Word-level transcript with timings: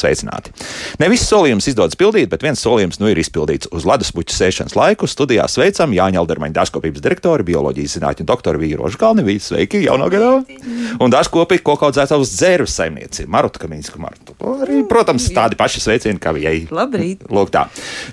sveicināti! 0.00 0.52
Ne 1.00 1.08
viss 1.12 1.28
solījums 1.30 1.68
izdodas 1.70 1.98
pildīt, 1.98 2.28
bet 2.32 2.44
viens 2.44 2.62
solījums 2.62 3.00
nu 3.02 3.10
ir 3.10 3.20
izpildīts. 3.20 3.70
Uz 3.74 3.86
leduspuķa 3.88 4.36
sēšanas 4.36 4.76
laiku 4.78 5.08
studijā 5.10 5.46
sveicam 5.50 5.94
Jāņa 5.96 6.22
Aldermaņa 6.22 6.56
dārzkopības 6.60 7.04
direktoru, 7.04 7.46
bioloģijas 7.46 7.98
zinātņu 7.98 8.28
doktoru 8.28 8.62
Vīrošu 8.62 9.00
Kalnevīdu. 9.00 9.44
Sveiki, 9.46 9.82
jaunā 9.86 10.08
gadā! 10.12 10.32
Un 11.02 11.12
dārzkopīgi 11.12 11.64
koku 11.66 11.88
audzētājs 11.88 12.34
dzērves 12.36 12.78
saimnieci 12.80 13.28
Maruta 13.30 13.62
Kamīnska 13.62 14.00
Martu. 14.02 14.36
Arī, 14.56 14.82
protams, 14.88 15.28
tādi 15.34 15.58
paši 15.58 15.84
sveicieni 15.84 16.22
kā 16.22 16.32
viņai. 16.36 16.56
Labrīt! 16.74 17.26
Lūk 17.32 17.52
tā. 17.54 17.66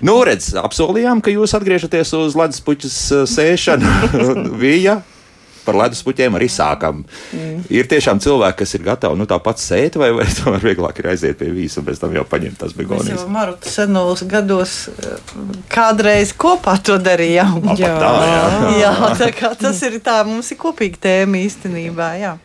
Nu, 0.04 0.18
redz, 0.26 0.52
apsolījām, 0.60 1.24
ka 1.24 1.34
jūs 1.34 1.56
atgriežaties 1.58 2.14
uz 2.18 2.38
leduspuķa 2.38 2.92
sēšanu. 3.30 3.96
Vija 4.62 5.00
par 5.66 5.78
leduspuķiem 5.82 6.38
arī 6.38 6.48
sākam. 6.52 7.02
Mm. 7.34 7.64
Ir 7.74 7.88
tiešām 7.90 8.20
cilvēki, 8.24 8.58
kas 8.62 8.76
ir 8.78 8.84
gatavi 8.86 9.18
nu, 9.20 9.28
tāpat 9.30 9.62
sēt, 9.62 9.98
vai, 10.00 10.10
vai 10.16 10.26
tomēr 10.38 10.68
vieglāk 10.70 11.00
ir 11.02 11.10
aiziet 11.14 11.40
pie 11.40 11.50
vīza 11.54 11.80
un 11.80 11.88
pēc 11.88 12.02
tam 12.04 12.14
jau 12.16 12.26
paņemt 12.28 12.60
tās 12.62 12.76
begonijas. 12.76 13.10
Mēs 13.16 13.24
jau 13.26 13.32
Maruta 13.34 13.72
senos 13.72 14.24
gados 14.30 14.76
eh, 14.92 15.34
kādreiz 15.72 16.34
kopā 16.36 16.76
to 16.84 16.98
darījām. 17.02 17.60
Jā, 17.74 17.96
tā, 17.98 18.12
jā. 18.28 18.70
jā, 18.84 18.94
tā 19.18 19.32
kā 19.34 19.54
tas 19.58 19.82
ir 19.86 19.98
tā, 20.04 20.20
mums 20.28 20.52
ir 20.54 20.60
kopīga 20.60 21.02
tēma 21.08 21.42
īstenībā. 21.44 22.14
Jā. 22.20 22.36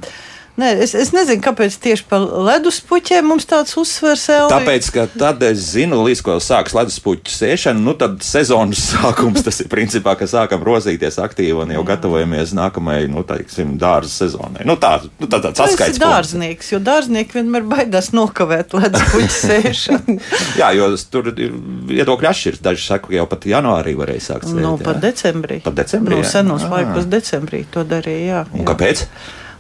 Nē, 0.60 0.74
es, 0.84 0.92
es 0.98 1.12
nezinu, 1.16 1.40
kāpēc 1.44 1.76
tieši 1.80 2.04
par 2.10 2.26
leduspuķiem 2.50 3.28
mums 3.32 3.48
tāds 3.48 3.78
uzsvers. 3.80 4.26
Elvi. 4.34 4.52
Tāpēc, 4.52 4.90
ka 4.92 5.06
tad 5.14 5.44
es 5.48 5.62
zinu, 5.76 6.02
līdz 6.04 6.24
ko 6.26 6.36
sāks 6.44 6.76
leduspuķu 6.76 7.32
sēšana, 7.32 7.80
nu 7.80 7.94
tad 8.00 8.20
sezonas 8.26 8.82
sākums 8.92 9.46
tas 9.46 9.62
ir 9.64 9.70
principā, 9.72 10.18
ka 10.20 10.28
sākam 10.30 10.66
rozīties 10.68 11.20
aktīvi 11.24 11.64
un 11.64 11.74
jau 11.78 11.86
gatavojamies 11.88 12.52
nākamajai, 12.58 13.08
nu, 13.14 13.24
teiksim, 13.30 13.78
dārza 13.80 14.26
sezonai. 14.26 14.68
Nu, 14.68 14.76
tā, 14.82 14.98
nu, 15.22 15.30
tā 15.32 15.40
tāds 15.48 15.64
atskaits. 15.64 16.02
dārznieks, 16.02 16.74
jo 16.74 16.82
dārznieki 16.84 17.40
vienmēr 17.40 17.68
baidās 17.70 18.12
nokavēt 18.16 18.76
leduspuķu 18.76 19.34
sēšanu. 19.46 20.20
Jā, 20.60 20.74
jo 20.76 20.92
tur 21.12 21.32
ir 21.32 21.56
viedokļi 21.90 22.34
atšķirs. 22.34 22.64
Daži 22.66 22.88
saka, 22.90 23.08
ka 23.08 23.20
jau 23.22 23.30
pat 23.32 23.48
janvārī 23.48 23.96
varēja 24.00 24.28
sākt 24.34 24.50
sēt. 24.50 24.60
Nu, 24.60 24.76
pat 24.82 25.00
decembrī. 25.04 25.64
Pat 25.64 25.80
decembrī. 25.80 26.20
Nu, 26.20 26.28
senos 26.28 26.68
laikos 26.68 27.08
decembrī 27.08 27.64
to 27.72 27.88
darīja, 27.88 28.26
jā. 28.34 28.48
Un 28.52 28.66
jā. 28.66 28.74
kāpēc? 28.74 29.06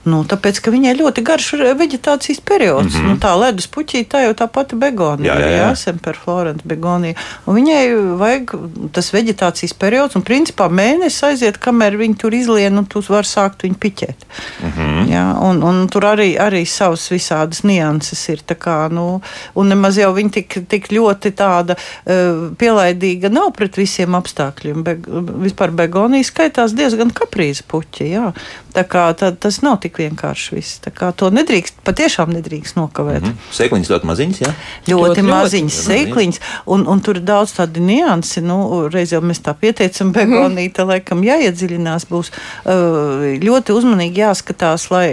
Nu, 0.09 0.21
tāpēc, 0.27 0.59
ka 0.63 0.73
viņai 0.73 0.95
ļoti 0.99 1.23
garš 1.25 1.51
vegetācijas 1.79 2.41
periods. 2.45 2.93
Mm 2.93 3.01
-hmm. 3.01 3.09
nu, 3.09 3.19
tā 3.21 3.33
ledus 3.39 3.67
puķīte, 3.67 4.09
tā 4.13 4.23
jau 4.25 4.33
tā 4.33 4.47
pati 4.47 4.75
begonija, 4.79 5.33
jā, 5.33 5.39
jā, 5.39 5.57
jā. 5.57 5.69
Semper 5.75 6.17
Florence 6.23 6.65
begonija. 6.65 7.15
Un 7.45 7.55
viņai 7.55 7.83
vajag 8.19 8.55
tas 8.95 9.11
vegetācijas 9.13 9.73
periods, 9.73 10.15
un 10.15 10.23
principā 10.23 10.69
mēnesis 10.69 11.23
aiziet, 11.23 11.57
kamēr 11.57 11.97
viņi 11.97 12.17
tur 12.17 12.33
izlien, 12.33 12.77
un 12.77 12.85
tu 12.85 13.03
vari 13.09 13.27
sākt 13.27 13.63
viņu 13.63 13.77
piķēt. 13.79 14.25
Mm 14.63 14.71
-hmm. 14.77 15.09
jā, 15.13 15.25
un, 15.49 15.63
un 15.63 15.87
tur 15.87 16.05
arī, 16.05 16.29
arī 16.39 16.65
savas 16.65 17.09
visādas 17.11 17.63
nianses 17.63 18.29
ir. 18.29 18.39
Kā, 18.59 18.89
nu, 18.91 19.21
un 19.55 19.67
nemaz 19.67 19.97
jau 19.97 20.09
viņa 20.13 20.31
tik, 20.31 20.55
tik 20.67 20.89
ļoti 20.91 21.31
tāda 21.37 21.75
uh, 21.75 22.49
pielaidīga 22.57 23.29
nav 23.29 23.51
pret 23.57 23.77
visiem 23.77 24.15
apstākļiem. 24.17 24.83
Be, 24.83 24.95
vispār 25.45 25.71
begonija 25.71 26.23
skaitās 26.23 26.73
diezgan 26.73 27.11
kaprīza 27.15 27.63
puķi. 27.67 28.09
Jā. 28.09 28.33
Tā 28.79 28.85
kā 28.87 29.09
tā, 29.19 29.33
tas 29.35 29.57
nav 29.59 29.81
tik 29.83 29.97
vienkārši 29.99 30.55
viss. 30.55 30.77
Tā 30.79 30.91
kā 30.95 31.09
to 31.11 31.27
nedrīkst, 31.35 31.81
patiešām 31.83 32.31
nedrīkst 32.31 32.77
nokavēt. 32.77 33.25
Mm 33.25 33.33
-hmm. 33.33 33.55
Sēkliņas 33.57 33.89
ļoti 33.91 34.07
maziņas, 34.07 34.39
jā? 34.39 34.51
Ļoti, 34.87 35.01
ļoti 35.03 35.23
maziņas 35.27 35.79
sēkliņas, 35.87 36.39
un, 36.65 36.85
un 36.87 37.01
tur 37.03 37.19
ir 37.19 37.25
daudz 37.27 37.51
tādu 37.57 37.83
niansi. 37.83 38.41
Nu, 38.41 38.87
reiz 38.87 39.11
jau 39.11 39.19
mēs 39.21 39.43
tā 39.43 39.53
pieteicam, 39.53 40.13
begonīte, 40.15 40.83
mm. 40.83 40.87
laikam 40.93 41.23
jāiedziļinās, 41.27 42.07
būs 42.07 42.31
ļoti 43.43 43.75
uzmanīgi 43.75 44.23
jāskatās, 44.23 44.87
lai, 44.93 45.07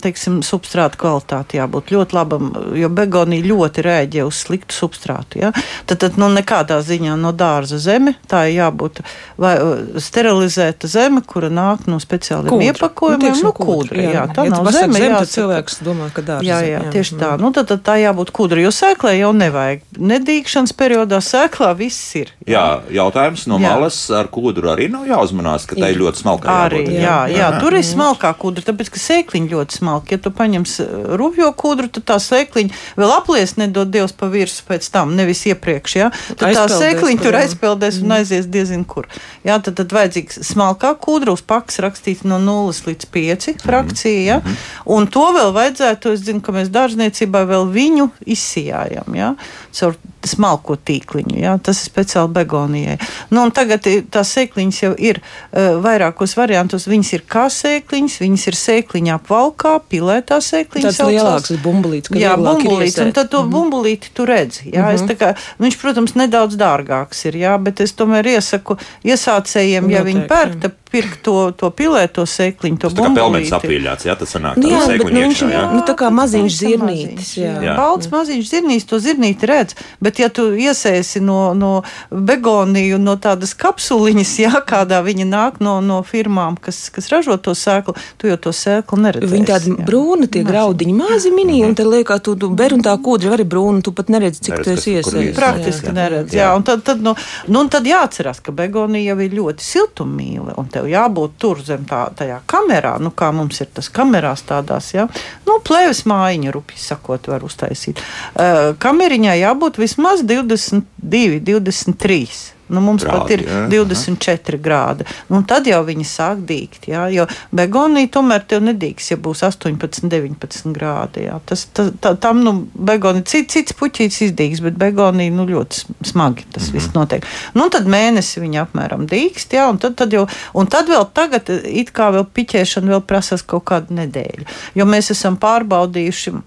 teiksim, 0.00 0.40
substrāta 0.46 0.96
kvalitāte 0.96 1.60
jābūt 1.60 1.92
ļoti 1.92 2.16
labam, 2.16 2.52
jo 2.74 2.88
begonija 2.88 3.44
ļoti 3.44 3.84
rēģē 3.84 4.24
uz 4.24 4.40
sliktu 4.46 4.74
substrātu. 4.74 5.42
Ja? 5.44 5.52
Tad, 5.86 6.00
tad 6.06 6.16
nu, 6.16 6.30
nekādā 6.32 6.80
ziņā 6.80 7.18
no 7.20 7.34
dārza 7.36 7.76
zeme, 7.78 8.16
tā 8.30 8.46
ir 8.48 8.62
jābūt 8.62 9.04
vai, 9.36 9.54
sterilizēta 10.00 10.88
zeme, 10.88 11.20
kura 11.26 11.52
nāk 11.52 11.84
no 11.90 12.00
speciāliem 12.00 12.70
iepakojumiem, 12.70 13.09
nu, 13.18 13.52
kūdra. 13.58 14.00
Jā, 14.00 14.14
jā, 14.14 14.24
tā 14.36 14.46
ja 14.46 14.54
nav 14.54 14.70
zeme. 14.76 14.98
zeme 15.02 15.12
tad 15.18 15.34
cilvēks 15.34 15.80
domā, 15.86 16.10
ka 16.14 16.22
dārza. 16.22 16.46
Jā, 16.46 16.62
jā, 16.62 16.78
jā, 16.78 16.94
tieši 16.94 17.16
jā. 17.16 17.20
tā. 17.24 17.30
Nu, 17.42 17.52
tad, 17.56 17.68
tad 17.72 17.84
tā 17.86 17.98
jābūt 18.00 18.32
kūdra, 18.36 18.62
jo 18.62 18.72
sēklē 18.74 19.16
jau 19.18 19.34
nevajag. 19.36 19.84
Nedīkšanas 19.98 20.76
periodā 20.78 21.20
sēklā 21.24 21.74
viss 21.78 22.14
ir. 22.20 22.34
Jā, 22.46 22.66
jā 22.88 23.00
jautājums 23.00 23.46
no 23.50 23.58
jā. 23.60 23.72
malas 23.72 23.98
ar 24.14 24.28
kūdru 24.32 24.70
arī 24.72 24.88
nav 24.92 25.06
jāuzmanās, 25.08 25.66
ka 25.68 25.78
tā 25.78 25.90
ir 25.92 26.00
ļoti 26.00 26.22
smalka. 26.22 26.52
Arī, 26.66 26.82
jābūt, 26.84 26.96
jā, 26.96 27.16
jā, 27.30 27.38
jā, 27.40 27.48
tur 27.62 27.76
ir 27.78 27.86
smalkā 27.86 28.32
kūdra, 28.40 28.64
tāpēc, 28.68 28.92
ka 28.94 29.02
sēkliņa 29.02 29.52
ļoti 29.54 29.78
smalka. 29.80 30.14
Ja 30.14 30.22
tu 30.22 30.32
paņems 30.36 30.76
rubjo 31.20 31.50
kūdru, 31.62 31.90
tad 31.96 32.06
tā 32.10 32.18
sēkliņa 32.22 32.80
vēl 33.00 33.14
aplies 33.14 33.56
nedod 33.60 33.92
Dievs 33.92 34.14
pa 34.16 34.30
virsmu 34.32 34.68
pēc 34.70 34.88
tam, 34.92 35.14
nevis 35.18 35.44
iepriekš. 35.50 35.96
Jā. 35.96 36.10
Tad 36.34 36.56
tā 36.56 36.66
sēkliņa 36.72 37.24
tur 37.24 37.38
aizpeldēs 37.40 38.00
un 38.04 38.16
aizies 38.20 38.48
diezin 38.50 38.84
kur. 38.88 39.08
Jā, 39.46 39.58
tad, 39.62 39.78
tad 39.80 39.94
vajadzīgs 39.94 40.42
smalkā 40.50 40.92
kūdra 41.00 41.34
uz 41.36 41.44
pakas 41.46 41.80
rakstīt 41.82 42.24
no 42.28 42.40
0 42.42 42.74
līdz 42.74 42.89
5 42.94 43.54
frakcija. 43.62 44.20
Ja? 44.22 44.56
Un 44.90 45.08
to 45.12 45.26
vēl 45.36 45.52
vajadzētu, 45.56 46.14
es 46.16 46.24
zinu, 46.26 46.42
ka 46.44 46.54
mēs 46.56 46.72
dārzniecībā 46.74 47.44
vēl 47.48 47.68
viņu 47.74 48.10
izsijājam. 48.26 49.14
Ja? 49.18 49.34
Caur 49.76 49.98
smalko 50.26 50.76
tīkliņu. 50.76 51.36
Ja? 51.40 51.56
Tas 51.62 51.82
ir 51.82 51.90
speciāli 51.90 52.32
begonijai. 52.34 52.96
Nu, 53.30 53.46
tagad 53.54 53.86
tās 54.12 54.32
sēkliņas 54.36 54.80
jau 54.82 54.92
ir 54.98 55.20
uh, 55.20 55.78
vairākos 55.84 56.36
variantos. 56.38 56.88
Viņas 56.90 57.12
ir 57.16 57.24
kā 57.30 57.46
sēkliņas, 57.52 58.18
viņas 58.24 58.46
ir 58.50 58.58
sēkliņā 58.60 59.16
apvalkā, 59.20 59.76
pilētā 59.90 60.40
sēkliņa. 60.44 60.90
Tas 60.90 61.00
lielāks 61.06 61.54
bumbulīts. 61.64 62.12
Jā, 62.20 62.36
bumbulīts, 62.40 63.00
un 63.04 63.14
tad 63.16 63.30
to 63.30 63.42
mm 63.42 63.46
-hmm. 63.46 63.54
bumbulīti 63.56 64.12
tu 64.14 64.26
redzi. 64.28 64.70
Jā, 64.74 64.90
mm 64.90 64.96
-hmm. 64.96 65.16
kā, 65.16 65.34
viņš, 65.58 65.80
protams, 65.80 66.14
nedaudz 66.14 66.56
dārgāks 66.60 67.26
ir, 67.28 67.36
jā, 67.36 67.56
bet 67.58 67.80
es 67.80 67.92
tomēr 67.92 68.26
iesaku 68.26 68.76
iesācējiem, 69.04 69.90
ja 69.90 69.98
Noteikti. 69.98 70.18
viņi 70.18 70.28
pērk, 70.28 70.60
tad 70.60 70.72
pirkt 70.90 71.22
to, 71.22 71.50
to 71.54 71.70
pilēto 71.70 72.24
sēkliņu, 72.26 72.78
to 72.82 72.90
bumbulīti. 72.90 73.06
Tā 73.06 73.10
kā 73.10 73.14
pelmenis 73.14 73.52
apīļāts, 73.54 74.06
jā, 74.08 74.16
tas 74.18 74.34
sanāk 74.34 74.58
nu, 74.58 74.70
jā, 74.72 74.80
bet, 74.90 75.04
nu, 75.06 75.20
viņš, 75.20 75.42
jā. 75.54 75.62
Nu, 75.70 75.82
tā 75.86 75.94
kā 75.98 76.10
maziņš 76.14 76.56
zirnītis. 76.58 77.30
Jā. 77.38 77.52
Jā. 77.62 77.76
Balts 77.78 78.10
maziņš 78.10 78.48
zirnītis, 78.50 78.88
to 78.90 78.98
zirnīti 79.02 79.50
redz, 79.50 79.76
bet 80.02 80.09
ja 80.18 80.28
tu 80.32 80.50
iesēsi 80.58 81.20
no, 81.22 81.52
no 81.54 81.70
begoniju, 82.10 82.98
no 82.98 83.16
tādas 83.20 83.54
kapsuliņas, 83.58 84.32
jā, 84.44 84.52
kādā 84.66 85.00
viņa 85.04 85.26
nāk 85.28 85.60
no, 85.64 85.78
no 85.84 86.00
firmām, 86.06 86.56
kas, 86.60 86.88
kas 86.94 87.10
ražo 87.12 87.36
to 87.38 87.54
sēklu, 87.56 87.94
tu 88.20 88.30
jau 88.30 88.38
to 88.40 88.52
sēklu 88.56 89.00
neredzi. 89.04 89.30
Viņa 89.30 89.48
tāda 89.52 89.72
jā. 89.72 89.86
brūna, 89.86 90.26
tie 90.26 90.42
Mazi. 90.42 90.50
graudiņi 90.50 90.96
mazi 90.98 91.32
minī, 91.34 91.60
un 91.66 91.76
tad 91.78 91.90
liekas, 91.92 92.22
tu, 92.26 92.34
tu 92.40 92.50
ber 92.56 92.74
un 92.76 92.84
tā 92.84 92.94
kūdra 93.00 93.36
arī 93.36 93.46
brūna, 93.48 93.84
tu 93.86 93.94
pat 93.96 94.10
neredzi, 94.12 94.42
cik 94.48 94.64
tu 94.64 94.74
esi 94.74 94.96
iesējis. 94.98 95.34
Praktiski 95.36 95.94
neredz, 95.94 96.34
jā. 96.34 96.48
jā. 96.48 96.50
Un 96.58 96.66
tad, 96.66 96.84
tad, 96.86 97.02
nu, 97.04 97.14
nu, 97.46 97.62
un 97.62 97.70
tad 97.72 97.86
jāatcerās, 97.88 98.42
ka 98.44 98.54
begonija 98.56 99.14
jau 99.14 99.18
ir 99.24 99.36
ļoti 99.38 99.66
siltummīle, 99.66 100.56
un 100.60 100.70
tev 100.72 100.88
jābūt 100.90 101.38
tur 101.40 101.62
zem 101.64 101.86
tā, 101.88 102.06
tajā 102.16 102.40
kamerā, 102.50 102.96
nu 103.02 103.12
kā 103.14 103.30
mums 103.34 103.62
ir 103.62 103.70
tas 103.76 103.90
kamerās 103.92 104.44
tādās, 104.48 104.92
jā, 104.96 105.06
nu 105.46 105.60
plēves 105.66 106.04
mājiņa, 106.10 106.54
rupi 106.54 106.78
sakot, 106.80 107.30
var 107.30 107.44
uztaisīt. 107.46 108.00
Uh, 108.34 108.72
kameriņā 108.80 109.36
jābūt 109.40 109.78
vismaz 109.80 109.99
22, 110.02 111.40
23. 111.46 112.56
Nu, 112.70 112.80
mums 112.80 113.02
grādi, 113.02 113.18
pat 113.18 113.32
ir 113.34 113.42
jā, 113.42 113.60
24 113.72 114.54
aha. 114.54 114.62
grādi. 114.62 115.06
Nu, 115.32 115.40
tad 115.46 115.66
jau 115.66 115.80
viņi 115.86 116.04
sāk 116.06 116.44
dīgt. 116.46 116.86
Jā, 116.90 117.08
jo 117.10 117.26
begonija 117.56 118.10
tomēr 118.14 118.44
tev 118.46 118.62
nedīgs, 118.62 119.10
ja 119.10 119.18
būs 119.20 119.42
18, 119.46 120.06
19 120.06 120.74
grādi. 120.76 121.24
Jā. 121.26 121.40
Tas, 121.50 121.66
tas, 121.74 121.90
tā, 122.02 122.14
tam 122.22 122.44
nu, 122.46 122.54
begonija, 122.74 123.26
cits, 123.32 123.56
cits 123.56 123.76
puķītis 123.78 124.22
izdīgs, 124.28 124.62
bet 124.62 124.78
begonija 124.78 125.34
nu, 125.34 125.48
ļoti 125.50 125.82
smagi 126.12 126.46
tas 126.46 126.68
mm 126.68 126.68
-hmm. 126.68 126.78
viss 126.78 126.94
notiek. 126.94 127.26
Nu, 127.58 127.66
tad 127.74 127.90
mēnesi 127.90 128.42
viņa 128.44 128.62
apmēram 128.68 129.08
dīgst, 129.10 129.56
jā, 129.58 129.66
un 129.70 129.78
tad, 129.82 129.98
tad 129.98 130.14
jau, 130.14 130.28
un 130.54 130.70
tad 130.70 130.88
vēl 130.88 131.08
tagad 131.14 131.50
it 131.64 131.90
kā 131.90 132.12
vēl 132.14 132.26
piķēšana 132.34 132.94
vēl 132.94 133.02
prasās 133.02 133.42
kaut 133.42 133.64
kādu 133.64 133.98
nedēļu. 133.98 134.46
Jo 134.74 134.86
mēs 134.86 135.10
esam 135.10 135.36
pārbaudījuši 135.36 136.38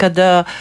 Kad 0.00 0.18
uh, 0.18 0.54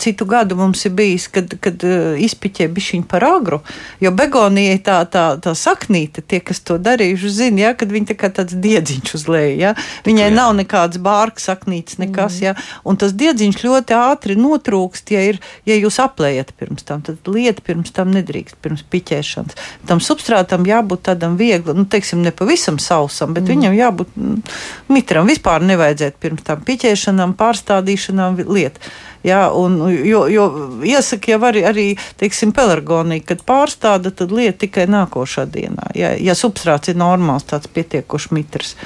citu 0.00 0.26
gadu 0.28 0.56
mums 0.58 0.84
ir 0.88 0.94
bijis, 0.98 1.28
kad, 1.32 1.52
kad 1.62 1.84
uh, 1.86 2.16
izpiķē 2.18 2.66
bišķiņu 2.74 3.06
par 3.10 3.24
agru, 3.26 3.60
jo 4.02 4.10
begonijai 4.16 4.78
tā, 4.84 4.98
tā, 5.10 5.26
tā 5.42 5.54
saknīte, 5.56 6.24
tie, 6.26 6.40
kas 6.44 6.60
to 6.66 6.78
darījuši, 6.82 7.32
zina, 7.32 7.62
ja, 7.68 7.74
kad 7.78 7.92
viņa 7.92 8.10
tā 8.10 8.16
kā 8.18 8.30
tāds 8.34 8.56
diedziņš 8.62 9.14
uz 9.18 9.26
leju, 9.30 9.54
ja, 9.60 9.74
viņai 10.06 10.28
jā. 10.28 10.34
nav 10.34 10.54
nekāds 10.58 11.00
bārks 11.02 11.46
saknītes, 11.50 12.00
nekas, 12.02 12.40
mm. 12.40 12.44
ja, 12.48 12.82
un 12.86 12.98
tas 13.00 13.14
diedziņš 13.16 13.62
ļoti 13.64 13.96
ātri 13.96 14.38
notrūkst, 14.40 15.14
ja, 15.14 15.22
ir, 15.30 15.40
ja 15.68 15.78
jūs 15.78 16.00
aplējat 16.02 16.52
pirms 16.58 16.86
tam, 16.88 17.04
tad 17.06 17.30
lieta 17.30 17.64
pirms 17.66 17.94
tam 17.96 18.12
nedrīkst, 18.14 18.58
pirms 18.64 18.84
piķēšanas. 18.92 19.58
Tam 19.88 20.02
substrātam 20.02 20.66
jābūt 20.68 21.06
tādam 21.10 21.38
viegli, 21.38 21.74
nu, 21.76 21.86
teiksim, 21.90 22.22
ne 22.24 22.32
pavisam 22.34 22.80
sausam, 22.82 23.34
bet 23.36 23.46
mm. 23.46 23.52
viņam 23.54 23.78
jābūt 23.78 24.16
mm, 24.16 24.56
mitram. 24.92 25.30
Vispār 25.30 25.64
nevajadzētu 25.66 26.22
pirms 26.22 26.46
tam 26.46 26.62
piķēšanām, 26.66 27.36
pārstādīšanām 27.38 28.40
lieta. 28.56 28.94
Jā, 29.26 29.48
un, 29.58 29.80
jo, 30.06 30.22
jo 30.30 30.44
iesaka 30.86 31.32
jau 31.32 31.40
arī, 31.48 31.64
arī 31.66 31.86
teiksim, 32.20 32.52
pelargonija, 32.54 33.24
kad 33.26 33.42
pārstāda, 33.48 34.12
tad 34.14 34.34
lieta 34.34 34.60
tikai 34.62 34.86
nākošā 34.92 35.48
dienā. 35.50 35.90
Ja, 35.98 36.12
ja 36.14 36.36
substrāts 36.38 36.92
ir 36.92 37.00
normāls, 37.00 37.48
tāds 37.50 37.70
pietiekoši 37.74 38.36
mitrs. 38.36 38.76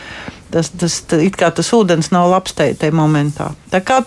Tas, 0.50 0.72
tas, 0.74 0.96
it 1.22 1.36
kā 1.38 1.50
tas 1.54 1.68
ūdens 1.76 2.10
nav 2.10 2.26
labs 2.32 2.56
tajā 2.58 2.90
momentā. 2.96 3.52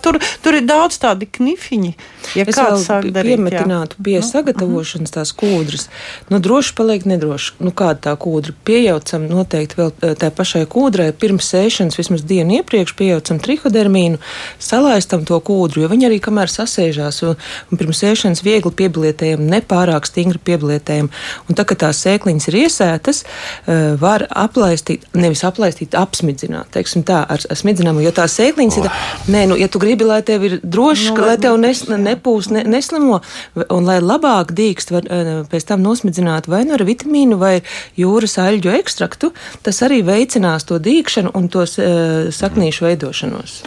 Tur, 0.04 0.18
tur 0.44 0.56
ir 0.58 0.66
daudz 0.68 0.98
tādu 1.00 1.24
knifiņu. 1.24 1.94
Ja 2.36 2.44
es 2.44 2.56
kāds 2.56 2.84
sāk 2.84 3.06
darīt, 3.12 3.38
piemetinātu 3.38 3.96
pie 4.04 4.18
nu, 4.18 4.26
sagatavošanas 4.26 5.14
tās 5.14 5.32
kūdras, 5.36 5.86
nu 6.32 6.40
droši 6.44 6.74
paliek 6.76 7.06
nedroši. 7.08 7.54
Nu, 7.64 7.72
kāda 7.76 8.10
tā 8.10 8.14
kūdra? 8.20 8.52
Piejaucam 8.68 9.24
noteikti 9.30 9.78
vēl 9.78 9.92
eh, 9.94 10.14
tai 10.20 10.30
pašai 10.36 10.64
kūdrai 10.70 11.10
pirms 11.16 11.48
sēšanas, 11.52 11.96
vismaz 12.00 12.24
dienu 12.28 12.58
iepriekš 12.58 12.94
piejaucam 12.98 13.40
trihodermīnu, 13.44 14.20
salaistam 14.60 15.24
to 15.28 15.40
kūdru, 15.44 15.84
jo 15.84 15.90
viņi 15.92 16.08
arī 16.10 16.20
kamēr 16.24 16.52
sasēžās 16.52 17.22
un, 17.28 17.40
un 17.70 17.80
pirms 17.80 18.04
sēšanas 18.04 18.44
viegli 18.44 18.72
pieblietējam, 18.82 19.44
nepārāk 19.48 20.08
stingri 20.08 20.40
pieblietējam. 20.44 21.08
Un 21.48 21.56
tā, 21.56 21.64
kad 21.68 21.84
tās 21.86 22.04
sēkliņas 22.04 22.50
ir 22.52 22.60
iesētas, 22.64 23.24
eh, 23.24 23.84
var 24.00 24.26
aplaistīt, 24.28 25.08
nevis 25.16 25.44
aplaistīt, 25.48 25.96
apsmidzināt, 26.34 26.70
teiksim 26.74 27.04
tā, 27.06 27.22
ar, 27.30 27.40
ar 27.50 27.58
smidzinājumu, 27.58 28.02
jo 28.04 28.12
tās 28.14 28.34
sēkliņas 28.38 28.78
oh. 28.78 28.86
ir, 28.86 29.12
nē, 29.32 29.44
nu, 29.50 29.58
ja 29.58 29.68
tu 29.68 29.80
gribi, 29.82 30.04
lai 30.06 30.22
tev 30.26 30.44
ir 30.44 30.58
droši, 30.62 31.12
no, 31.12 31.20
nu, 31.20 31.26
lai 31.28 31.36
tev 31.40 31.58
nes, 31.60 31.84
ne, 31.88 31.98
nepūs, 32.02 32.50
ne, 32.54 32.64
neslimo, 32.66 33.20
un 33.68 33.86
lai 33.86 34.00
labāk 34.02 34.54
dīkst, 34.56 34.92
var 34.94 35.06
eh, 35.08 35.32
pēc 35.50 35.68
tam 35.70 35.84
nosmidzināt 35.84 36.48
vai 36.50 36.64
nu 36.66 36.74
ar 36.76 36.84
vitamīnu 36.84 37.38
vai 37.38 37.60
jūras 37.96 38.38
aļģu 38.42 38.74
ekstraktu, 38.80 39.32
tas 39.62 39.80
arī 39.86 40.02
veicinās 40.06 40.66
to 40.68 40.80
dīkšanu 40.82 41.34
un 41.34 41.48
tos 41.52 41.78
uh, 41.78 42.28
saknīšu 42.34 42.86
veidošanos. 42.88 43.62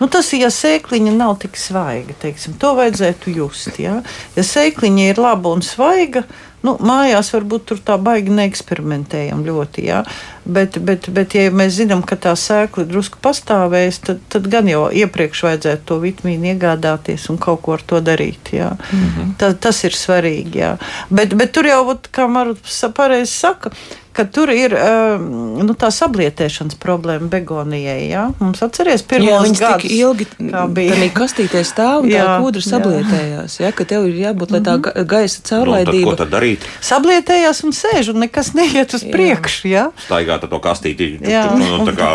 Nu, 0.00 0.08
tas 0.10 0.30
ir, 0.34 0.44
ja 0.44 0.50
sēkliņa 0.52 1.12
nav 1.14 1.36
tik 1.42 1.58
svaiga, 1.58 2.14
teiksim, 2.22 2.56
to 2.60 2.72
vajadzētu 2.78 3.34
just. 3.34 3.78
Ja, 3.82 4.00
ja 4.34 4.44
sēkliņa 4.46 5.10
ir 5.12 5.20
laba 5.22 5.52
un 5.54 5.62
svaiga, 5.66 6.24
nu, 6.64 6.74
mājās 6.80 7.30
varbūt 7.34 7.66
tur 7.70 7.80
tā 7.84 7.96
baigi 8.00 8.32
neeksperimentējam 8.34 9.44
ļoti. 9.46 9.84
Ja? 9.88 10.02
Bet, 10.44 10.78
bet, 10.84 11.08
bet, 11.14 11.36
ja 11.36 11.52
mēs 11.54 11.76
zinām, 11.78 12.04
ka 12.06 12.18
tā 12.20 12.34
sēkla 12.38 12.86
drusku 12.88 13.20
pastāvēs, 13.24 14.00
tad, 14.04 14.22
tad 14.32 14.48
gan 14.52 14.68
jau 14.68 14.86
iepriekš 14.92 15.44
vajadzētu 15.46 15.88
to 15.90 16.00
vitamīnu 16.02 16.52
iegādāties 16.54 17.28
un 17.32 17.40
kaut 17.40 17.62
ko 17.64 17.76
ar 17.76 17.84
to 17.86 18.00
darīt. 18.04 18.52
Ja? 18.56 18.74
Mm 18.90 19.04
-hmm. 19.04 19.34
Ta, 19.38 19.52
tas 19.54 19.84
ir 19.84 19.92
svarīgi. 19.92 20.58
Ja? 20.58 20.76
Bet, 21.10 21.34
bet 21.34 21.52
tur 21.52 21.66
jau, 21.66 21.98
kā 22.12 22.28
Marta 22.28 22.88
pareizi 22.94 23.32
saka, 23.32 23.70
ka 24.14 24.24
tur 24.30 24.50
ir 24.54 24.74
um, 24.78 25.24
nu, 25.58 25.74
tā 25.78 25.90
sablietēšanas 25.94 26.78
problēma 26.82 27.26
begonijai. 27.32 28.06
Ja? 28.06 28.28
Mums 28.38 28.62
atceries 28.62 29.02
pirmos 29.06 29.50
jā, 29.50 29.58
gadus, 29.58 29.90
ilgi 29.90 30.28
bija. 30.74 30.98
Tā 31.00 31.08
kastītē 31.16 31.64
stāv 31.66 32.04
un 32.04 32.12
jā, 32.14 32.22
tā 32.22 32.36
kūdra 32.44 32.64
sablietējās. 32.68 33.58
Ja? 33.64 33.72
Ka 33.74 33.86
tev 33.90 34.06
ir 34.10 34.20
jābūt, 34.22 34.54
lai 34.54 34.62
tā 34.64 34.76
mhm. 34.78 35.08
gaisa 35.10 35.42
caurlaidība. 35.48 36.04
Nu, 36.04 36.12
ko 36.12 36.18
tad 36.22 36.30
darīt? 36.34 36.68
Sablietējās 36.84 37.64
un 37.66 37.74
sēž 37.74 38.12
un 38.14 38.22
nekas 38.22 38.52
neiet 38.54 38.94
uz 38.94 39.06
priekšu. 39.08 39.66
Ja? 39.72 39.88
Staigā 40.06 40.38
to 40.44 40.60
kastīti, 40.62 41.16
nu, 41.18 41.82
tā 41.88 41.96
kā 41.98 42.10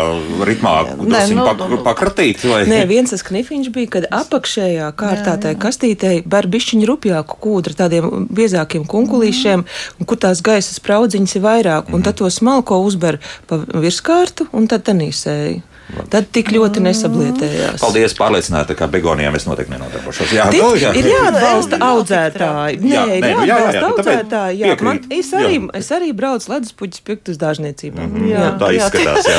ritmā 0.48 0.74
Nē, 1.10 1.22
nu, 1.34 1.44
pak, 1.44 1.62
nu, 1.68 1.80
pakratīt. 1.84 2.44
Vai? 2.48 2.62
Nē, 2.70 2.80
viens 2.88 3.12
tas 3.12 3.24
knifiņš 3.26 3.70
bija, 3.74 3.92
kad 3.98 4.08
apakšējā 4.20 4.88
kārtā 4.98 5.36
tai 5.42 5.54
kastītei 5.60 6.20
bar 6.24 6.48
bišķiņu 6.50 6.88
rupjāku 6.88 7.38
kūdru, 7.44 7.76
tādiem 7.76 8.26
biezākiem 8.32 8.86
kunkulīšiem, 8.88 9.64
un 10.00 10.08
kur 10.08 10.20
tās 10.20 10.42
gaisa 10.44 10.76
spraudziņas 10.76 11.36
ir 11.36 11.44
vairāk 11.44 11.89
un 11.92 12.02
tad 12.06 12.18
to 12.20 12.30
smalko 12.30 12.80
uzber 12.86 13.18
pa 13.50 13.60
virskārtu 13.72 14.48
un 14.52 14.68
tad 14.70 14.86
tenīsēju. 14.88 15.62
Tad 16.10 16.26
tik 16.34 16.50
ļoti 16.54 16.82
nesablietējās. 16.84 17.80
Paldies, 17.82 18.14
pārliecināti, 18.18 18.74
ka 18.78 18.88
begonijām 18.90 19.36
es 19.38 19.46
noteikti 19.48 19.74
nenodarbošos. 19.74 20.32
Jā, 20.34 20.46
Tik, 20.52 20.62
nu, 20.62 20.70
jā. 20.78 20.92
ir 20.98 21.08
jāatbalsta 21.10 21.78
audzētāji. 21.86 22.80
Jā, 22.90 23.04
ir 23.16 23.24
nē, 23.24 23.30
nu, 23.36 23.46
jāatbalsta 23.48 23.76
jā, 23.76 23.80
jā, 23.80 23.90
audzētāji. 23.90 24.60
Jā, 24.60 24.76
man, 24.86 25.00
es, 25.16 25.30
arī, 25.36 25.56
jā. 25.56 25.70
es 25.80 25.90
arī 25.96 26.10
braucu 26.16 26.52
leduspuķis 26.52 27.04
piktus 27.06 27.40
dārzniecībā. 27.40 28.06
Mm 28.06 28.16
-hmm, 28.16 28.28
jā, 28.30 28.42
jā, 28.44 28.50
tā 28.60 28.70
izskatās, 28.76 29.30
jā. 29.30 29.38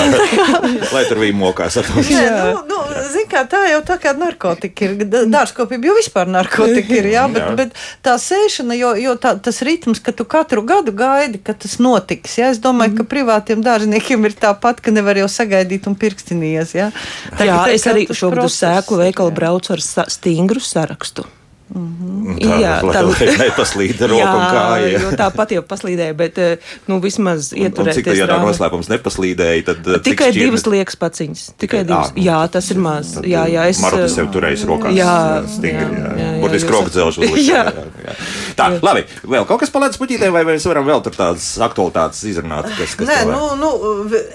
Lai 0.96 1.04
tur 1.10 1.22
bija 1.22 1.38
mokās. 1.38 1.78
Nē, 1.78 2.26
nu, 2.54 2.64
nu, 2.72 2.82
zin 3.12 3.30
kā, 3.32 3.46
tā 3.52 3.62
jau 3.72 3.82
tā 3.86 4.00
kā 4.02 4.16
narkotika 4.18 4.90
ir. 4.90 4.98
Dārzkopība 5.32 5.92
jau 5.92 5.96
vispār 6.00 6.28
narkotika 6.32 6.96
ir, 6.98 7.12
jā, 7.16 7.28
bet, 7.32 7.44
jā. 7.44 7.56
bet 7.56 7.70
tā 8.04 8.18
sēšana, 8.18 8.76
jo, 8.80 8.96
jo 8.96 9.16
tā, 9.16 9.36
tas 9.40 9.62
ritms, 9.62 10.00
ka 10.00 10.12
tu 10.12 10.26
katru 10.26 10.66
gadu 10.66 10.92
gaidi, 10.92 11.40
ka 11.44 11.54
tas 11.54 11.78
notiks. 11.80 12.38
Jā, 12.38 12.52
es 12.52 12.60
domāju, 12.60 12.92
mm 12.92 12.98
-hmm. 12.98 13.08
ka 13.08 13.14
privātiem 13.16 13.64
dārzniekiem 13.64 14.26
ir 14.26 14.34
tāpat, 14.34 14.82
ka 14.82 14.92
nevar 14.92 15.18
jau 15.18 15.28
sagaidīt 15.28 15.88
un 15.88 15.96
pirkstināt 15.96 16.41
mainījies. 16.42 16.74
Ja? 16.76 16.90
Tā, 17.38 17.46
jā, 17.48 17.60
es 17.76 17.86
arī 17.90 18.08
šobrīd 18.10 18.50
uz 18.50 18.58
sēklu 18.58 19.02
veikalu 19.06 19.36
braucu 19.36 19.76
ar 19.76 19.86
stingru 20.12 20.64
sarakstu. 20.64 21.28
Mm 21.72 21.98
-hmm. 21.98 22.12
Tā, 22.42 22.56
jā, 22.60 22.72
tā 22.84 23.02
ir 23.24 23.38
nepaslīda 23.40 24.08
roka 24.12 24.24
jā, 24.24 24.32
un 24.36 24.44
kāja. 24.56 25.12
Tā 25.20 25.28
pat 25.36 25.52
jau 25.56 25.62
paslīdēja, 25.64 26.14
bet 26.20 26.38
eh, 26.38 26.74
nu, 26.88 27.00
vismaz 27.00 27.52
ieturēties. 27.56 27.96
Cik 27.96 28.10
tā, 28.10 28.16
ja 28.18 28.28
nav 28.28 28.44
noslēpums 28.46 28.90
nepaslīdēja, 28.92 29.64
tad. 29.70 29.88
Eh, 29.88 30.02
tikai 30.04 30.32
šķir... 30.34 30.44
divas 30.44 30.66
liekas 30.68 31.00
paciņas. 31.00 31.44
Tikai 31.58 31.84
divas. 31.88 32.12
Jā, 32.16 32.42
tas 32.52 32.72
ir 32.72 32.82
maz. 32.84 33.14
Jā, 33.24 33.46
jā, 33.48 33.68
es. 33.72 33.80
Marotis 33.80 34.18
jau 34.20 34.28
turējis 34.34 34.66
rokās. 34.68 34.96
Jā, 34.96 35.44
stingri. 35.48 35.96
Jā, 35.96 36.12
jā, 36.18 36.30
jā, 36.36 36.42
Burtiski 36.42 36.76
roka 36.76 36.92
dzelžu 36.92 37.24
uzlikt. 37.24 37.48
Jā. 37.48 37.64
jā. 38.04 38.18
Tā, 38.60 38.68
jā. 38.76 38.80
labi. 38.84 39.06
Vēl 39.24 39.48
kaut 39.48 39.64
kas 39.64 39.72
palēdz 39.72 40.00
puķītē, 40.02 40.32
vai 40.36 40.44
mēs 40.48 40.68
varam 40.68 40.88
vēl 40.88 41.04
tur 41.06 41.16
tādas 41.16 41.48
aktualitātes 41.64 42.24
izrunāt? 42.28 42.68
Kas, 42.78 42.96
kas 43.00 43.08
Nē, 43.08 43.20
nu, 43.32 43.56
nu, 43.60 43.72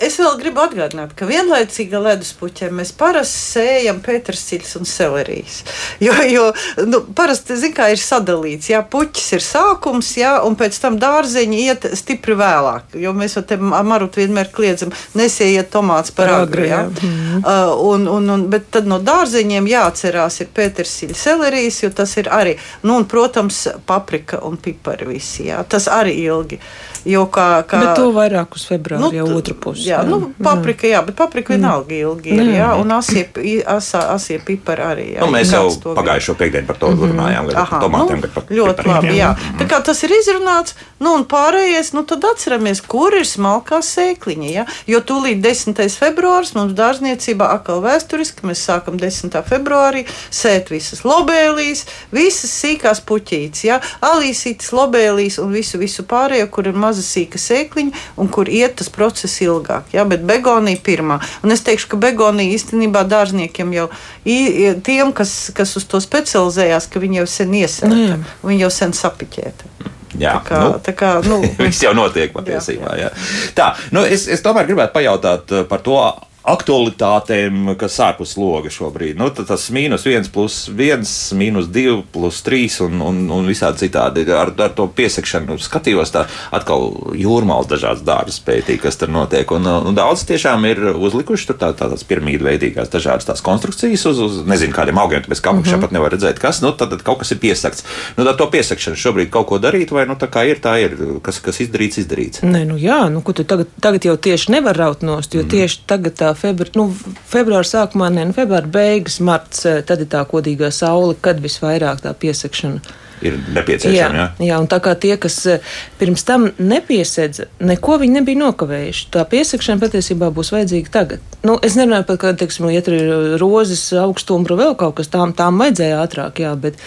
es 0.01 0.17
vēl 0.21 0.39
gribu 0.41 0.65
atgādināt, 0.65 1.13
ka 1.19 1.29
vienlaicīga 1.29 2.01
ledus 2.01 2.33
puķē 2.41 2.71
mēs 2.73 2.95
parasti 2.97 3.43
sējam 3.57 4.01
pētersīļus 4.05 4.77
un 4.81 4.89
selerijas. 4.89 5.63
Jo, 6.01 6.15
jo, 6.31 6.49
nu, 6.87 7.03
parasti, 7.27 7.73
kā 7.75 7.89
ir 7.91 8.01
sadalīts, 8.01 8.71
jā, 8.71 8.81
puķis 8.87 9.33
ir 9.37 9.43
sākums, 9.45 10.13
jā, 10.19 10.37
un 10.47 10.57
pēc 10.59 10.79
tam 10.83 10.99
dārzeņi 11.03 11.63
iet 11.67 11.87
stipri 11.99 12.37
vēlāk, 12.39 12.97
jo 13.03 13.13
mēs 13.17 13.37
jau 13.39 13.43
te 13.47 13.59
marut 13.59 14.19
vienmēr 14.19 14.51
kliedzam, 14.55 14.93
nesējiet 15.19 15.73
tomāts 15.75 16.15
par 16.15 16.33
agri, 16.37 16.69
jā. 16.71 16.85
Mm. 16.87 17.43
Uh, 17.43 17.73
un, 17.91 18.07
un, 18.11 18.31
un, 18.37 18.47
bet 18.53 18.71
tad 18.75 18.87
no 18.91 19.01
dārzeņiem 19.03 19.67
jāatcerās 19.71 20.41
ir 20.45 20.53
pētersiļa 20.57 21.19
selerijas, 21.19 21.83
jo 21.83 21.93
tas 21.95 22.15
ir 22.21 22.31
arī, 22.33 22.57
nu, 22.87 23.01
un, 23.01 23.09
protams, 23.11 23.65
paprika 23.89 24.43
un 24.47 24.61
pipari 24.63 25.11
visi, 25.11 25.49
jā, 25.51 25.63
tas 25.69 25.91
arī 25.93 26.15
ilgi. 26.27 26.61
Jo 27.07 27.29
kā, 27.31 27.63
kā, 27.71 27.79
bet 27.79 28.01
to 28.01 28.09
vairāk 28.11 28.57
uz 28.59 28.65
februāru, 28.67 29.05
nu, 29.05 29.11
jau 29.15 29.27
otru 29.39 29.55
pusi. 29.63 29.85
Jā, 29.87 30.01
jā. 30.03 30.09
Nu, 30.11 30.33
paprika, 30.43 30.89
jā, 30.91 31.05
bet 31.07 31.15
paprika 31.15 31.53
mm. 31.53 31.55
vienalga 31.55 31.95
ilgi 31.95 32.33
ir, 32.35 32.49
jā, 32.57 32.73
un 32.81 32.91
asie, 32.97 33.23
asie, 33.63 34.01
asie 34.17 34.39
pipari 34.43 34.83
arī. 34.83 35.05
Jā, 35.15 35.23
nu, 35.23 35.31
mēs 35.31 35.53
jau 35.55 35.69
pagājušo 35.95 36.35
piekdienu 36.41 36.67
par 36.67 36.81
to 36.83 36.91
mm 36.91 36.99
-hmm. 36.99 37.16
Runājām, 37.17 37.51
gan 37.53 37.69
par 37.71 37.85
tomātiem, 37.85 38.21
nu, 38.21 38.25
gan 38.27 38.35
par 38.35 38.57
ļoti 38.59 38.87
labi, 38.89 39.13
jā. 39.19 39.31
Mm. 39.37 39.61
Tā 39.61 39.69
kā 39.71 39.81
tas 39.87 40.03
ir 40.07 40.15
izrunāts, 40.17 40.77
nu 41.03 41.15
un 41.19 41.27
pārējais, 41.31 41.93
nu 41.97 42.03
tad 42.09 42.27
atceramies, 42.27 42.83
kur 42.83 43.15
ir 43.15 43.29
smalkā 43.29 43.81
sēkliņa, 43.87 44.51
jā, 44.51 44.67
jo 44.91 45.03
tūlīt 45.07 45.41
10. 45.45 45.79
februārs 46.03 46.55
mums 46.59 46.75
dārzniecībā 46.77 47.51
atkal 47.55 47.85
vēsturiski, 47.85 48.47
mēs 48.51 48.65
sākam 48.67 48.99
10. 48.99 49.39
februārī 49.47 50.07
sēt 50.35 50.73
visas 50.75 51.05
lobēlīs, 51.07 51.87
visas 52.15 52.51
sīkās 52.65 53.05
puķītes, 53.07 53.65
jā, 53.69 53.81
alīsītes, 54.05 54.73
lobēlīs 54.75 55.39
un 55.43 55.55
visu, 55.55 55.79
visu 55.79 56.07
pārējo, 56.09 56.51
kur 56.51 56.67
ir 56.67 56.77
maz 56.77 56.97
maza 56.97 57.05
sīka 57.05 57.41
sēkliņa, 57.41 57.93
un 58.17 58.31
kur 58.33 58.49
iet 58.49 58.79
tas 58.81 58.89
process 58.93 59.41
ilgāk. 59.45 59.93
Ja? 59.93 60.07
Bet 60.09 60.25
begonija 60.27 60.81
pirmā. 60.83 61.21
Un 61.45 61.53
es 61.53 61.63
teikšu, 61.67 61.93
ka 61.93 62.01
begonija 62.01 62.57
īstenībā 62.57 63.05
dārzniekiem 63.09 63.75
jau 63.77 63.89
tiem, 64.25 65.13
kas, 65.17 65.51
kas 65.57 65.77
uz 65.79 65.87
to 65.89 66.01
specializējās, 66.03 66.89
ka 66.97 67.05
viņi 67.05 67.21
jau 67.21 67.29
sen 67.37 67.55
iesēta, 67.61 68.19
nu 68.19 68.51
viņi 68.51 68.67
jau 68.67 68.73
sen 68.81 68.97
sapiķēta. 68.97 69.73
Jā, 70.17 70.39
tā 70.39 70.45
kā, 70.47 70.61
nu, 70.63 70.77
tā 70.81 70.95
kā 70.97 71.11
nu, 71.27 71.41
viss 71.67 71.85
jau 71.85 71.93
notiek 71.97 72.33
patiesībā. 72.33 72.95
Jā, 72.97 73.09
jā. 73.09 73.11
Jā. 73.11 73.51
Tā, 73.59 73.67
nu, 73.93 74.05
es, 74.09 74.25
es 74.33 74.41
tomēr 74.45 74.69
gribētu 74.71 74.97
pajautāt 74.97 75.53
par 75.69 75.85
to 75.85 75.99
aktualitātēm, 76.47 77.73
kas 77.79 77.99
ārpus 78.05 78.37
loga 78.39 78.71
šobrīd. 78.73 79.19
Nu, 79.19 79.29
tas 79.35 79.67
mīnus 79.75 80.07
viens, 80.07 80.29
plus 80.33 80.59
viens, 80.71 81.11
mīnus 81.37 81.69
divi, 81.75 81.99
plus 82.15 82.39
trīs 82.47 82.79
un, 82.85 83.01
un, 83.03 83.25
un 83.35 83.49
visādi 83.51 83.87
citādi. 83.87 84.23
Ar, 84.31 84.53
ar 84.55 84.75
to 84.77 84.87
piesakšanu 84.87 85.59
skatījos, 85.63 86.13
tā 86.15 86.27
atkal 86.55 86.93
jūrmāls 87.19 87.69
dažādas 87.71 88.05
dārza 88.07 88.45
pētīja, 88.47 88.85
kas 88.85 89.01
tur 89.01 89.11
notiek. 89.13 89.51
Un, 89.57 89.67
un 89.67 89.99
daudz 89.99 90.23
tiešām 90.29 90.69
ir 90.71 90.83
uzlikuši 90.95 91.51
tur 91.51 91.59
tā, 91.61 91.73
tādas 91.79 92.07
piramīdu 92.07 92.47
veidīgās 92.47 92.93
dažādas 92.95 93.27
tās 93.27 93.43
konstrukcijas 93.47 94.07
uz, 94.13 94.23
uz 94.23 94.39
nezinu, 94.47 94.75
kādiem 94.77 95.03
augiem, 95.03 95.25
tāpēc 95.27 95.43
kā 95.43 95.51
apakšā 95.51 95.75
mm 95.75 95.81
-hmm. 95.81 95.89
pat 95.89 95.97
nevar 95.99 96.15
redzēt, 96.15 96.41
kas, 96.43 96.63
nu, 96.63 96.73
tad, 96.73 96.95
tad 96.95 97.03
kaut 97.03 97.19
kas 97.25 97.35
ir 97.35 97.43
piesakts. 97.43 97.85
Nu, 98.17 98.25
tad 98.25 98.39
to 98.39 98.47
piesakšanu 98.51 98.97
šobrīd 98.97 99.31
kaut 99.35 99.51
ko 99.51 99.59
darīt, 99.59 99.91
vai 99.91 100.07
nu 100.07 100.15
tā 100.15 100.31
kā 100.31 100.47
ir, 100.47 100.63
tā 100.63 100.79
ir, 100.85 100.97
kas, 101.23 101.41
kas 101.41 101.61
izdarīts, 101.61 101.99
izdarīts. 102.05 102.43
Nē, 102.47 102.65
nu 102.71 102.79
jā, 102.79 103.09
nu, 103.11 103.21
ko 103.21 103.33
tu 103.33 103.45
tagad, 103.45 103.67
tagad 103.81 104.05
jau 104.05 104.17
tieši 104.17 104.53
nevar 104.53 104.77
raut 104.77 105.03
nost, 105.03 105.35
jo 105.35 105.43
mm. 105.43 105.51
tieši 105.51 105.81
tagad 105.87 106.15
tā 106.15 106.36
februāra, 106.39 106.75
nu, 106.79 106.87
februāra 107.31 107.67
sākumā, 107.69 108.11
ne, 108.15 108.29
nu, 108.29 108.37
februāra 108.37 108.71
beigas, 108.79 109.19
marts, 109.25 109.65
eh, 109.67 109.83
tad 109.87 110.05
ir 110.05 110.11
tā 110.13 110.23
kodīgā 110.29 110.71
saule, 110.75 111.17
kad 111.21 111.43
visvairāk 111.45 112.05
tā 112.05 112.15
piesakšana 112.15 112.97
ir 113.25 113.37
nepieciešama. 113.55 113.97
Jā, 113.97 114.09
jā. 114.13 114.47
jā, 114.51 114.59
un 114.61 114.69
tā 114.71 114.79
kā 114.85 114.93
tie, 115.01 115.15
kas 115.21 115.39
eh, 115.49 115.65
pirms 116.01 116.25
tam 116.27 116.49
nepiesedza, 116.59 117.49
neko 117.65 117.99
viņi 118.03 118.19
nebija 118.19 118.41
nokavējuši. 118.43 119.09
Tā 119.15 119.25
piesakšana 119.31 119.83
patiesībā 119.83 120.31
būs 120.35 120.53
vajadzīga 120.55 120.93
tagad. 120.93 121.37
Nu, 121.47 121.57
es 121.65 121.79
nerunāju 121.79 122.09
par 122.11 122.21
kādu, 122.23 122.41
teiksim, 122.43 122.69
tur 122.87 122.97
ir 122.97 123.37
rozes, 123.41 123.85
augstumbra, 124.03 124.59
vēl 124.59 124.77
kaut 124.79 124.99
kas 125.01 125.11
tām, 125.13 125.35
tām 125.37 125.61
vajadzēja 125.63 126.01
ātrāk, 126.05 126.43
jā, 126.45 126.53
bet, 126.61 126.81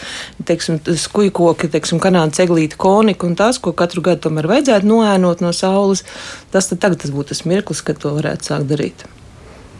teiksim, 0.50 0.82
skujkoki, 1.06 1.72
teiksim, 1.74 2.01
kanāda 2.03 2.36
ceglīta 2.41 2.79
konika 2.79 3.29
un 3.29 3.38
tās, 3.39 3.62
ko 3.62 3.74
katru 3.77 4.03
gadu 4.06 4.27
tomēr 4.27 4.50
vajadzētu 4.51 4.89
noēnot 4.89 5.46
no 5.46 5.53
saules, 5.56 6.06
tas 6.53 6.70
tad 6.72 6.84
tagad 6.84 7.06
tas 7.06 7.15
būtu 7.15 7.34
tas 7.34 7.48
mirklis, 7.50 7.86
kad 7.86 8.01
to 8.01 8.13
varētu 8.18 8.53
sākt 8.53 8.70
darīt. 8.70 9.08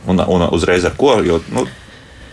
Un, 0.10 0.24
un 0.26 0.48
uzreiz 0.52 0.86
ar 0.86 0.98
ko? 0.98 1.16
Jo, 1.26 1.40
nu, 1.54 1.68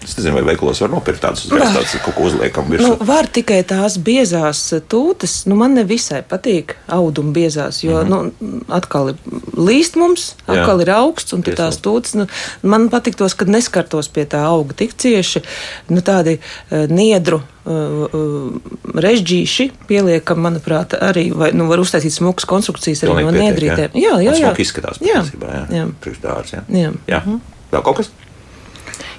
Es 0.07 0.15
nezinu, 0.15 0.37
vai 0.37 0.45
veikalos 0.47 0.79
var 0.85 0.91
nopirkt 0.93 1.19
tādus 1.25 1.49
uzreiz 1.49 1.73
tādus 1.75 1.97
kaut 2.05 2.15
ko 2.15 2.27
uzliekam 2.29 2.69
virsū. 2.71 2.93
Nu, 2.93 3.07
var 3.09 3.27
tikai 3.27 3.59
tās 3.67 3.97
biezās 3.99 4.61
tūtas. 4.87 5.35
Nu, 5.51 5.57
man 5.59 5.75
nevisai 5.75 6.21
patīk 6.23 6.77
auduma 6.95 7.33
biezās, 7.35 7.81
jo 7.83 7.97
mm 7.99 8.13
-hmm. 8.13 8.31
nu, 8.39 8.61
atkal 8.79 9.11
ir 9.11 9.17
līst 9.59 9.99
mums, 9.99 10.37
atkal 10.47 10.79
Jā. 10.79 10.83
ir 10.83 10.91
augsts, 10.95 11.35
un 11.35 11.43
tās 11.43 11.81
tūtas. 11.83 12.15
Nu, 12.15 12.27
man 12.63 12.87
patīk 12.93 13.19
tos, 13.19 13.35
kad 13.35 13.49
neskartos 13.49 14.09
pie 14.09 14.25
tā 14.25 14.45
auga 14.47 14.79
tik 14.79 14.95
cieši. 14.95 15.43
Nu, 15.89 16.01
tādi 16.01 16.39
uh, 16.39 16.87
niedru 16.87 17.43
uh, 17.65 17.75
uh, 17.75 18.55
režģīši 18.95 19.71
pieliekam, 19.89 20.39
manuprāt, 20.39 20.95
arī 20.95 21.33
vai, 21.35 21.51
nu, 21.53 21.67
var 21.67 21.83
uztaisīt 21.83 22.13
smukas 22.13 22.45
konstrukcijas 22.45 23.03
arī 23.03 23.25
no 23.25 23.31
niedrītēm. 23.31 23.91
Jā, 23.95 24.23
jā, 24.23 24.39
jā. 24.39 24.39
jā. 24.39 24.55
izskatās, 24.59 25.03
jā. 25.03 25.25
jā. 25.43 25.67
jā. 25.71 25.87
Priekš 26.01 26.23
dārts, 26.23 26.53
jā. 26.53 26.63
jā. 26.69 26.93
jā. 27.07 27.23
Mm 27.27 27.33
-hmm. 27.33 27.56
Vēl 27.73 27.83
kaut 27.83 28.03
kas? 28.03 28.13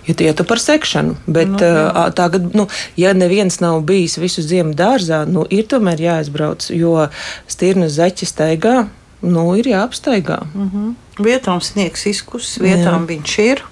ja 0.07 0.15
ietu 0.19 0.43
par 0.43 0.59
sekšanu. 0.59 1.15
Bet 1.27 1.47
nu, 1.47 1.57
uh, 1.57 2.13
tagad, 2.15 2.55
nu, 2.55 2.67
ja 2.97 3.13
neviens 3.13 3.59
nav 3.59 3.81
bijis 3.81 4.17
visu 4.17 4.41
ziemu 4.41 4.73
dārzā, 4.77 5.25
nu, 5.27 5.45
ir 5.49 5.67
tomēr 5.67 6.01
jāizbrauc, 6.01 6.69
jo 6.71 7.07
stirnas 7.47 7.97
zaķis 7.97 8.31
staigā, 8.33 8.77
nu, 9.21 9.47
ir 9.59 9.67
jāapstaigā. 9.73 10.45
Mm 10.53 10.69
-hmm. 10.73 10.93
Vietām 11.23 11.61
sniegs 11.61 12.05
izkusis, 12.05 12.59
vietām 12.61 13.03
Jā. 13.03 13.07
viņš 13.07 13.39
ir. 13.39 13.63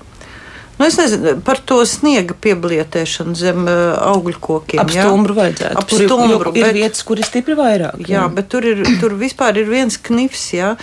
Nu, 0.77 0.86
es 0.86 0.98
nezinu 0.98 1.41
par 1.41 1.58
to 1.58 1.86
sniega 1.86 2.34
pieblietēšanu 2.41 3.36
zem 3.36 3.63
uh, 3.63 3.96
augļu 4.12 4.39
kokiem. 4.39 4.79
Ap 4.79 4.91
stumbru 4.91 5.34
jā? 5.34 5.38
vajadzētu. 5.38 5.77
Ap 5.77 5.89
stumbru. 5.89 6.51
Ir, 6.51 6.58
ir 6.58 6.65
bet, 6.65 6.74
vietas, 6.74 7.03
kur 7.03 7.20
ir 7.20 7.25
stipri 7.25 7.55
vairāk. 7.55 8.00
Jā, 8.00 8.20
jā 8.20 8.27
bet 8.34 8.50
tur, 8.50 8.65
ir, 8.65 8.84
tur 9.00 9.13
vispār 9.13 9.58
ir 9.58 9.70
viens 9.70 9.98
knifs, 9.98 10.53
jā, 10.53 10.75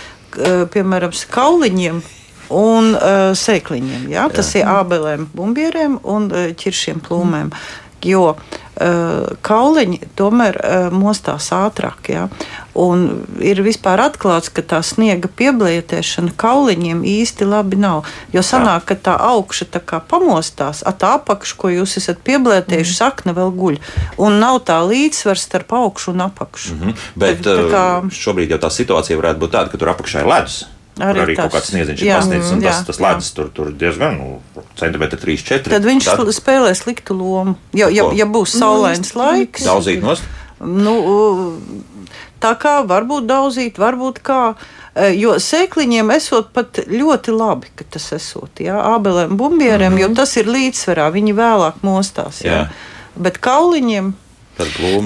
piemēram, 0.72 1.12
kauliņiem 1.30 2.02
un 2.52 2.92
uh, 2.94 3.30
sēkliņiem. 3.38 4.10
Jā? 4.12 4.28
Tas 4.32 4.54
jā. 4.54 4.62
ir 4.62 4.74
ābelēm, 4.74 5.30
bumbieriem 5.36 5.98
un 6.02 6.28
uh, 6.32 6.50
ķiršiem 6.58 7.02
plūmēm. 7.04 7.52
Mm. 7.52 7.80
Jo 8.02 8.32
uh, 8.34 9.28
kauliņi 9.46 10.00
tomēr 10.18 10.56
uh, 10.58 10.94
mostās 10.94 11.52
ātrāk. 11.54 12.08
Jā? 12.10 12.24
Un 12.74 13.04
ir 13.44 13.60
vispār 13.62 14.00
atklāts, 14.02 14.50
ka 14.50 14.64
tā 14.66 14.80
sniega 14.82 15.30
pieblietēšana 15.30 16.34
kauliņiem 16.40 17.04
īsti 17.06 17.46
labi 17.46 17.78
nav. 17.78 18.08
Jo 18.34 18.42
sanāk, 18.46 18.88
ka 18.90 18.98
tā 18.98 19.14
augša 19.28 19.68
tā 19.76 19.84
kā 19.86 20.02
pamostās, 20.02 20.82
a 20.82 20.94
tā 20.96 21.14
apakša, 21.20 21.56
ko 21.60 21.70
jūs 21.76 21.94
esat 22.02 22.24
pieblietējuši, 22.26 22.90
mm. 22.90 22.98
sakne 22.98 23.36
vēl 23.38 23.54
guļ. 23.54 23.80
Un 24.18 24.42
nav 24.42 24.64
tā 24.66 24.80
līdzsvars 24.82 25.46
starp 25.46 25.76
augšu 25.78 26.16
un 26.16 26.26
apakšu. 26.26 26.74
Mm 26.74 26.82
-hmm. 26.82 27.08
Bet 27.14 27.44
tā, 27.46 27.56
tā 27.56 27.70
kā... 27.70 27.86
šobrīd 28.10 28.50
jau 28.50 28.58
tā 28.58 28.70
situācija 28.70 29.18
varētu 29.20 29.38
būt 29.38 29.52
tāda, 29.54 29.70
ka 29.70 29.78
tur 29.78 29.94
apakšā 29.94 30.26
ir 30.26 30.32
ledus. 30.34 30.64
Arī, 31.00 31.22
arī 31.22 31.34
tas. 31.36 31.46
kaut 31.46 31.54
kāds 31.56 31.70
sniedziņš 31.72 32.02
ir 32.04 32.10
pasniedzis, 32.12 32.50
un 32.52 32.60
jā, 32.60 32.72
tas, 32.74 32.84
tas 32.90 32.98
ledus 33.00 33.30
tur, 33.32 33.48
tur 33.56 33.70
diezgan 33.72 34.18
nu, 34.20 34.64
centimetri 34.76 35.16
3, 35.22 35.44
4. 35.48 35.72
Tad 35.72 35.86
viņš 35.88 36.08
tad... 36.10 36.32
spēlē 36.36 36.74
sliktu 36.76 37.16
lomu. 37.16 37.56
Ja, 37.72 37.88
ja, 37.88 38.10
ja 38.12 38.26
būs 38.28 38.58
saulains 38.60 39.14
nu, 39.14 39.22
laiks, 39.22 39.64
daudzīt 39.64 40.04
nost. 40.04 40.28
Nu, 40.60 40.94
tā 42.44 42.52
kā 42.60 42.76
varbūt 42.86 43.24
daudzīt, 43.30 43.80
varbūt 43.80 44.20
kā. 44.26 44.42
E, 44.92 45.14
jo 45.16 45.38
sēkliņiem 45.40 46.12
esot 46.12 46.52
pat 46.52 46.82
ļoti 46.84 47.32
labi, 47.34 47.72
ka 47.78 47.88
tas 47.96 48.10
esot, 48.18 48.60
jā, 48.60 48.76
abelēm, 48.92 49.32
bumbieriem, 49.40 49.94
mm 49.94 49.98
-hmm. 49.98 50.12
jo 50.12 50.20
tas 50.20 50.36
ir 50.36 50.52
līdzsvarā, 50.52 51.08
viņi 51.16 51.32
vēlāk 51.40 51.80
mostās, 51.82 52.44
jā. 52.44 52.52
jā. 52.52 52.68
Bet 53.16 53.40
kauliņiem 53.40 54.12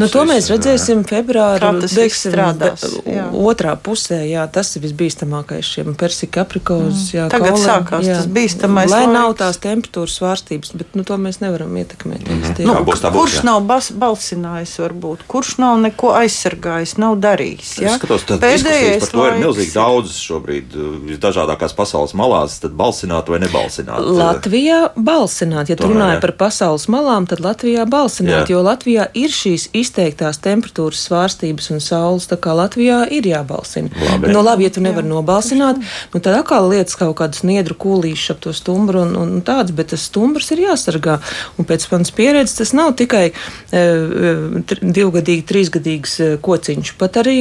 Nu, 0.01 0.09
to 0.13 0.25
mēs 0.29 0.51
redzēsim 0.53 1.05
februārī. 1.09 1.71
Tas 1.83 1.95
beigsim, 1.97 2.33
strādās. 2.33 2.85
Jā. 3.07 3.27
Otrā 3.37 3.75
pusē, 3.81 4.21
jā, 4.29 4.45
tas 4.53 4.73
ir 4.77 4.85
visbīstamākais 4.87 5.71
šiem 5.77 5.95
persika 5.99 6.45
aprikozus. 6.45 7.13
Mm. 7.15 7.31
Tagad 7.33 7.55
kolem, 7.55 7.65
sākās 7.65 8.07
jā. 8.07 8.19
tas 8.21 8.31
bīstamais. 8.37 8.91
Lai 8.93 9.03
laiks. 9.05 9.15
nav 9.17 9.35
tās 9.41 9.61
temperatūras 9.63 10.17
svārstības, 10.21 10.73
bet 10.79 10.97
nu, 10.99 11.05
to 11.07 11.19
mēs 11.21 11.41
nevaram 11.43 11.77
ietekmēt. 11.77 12.27
Mm 12.27 12.43
-hmm. 12.43 12.67
nu, 12.67 12.75
būs, 12.87 13.03
būs, 13.03 13.13
kurš 13.17 13.39
jā. 13.41 13.45
nav 13.51 13.61
bas, 13.69 13.91
balsinājis, 13.93 14.77
varbūt, 14.85 15.27
kurš 15.31 15.57
nav 15.63 15.81
neko 15.85 16.13
aizsargājis, 16.21 16.97
nav 17.03 17.19
darījis. 17.23 17.73
Ja? 17.83 17.95
Es 17.95 18.01
skatos, 18.01 18.27
Pēdējais 18.27 19.01
par 19.01 19.11
to 19.11 19.27
ir 19.29 19.39
milzīgi 19.41 19.73
daudz 19.75 20.17
šobrīd, 20.21 20.77
visdažādākās 21.11 21.75
pasaules 21.77 22.15
malās, 22.15 22.59
tad 22.63 22.77
balsināt 22.79 23.29
vai 23.29 23.41
nebalsināt. 23.45 24.01
Latvijā 24.01 24.81
balsināt, 24.97 25.71
ja 25.71 25.77
tu 25.77 25.91
runāji 25.91 26.21
par 26.25 26.35
pasaules 26.41 26.89
malām, 26.93 27.27
tad 27.31 27.41
Latvijā 27.45 27.87
balsināt, 27.89 28.47
jā. 28.47 28.57
jo 28.57 28.63
Latvijā 28.67 29.09
ir 29.15 29.33
šīs 29.47 29.69
izteiktās 29.77 30.41
temperatūras 30.43 31.05
svārstības 31.07 31.71
un 31.75 31.83
saules, 31.85 32.27
tā 32.31 32.39
kā 32.43 32.55
Latvijā 32.57 33.05
ir 33.15 33.29
jābalsina. 33.31 33.93
Labi, 34.11 34.33
nu, 34.35 34.43
labi 34.45 34.67
ja 34.67 34.73
tu 34.75 34.83
nevari 34.85 35.09
nobalsināt, 35.09 35.81
nu, 36.13 36.21
tad 36.21 36.41
atkal 36.41 36.69
lietas 36.73 36.99
kaut 36.99 37.17
kādus 37.21 37.45
niedru 37.47 37.79
kūlīšus 37.79 38.35
ap 38.35 38.43
to 38.45 38.55
stumbru 38.57 39.05
un, 39.07 39.15
un 39.21 39.41
tāds, 39.47 39.75
bet 39.77 39.93
tas 39.95 40.07
stumbrs 40.11 40.51
ir 40.55 40.65
jāsargā. 40.67 41.19
Un 41.57 41.69
pēc 41.69 41.87
manas 41.93 42.15
pieredzes 42.17 42.59
tas 42.59 42.75
nav 42.77 42.97
tikai 42.99 43.27
e, 43.31 43.33
e 43.73 44.79
divgadīgi, 44.83 45.47
trīsgadīgs 45.47 46.21
e, 46.21 46.31
kociņš, 46.43 46.95
pat 47.01 47.21
arī 47.23 47.41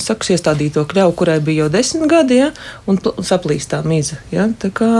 saku, 0.00 0.32
iestādīto 0.32 0.86
kļauju, 0.88 1.16
kurai 1.18 1.40
bija 1.44 1.66
jau 1.66 1.72
desmit 1.74 2.08
gadi, 2.10 2.40
ja, 2.40 2.52
un 2.88 3.00
saplīstā 3.02 3.82
miza. 3.86 4.20
Ja, 4.32 4.48
tā 4.60 4.70
kā 4.74 4.90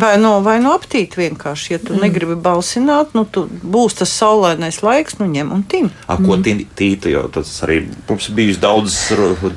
Vai 0.00 0.16
no, 0.18 0.38
vai 0.42 0.56
no 0.62 0.72
aptīt 0.74 1.14
vienkārši, 1.18 1.74
ja 1.74 1.78
tu 1.78 1.94
mm. 1.94 2.02
negribi 2.02 2.34
balsināt, 2.40 3.12
nu, 3.14 3.22
tu 3.30 3.44
būs 3.46 3.94
tas 4.00 4.10
saulainais 4.10 4.80
laiks, 4.82 5.18
nu 5.20 5.28
ņem 5.30 5.52
un 5.54 5.62
tim. 5.70 5.90
A, 6.08 6.16
ko 6.18 6.34
mm. 6.34 6.64
tīta, 6.74 7.10
jo 7.12 7.24
tas 7.34 7.50
arī 7.66 7.84
mums 8.08 8.26
bijis 8.34 8.58
daudz 8.62 8.96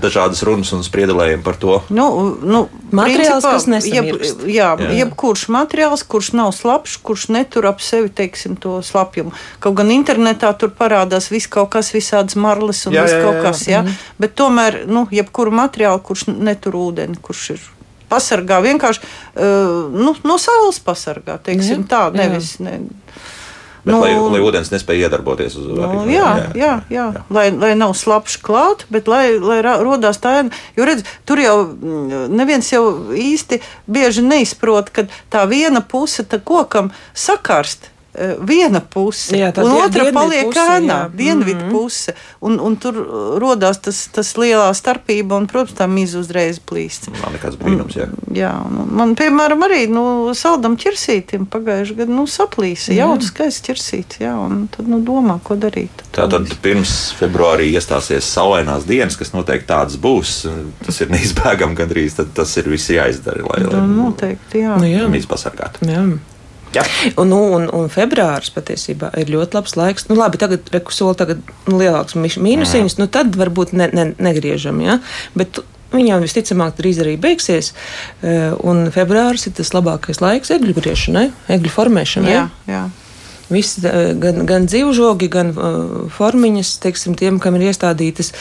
dažādas 0.01 0.43
runas 0.45 0.73
un 0.77 0.85
spriedelējumi 0.85 1.45
par 1.45 1.57
to. 1.61 1.79
Nu, 1.89 2.07
nu, 2.37 2.67
materiāls, 2.91 3.41
principā, 3.41 3.53
kas 3.55 3.67
nesamirst. 3.71 4.43
Jeb, 4.43 4.51
jā, 4.53 4.69
jā. 4.77 4.91
jebkurš 5.01 5.47
materiāls, 5.53 6.05
kurš 6.05 6.31
nav 6.37 6.51
slapjš, 6.57 6.99
kurš 7.07 7.27
netur 7.33 7.69
ap 7.71 7.81
sevi, 7.81 8.11
teiksim, 8.13 8.59
to 8.61 8.77
slapjumu. 8.85 9.33
Kaut 9.63 9.79
gan 9.79 9.89
internetā 9.95 10.51
tur 10.59 10.73
parādās 10.77 11.31
viss 11.33 11.49
kaut 11.49 11.71
kas, 11.73 11.89
visādas 11.95 12.37
marles 12.37 12.83
un 12.85 12.97
jā, 12.97 13.07
viss 13.07 13.17
jā, 13.17 13.23
kaut 13.25 13.39
jā, 13.39 13.47
kas, 13.47 13.65
jā. 13.71 13.81
Mm. 13.87 13.97
Bet 14.21 14.37
tomēr, 14.37 14.83
nu, 14.85 15.07
jebkuru 15.13 15.55
materiālu, 15.63 16.03
kurš 16.05 16.27
netur 16.35 16.77
ūdeni, 16.77 17.17
kurš 17.25 17.49
ir 17.55 17.65
pasargā 18.09 18.61
vienkārši 18.65 19.03
uh, 19.03 19.87
nu, 19.93 20.15
no 20.27 20.37
saules 20.41 20.79
pasargā. 20.83 21.39
Teiksim, 21.43 21.83
jā, 21.85 21.89
tā, 21.91 22.03
nevis, 22.15 22.57
ne, 22.63 22.79
Bet, 23.87 23.95
nu, 23.95 24.01
lai, 24.03 24.11
lai 24.33 24.39
ūdens 24.43 24.67
nespēja 24.73 25.07
iedarboties 25.07 25.53
uz 25.55 25.67
nu, 25.71 26.01
jā, 26.11 26.27
jā, 26.27 26.47
jā, 26.59 26.71
jā. 26.91 27.05
jā. 27.15 27.21
Lai, 27.31 27.45
lai 27.55 27.69
nav 27.79 27.93
slapjš 27.95 28.35
klāt, 28.43 28.83
bet 28.91 29.07
lai, 29.07 29.37
lai 29.39 29.61
radās 29.63 30.19
tā 30.19 30.33
ēna. 30.41 30.59
Jo 30.75 30.87
redz, 30.89 31.07
tur 31.23 31.39
jau 31.39 31.55
mm, 31.69 32.25
neviens 32.35 32.67
jau 32.73 32.83
īsti 33.15 33.61
bieži 33.87 34.25
neizprot, 34.27 34.91
ka 34.91 35.07
tā 35.31 35.45
viena 35.47 35.79
puse 35.79 36.27
kokam 36.43 36.91
sakarst 37.15 37.87
viena 38.49 38.81
puse, 38.81 39.37
jā, 39.37 39.51
un 39.61 39.75
otra 39.77 40.07
paliek 40.13 40.49
ēnā, 40.57 40.97
dienvidu 41.13 41.59
mm 41.59 41.67
-hmm. 41.67 41.71
puse. 41.71 42.13
Un, 42.41 42.59
un 42.59 42.75
tur 42.75 42.95
radās 43.41 43.77
tas, 43.81 44.07
tas 44.13 44.33
lielā 44.37 44.73
starpība, 44.73 45.37
un, 45.37 45.47
protams, 45.47 45.77
tā 45.77 45.87
mīza 45.87 46.19
uzreiz 46.19 46.59
plīst. 46.59 47.09
Man 47.21 47.33
nekāds 47.33 47.57
brīnums, 47.57 47.97
jā. 47.97 48.07
Un, 48.09 48.35
jā, 48.35 48.51
un 48.65 48.89
man, 48.91 49.15
piemēram, 49.15 49.63
arī 49.63 49.87
nu, 49.89 50.33
saldam 50.33 50.77
ķirsītim 50.77 51.45
pagājušajā 51.45 51.97
gadā 51.97 52.11
nu, 52.11 52.27
saplīsa, 52.27 52.93
jauts 52.93 53.27
skaists 53.31 53.65
ķirsīts, 53.67 54.21
jā, 54.21 54.33
un 54.33 54.67
tad 54.67 54.87
nu, 54.87 54.99
domā, 54.99 55.39
ko 55.43 55.55
darīt. 55.55 56.03
Tātad 56.11 56.49
pirms 56.61 57.13
februārī 57.19 57.69
iestāsies 57.73 58.25
saulainās 58.33 58.87
dienas, 58.87 59.17
kas 59.17 59.33
noteikti 59.33 59.67
tādas 59.67 59.97
būs, 60.01 60.47
tas 60.85 61.01
ir 61.01 61.09
neizbēgami 61.13 61.75
gandrīz, 61.75 62.17
tad 62.17 62.33
tas 62.33 62.57
ir 62.57 62.69
viss 62.69 62.89
jāizdara, 62.89 63.45
lai, 63.45 63.61
lai 63.67 63.81
nu, 63.81 64.07
noteikti, 64.07 64.63
jā. 64.65 64.77
Nu, 64.77 64.89
jā. 64.89 65.05
mīz 65.11 65.29
pasargātu. 65.29 65.85
Jā. 65.85 66.07
Ja. 66.75 66.83
Un, 67.15 67.31
nu, 67.31 67.39
un, 67.55 67.69
un 67.73 67.87
februāris 67.91 68.51
patiesībā 68.53 69.13
ir 69.21 69.31
ļoti 69.31 69.57
labs 69.57 69.77
laiks. 69.79 70.07
Nu, 70.11 70.17
labi, 70.19 70.39
tagad 70.41 70.67
rekusoli 70.73 71.17
tagad 71.19 71.41
nu, 71.69 71.79
lielāks 71.79 72.17
mīnusiņš, 72.17 72.97
nu 72.99 73.07
tad 73.11 73.37
varbūt 73.39 73.73
ne, 73.77 73.89
ne, 73.95 74.09
negriežam. 74.19 74.81
Ja? 74.83 74.99
Bet 75.37 75.61
jau 75.95 76.19
visticamāk 76.21 76.77
drīz 76.77 77.01
arī 77.03 77.15
beigsies, 77.21 77.73
eh, 78.21 78.51
un 78.63 78.91
februāris 78.91 79.47
ir 79.47 79.55
tas 79.57 79.73
labākais 79.75 80.21
laiks 80.21 80.51
egļu 80.51 80.75
griešanai, 80.77 81.29
egļu 81.55 81.73
formēšanai. 81.73 82.33
Jā, 82.33 82.47
jā. 82.67 82.85
Visi, 83.53 83.83
gan, 84.21 84.41
gan 84.49 84.67
dzīvžogi, 84.67 85.29
gan 85.31 85.53
uh, 85.53 86.07
formiņas, 86.11 86.73
teiksim, 86.83 87.15
tiem, 87.19 87.39
kam 87.43 87.55
ir 87.55 87.69
iestādītas 87.69 88.33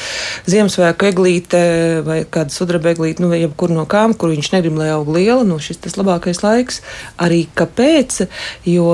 Ziemassvētku 0.50 1.08
eglīte 1.10 1.60
vai 2.06 2.20
kāda 2.24 2.54
sudraba 2.54 2.90
eglīte, 2.94 3.22
nu, 3.22 3.30
vai 3.30 3.42
jebkur 3.44 3.74
no 3.74 3.86
kām, 3.90 4.16
kur 4.18 4.32
viņš 4.34 4.50
negrib, 4.56 4.78
lai 4.80 4.90
aug 4.94 5.10
liela, 5.14 5.44
nu, 5.46 5.60
šis 5.62 5.82
tas 5.84 5.96
labākais 5.98 6.42
laiks. 6.42 6.82
Arī 7.22 7.44
kāpēc? 7.58 8.24
Jo, 8.66 8.90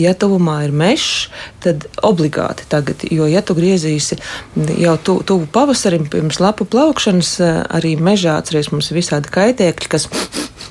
ja 0.00 0.16
tuvumā 0.18 0.60
ir 0.66 0.74
mežs, 0.74 1.28
tad 1.62 1.86
obligāti 2.06 2.66
tagad, 2.70 3.06
jo, 3.10 3.28
ja 3.30 3.42
tu 3.46 3.56
griezīsi 3.58 4.18
jau 4.78 4.96
tu, 5.02 5.18
tuvu 5.26 5.46
pavasarim 5.52 6.06
pirms 6.10 6.40
lapu 6.42 6.66
plaukšanas, 6.68 7.32
eh, 7.40 7.62
arī 7.78 7.96
mežā 8.00 8.36
atceries 8.40 8.70
mums 8.72 8.92
visādi 8.94 9.32
kaitēkļi, 9.32 9.90
kas 9.90 10.08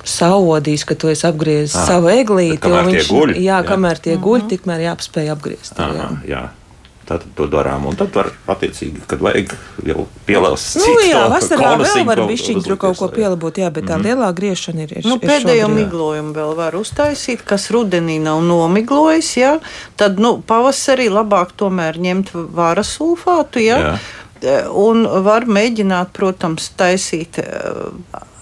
saodīs, 0.06 0.84
ka 0.86 0.94
tu 0.98 1.10
esi 1.12 1.26
apgriezis 1.28 1.74
savu 1.88 2.12
eglīti. 2.12 2.60
Kamēr 2.62 2.92
viņš, 2.92 3.00
tie 3.00 3.16
guļ? 3.16 3.34
Jā, 3.42 3.62
kamēr 3.66 4.02
tie 4.02 4.14
guļ, 4.16 4.38
mhm. 4.44 4.52
tikmēr 4.54 4.86
jāpaspēj 4.90 5.34
apgriezt. 5.34 5.82
Aha, 5.82 6.12
jā. 6.28 6.46
Tātad 7.06 7.28
to 7.38 7.44
darām, 7.46 7.84
un 7.86 7.94
tad 7.94 8.10
var 8.18 8.32
attiecīgi, 8.50 9.04
kad 9.06 9.20
vajag 9.22 9.52
jau 9.86 10.08
pielāst. 10.26 10.74
Nu, 10.80 10.88
jā, 11.06 11.20
vasarā 11.30 11.76
vēl 11.78 12.02
var 12.08 12.22
bišķiņ 12.26 12.64
tur 12.66 12.80
kaut 12.82 12.98
ko 12.98 13.06
pielabot, 13.14 13.60
jā, 13.62 13.68
bet 13.70 13.86
tā 13.86 13.94
mm 13.94 14.02
-hmm. 14.02 14.06
lielā 14.08 14.32
griešana 14.34 14.82
ir. 14.82 14.96
ir 14.98 15.06
nu, 15.06 15.14
ir 15.14 15.28
pēdējo 15.30 15.68
šobrīd. 15.68 15.76
miglojumu 15.76 16.34
vēl 16.34 16.56
var 16.56 16.74
uztaisīt, 16.74 17.46
kas 17.46 17.70
rudenī 17.70 18.18
nav 18.20 18.42
nomiglojis, 18.42 19.36
jā. 19.36 19.60
Tad, 19.96 20.18
nu, 20.18 20.42
pavasarī 20.42 21.06
labāk 21.08 21.54
tomēr 21.56 21.94
ņemt 21.98 22.34
vāra 22.34 22.82
sulfātu, 22.82 23.62
jā. 23.62 23.78
jā. 24.42 24.66
Un 24.74 25.06
var 25.22 25.46
mēģināt, 25.46 26.10
protams, 26.12 26.72
taisīt 26.76 27.38
uh, 27.38 27.94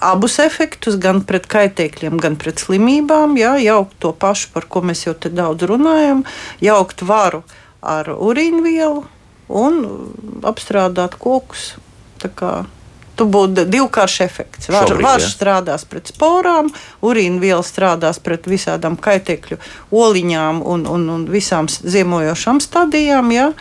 abus 0.04 0.38
efektus, 0.42 0.98
gan 1.00 1.22
pret 1.26 1.48
kaitēkļiem, 1.50 2.18
gan 2.20 2.36
pret 2.40 2.62
slimībām. 2.62 3.38
Jā, 3.40 3.54
jaukt 3.62 3.96
to 4.02 4.12
pašu, 4.12 4.50
par 4.54 4.68
ko 4.68 4.84
mēs 4.84 5.06
jau 5.06 5.14
te 5.16 5.32
daudz 5.32 5.66
runājam, 5.70 6.24
jaukt 6.64 7.04
varu 7.06 7.42
ar 7.84 8.10
urīnvielu 8.12 9.04
un 9.48 9.80
apstrādāt 10.46 11.18
kokus. 11.20 11.74
Tu 13.14 13.26
būtu 13.30 13.66
divkāršs 13.70 14.22
efekts. 14.24 14.68
Var, 14.72 14.90
Varš 14.98 15.26
ja. 15.28 15.30
strādās 15.30 15.84
pret 15.86 16.10
sporām, 16.10 16.70
urīna 17.04 17.38
viela 17.42 17.62
strādās 17.62 18.18
pret 18.18 18.48
visādām 18.50 18.96
kaitēkļu 18.98 19.60
oliņām 19.94 20.64
un, 20.66 20.88
un, 20.90 21.06
un 21.14 21.28
visām 21.30 21.68
ziemojošām 21.70 22.58
stadijām. 22.64 23.30
Ja? 23.34 23.52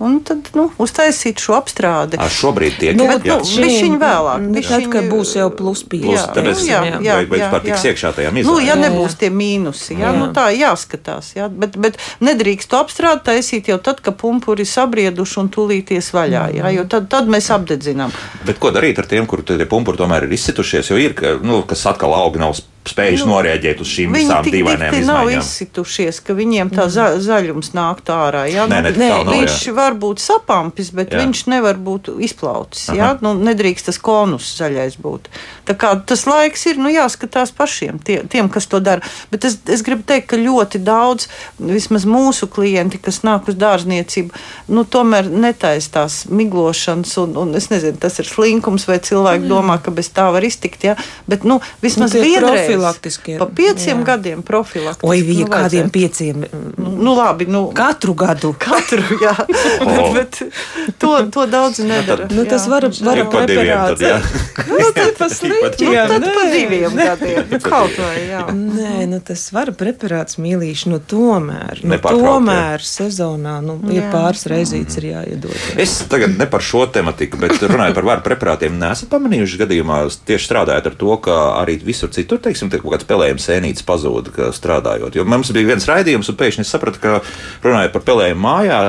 Un 0.00 0.14
tad 0.24 0.46
nu, 0.56 0.62
uztaisīt 0.80 1.42
šo 1.44 1.52
apstrādi. 1.58 2.16
Ar 2.16 2.30
šobrīd 2.32 2.78
tiek 2.80 2.96
Nu, 2.96 3.04
jā, 3.04 3.18
bet, 3.20 3.26
nu, 3.28 3.34
bišķiņ 3.44 3.96
vēlāk, 4.00 4.44
Tad, 4.46 4.54
bišķiņ- 4.56 4.86
kad 4.94 5.08
būs 5.12 5.32
jau 5.36 5.48
plus 5.52 5.82
5. 5.84 6.00
Plus, 6.06 6.22
tāpēc 6.36 6.62
jā, 6.64 6.78
jā, 7.04 7.16
vai- 7.18 7.26
vai 7.28 7.38
jā, 7.38 7.50
vispār 7.50 7.60
tiks 7.66 7.84
jā. 7.84 7.90
iekšā 7.92 8.12
tajā 8.16 8.30
Nu, 8.32 8.38
mizā, 8.38 8.54
ja 8.64 8.74
jā. 8.74 8.78
nebūs 8.80 9.16
tie 9.20 9.28
mīnusi, 9.30 9.98
jā, 10.00 10.08
Jā. 10.08 10.16
nu, 10.18 10.30
tā 10.32 10.46
jāskatās. 10.56 11.34
Jā, 11.36 11.50
bet, 11.52 11.76
bet 11.76 11.98
nedrīkst 12.20 12.68
to 12.72 12.80
apstrādāt, 12.80 13.24
taisīt 13.28 13.68
jau 13.68 13.76
tad, 13.78 14.00
kad 14.00 14.16
pumpuri 14.16 14.64
ir 14.64 14.70
sabrieduši 14.72 15.38
un 15.44 15.48
tulīties 15.52 16.10
vaļā. 16.16 16.44
Jā, 16.56 16.72
jo 16.78 16.84
tad, 16.88 17.08
tad 17.12 17.28
mēs 17.28 17.50
apdedzinām. 17.52 18.10
Bet 18.46 18.58
ko 18.58 18.70
darīt 18.72 18.98
ar 18.98 19.04
tiem, 19.06 19.26
kur 19.26 19.42
tie 19.42 19.66
pumpuri 19.66 19.98
tomēr 20.00 20.24
ir 20.24 20.32
izsitušies? 20.32 20.88
Jo 20.90 20.96
ir, 20.96 21.12
ka, 21.12 21.36
nu, 21.42 21.60
kas 21.68 21.84
atkal 21.86 22.14
augi 22.16 22.38
nav 22.40 22.56
spējuši 22.88 23.26
nu, 23.26 23.34
noreaģēt 23.34 23.80
uz 23.82 23.90
šīm 23.92 24.14
Viņi 24.16 24.24
visām 24.24 24.46
tik 24.46 24.54
dīvainajām 24.56 24.94
dikti 24.94 25.08
nav 25.08 25.30
izsitušies, 25.34 26.20
ka 26.24 26.34
viņiem 26.36 26.70
tā 26.72 26.86
za 26.92 27.06
zaļums 27.20 27.72
nāk 27.76 28.00
ārā. 28.10 28.46
Jā, 28.50 28.64
Nē, 28.70 28.80
ne, 28.86 28.92
tā 28.96 29.20
nav, 29.26 29.32
viņš 29.34 29.56
jā. 29.68 29.74
var 29.76 29.96
būt 30.00 30.22
sapampis, 30.24 30.90
bet 30.96 31.12
Jā. 31.12 31.20
viņš 31.20 31.42
nevar 31.52 31.76
būt 31.76 32.08
izplaucis. 32.24 32.88
Jā, 32.96 33.12
nu, 33.24 33.34
nedrīkst 33.36 33.90
tas 33.90 34.00
konus 34.00 34.48
zaļais 34.56 34.96
būt. 35.02 35.28
Tā 35.68 35.76
kā 35.78 35.92
tas 36.08 36.24
laiks 36.26 36.64
ir, 36.70 36.80
nu, 36.80 36.90
jāskatās 36.90 37.52
pašiem, 37.54 38.00
tie, 38.02 38.20
tiem, 38.30 38.48
kas 38.50 38.66
to 38.70 38.80
dara. 38.82 39.04
Bet 39.30 39.44
es, 39.46 39.58
es 39.70 39.84
gribu 39.86 40.06
teikt, 40.08 40.30
ka 40.32 40.40
ļoti 40.40 40.80
daudz, 40.82 41.28
vismaz 41.60 42.08
mūsu 42.08 42.48
klienti, 42.50 42.98
kas 43.02 43.20
nāk 43.26 43.50
uz 43.52 43.58
dārzniecību, 43.60 44.34
nu, 44.72 44.86
tomēr 44.88 45.28
netaistās 45.30 46.24
miglošanas, 46.32 47.14
un, 47.22 47.36
un 47.44 47.54
es 47.60 47.68
nezinu, 47.70 48.00
tas 48.00 48.18
ir 48.22 48.26
slinkums, 48.30 48.88
vai 48.90 48.98
cilvēki 49.04 49.50
domā, 49.50 49.78
ka 49.84 49.94
bez 49.94 50.10
tā 50.16 50.30
var 50.34 50.46
iztikt. 50.46 50.88
Jā, 50.88 50.96
bet, 51.30 51.46
nu, 51.46 51.60
vismaz 51.84 52.16
Nu, 52.16 52.24
vienreiz 52.24 52.69
profilaktiskie, 52.74 53.36
pa 53.40 53.46
pieciem 53.46 54.00
jā. 54.02 54.06
gadiem 54.12 54.42
profilaktiski. 54.46 55.08
Oi, 55.10 55.22
bija 55.26 55.46
nu, 55.46 55.50
kādiem 55.52 55.88
vajadzētu. 55.88 55.92
pieciem. 55.94 56.44
Nu, 56.76 56.92
nu, 57.00 57.14
labi, 57.18 57.46
nu, 57.50 57.62
Katru 57.76 58.14
gadu. 58.14 58.52
katru, 58.58 59.02
jā, 59.22 59.34
O. 59.80 60.12
bet, 60.14 60.40
bet 60.42 60.96
to, 60.98 61.12
to 61.32 61.46
daudz 61.50 61.78
nedara. 61.84 62.28
Nu, 62.30 62.44
tas 62.44 62.66
var, 62.68 62.86
var 63.00 63.20
Tik 63.20 63.30
pa 63.32 63.44
diviem 63.48 63.84
tad, 63.90 64.04
jā. 64.04 64.18
Nu, 64.70 64.90
tad 64.94 65.14
pa 65.18 65.28
sliņķiem. 65.38 65.90
Nu, 65.90 66.08
tad 66.12 66.26
pa 66.36 66.44
diviem 66.52 66.96
gadiem. 66.98 67.46
Nu, 67.50 67.60
kaut 67.64 67.96
vai, 67.98 68.16
jā. 68.28 68.42
Nē, 68.52 69.06
nu 69.10 69.20
tas 69.24 69.46
var 69.54 69.72
preparāts 69.78 70.36
mīlīši, 70.40 70.90
nu 70.92 71.00
tomēr, 71.00 71.80
nu, 71.86 71.98
tomēr 72.04 72.84
sezonā, 72.84 73.56
nu, 73.64 73.78
ir 73.94 74.04
pāris 74.12 74.44
reizītes 74.50 74.98
ir 75.00 75.08
jāiedod. 75.14 75.54
jā. 75.54 75.78
Es 75.80 75.96
tagad 76.10 76.36
ne 76.36 76.46
par 76.50 76.60
šo 76.64 76.84
tematiku, 76.92 77.38
bet 77.40 77.56
runāju 77.62 77.96
par 77.96 78.04
varu 78.10 78.24
preparātiem. 78.26 78.76
Nesat 78.80 79.08
pamanījuši 79.12 79.60
gadījumā, 79.62 80.02
tieši 80.28 80.48
strādājot 80.50 80.90
ar 80.90 80.96
to, 81.00 81.16
ka 81.24 81.36
arī 81.62 81.78
visur 81.84 82.10
citur, 82.12 82.38
teiksim, 82.44 82.59
tiek 82.68 82.82
kaut 82.84 82.92
kāds 82.92 83.06
pelējums 83.08 83.46
sēnītes 83.48 83.86
pazūd, 83.88 84.28
ka 84.34 84.50
strādājot. 84.52 85.16
Jo 85.16 85.24
mums 85.24 85.52
bija 85.56 85.70
viens 85.70 85.86
raidījums, 85.88 86.28
un 86.28 86.36
pēkšņi 86.40 86.66
es 86.66 86.72
sapratu, 86.74 87.00
ka 87.00 87.20
runājot 87.64 87.94
par 87.94 88.04
pelējumu 88.10 88.44
mājā 88.44 88.80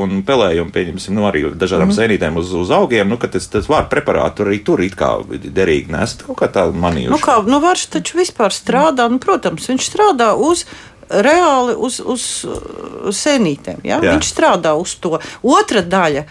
un 0.00 0.22
pelējumu, 0.26 0.72
pieņemsim, 0.72 1.18
nu, 1.18 1.26
arī 1.28 1.44
dažādām 1.52 1.90
mm. 1.90 1.98
sēnītēm 1.98 2.40
uz, 2.40 2.54
uz 2.56 2.72
augiem, 2.74 3.10
nu, 3.10 3.20
ka 3.20 3.28
tas, 3.34 3.50
tas 3.52 3.68
var 3.70 3.90
preparātu 3.92 4.46
arī 4.46 4.62
tur 4.64 4.80
it 4.86 4.96
kā 4.98 5.12
derīgi 5.28 5.92
nesat 5.92 6.24
kaut 6.28 6.40
kā 6.40 6.48
tā 6.54 6.68
manījuši. 6.72 7.12
Nu, 7.12 7.20
kā, 7.20 7.40
nu, 7.44 7.60
Varš 7.60 7.90
taču 7.98 8.22
vispār 8.22 8.54
strādā, 8.56 9.10
nu, 9.12 9.20
protams, 9.22 9.68
viņš 9.72 9.90
strādā 9.92 10.32
uz. 10.38 10.64
Reāli 11.10 11.72
uz, 11.74 11.96
uz 11.98 12.24
uh, 12.46 13.08
senītēm. 13.10 13.80
Ja? 13.82 13.96
Jā. 13.98 14.12
Viņš 14.14 14.28
strādā 14.30 14.76
uz 14.78 14.92
to. 15.02 15.16
Otra 15.42 15.82
daļa 15.82 16.22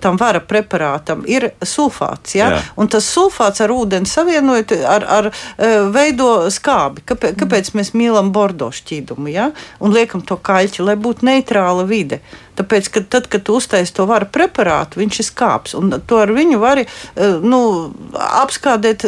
tam 0.00 0.18
vara 0.20 0.40
preparātam 0.40 1.24
ir 1.26 1.50
sulfāts. 1.64 2.36
Ja? 2.38 2.50
Jā. 2.54 2.62
Un 2.80 2.90
tas 2.92 3.08
sulfāts 3.10 3.62
ar 3.64 3.74
ūdeni 3.74 4.08
savienojot, 4.08 4.76
ar, 4.88 5.08
ar, 5.18 5.30
uh, 5.30 5.76
veido 5.94 6.30
skābi. 6.54 7.04
Kāpēc, 7.08 7.36
kāpēc 7.42 7.74
mēs 7.78 7.94
mīlam 7.98 8.32
bordo 8.34 8.70
šķīdumu 8.74 9.34
ja? 9.34 9.50
un 9.80 9.94
liekam 9.94 10.24
to 10.24 10.38
kaļķi, 10.38 10.84
lai 10.86 10.98
būtu 11.00 11.26
neitrāla 11.28 11.86
vide? 11.88 12.22
Tāpēc, 12.54 12.86
ka 12.94 13.00
tad, 13.10 13.24
kad 13.26 13.42
tu 13.42 13.56
uztaisīji 13.58 13.96
to 13.96 14.04
varu 14.06 14.28
preparātu, 14.30 15.00
viņš 15.00 15.16
ir 15.18 15.26
skāps. 15.26 15.72
Un 15.74 15.90
to 16.06 16.20
ar 16.22 16.30
viņu 16.30 16.60
var 16.62 16.78
nu, 17.42 17.60
apskādēt 18.14 19.02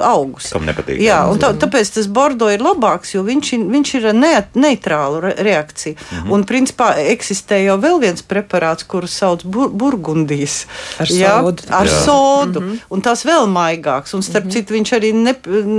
augus. 0.00 0.48
Kam 0.54 0.64
nepatīk. 0.64 1.02
Jā, 1.04 1.18
un 1.28 1.40
tā, 1.42 1.50
tāpēc 1.60 1.92
tas 1.98 2.08
bordo 2.08 2.48
ir 2.52 2.64
labāks, 2.64 3.12
jo 3.12 3.20
viņš 3.26 3.52
viņš 3.76 3.92
ir 3.98 4.08
ne, 4.16 4.32
neitrālu 4.56 5.20
re, 5.20 5.34
reakciju. 5.44 5.94
Mm 5.96 6.18
-hmm. 6.18 6.32
Un, 6.32 6.44
principā, 6.44 6.94
eksistē 7.12 7.60
jau 7.64 7.76
vēl 7.80 8.00
viens 8.00 8.22
preparāts, 8.22 8.86
kuru 8.86 9.06
sauc 9.06 9.44
bur, 9.44 9.70
burgundijas. 10.06 10.66
Ar 11.00 11.06
jā, 11.10 11.32
sodu. 11.42 11.62
Ar 11.70 11.86
Jā. 11.86 12.04
sodu. 12.04 12.60
Mm 12.60 12.70
-hmm. 12.70 12.78
Un 12.90 13.00
tas 13.00 13.24
vēl 13.24 13.46
maigāks. 13.46 14.14
Un, 14.14 14.22
starp 14.22 14.44
mm 14.44 14.50
-hmm. 14.50 14.52
citu, 14.52 14.74
viņš 14.74 14.92
arī 14.98 15.12
ne, 15.14 15.34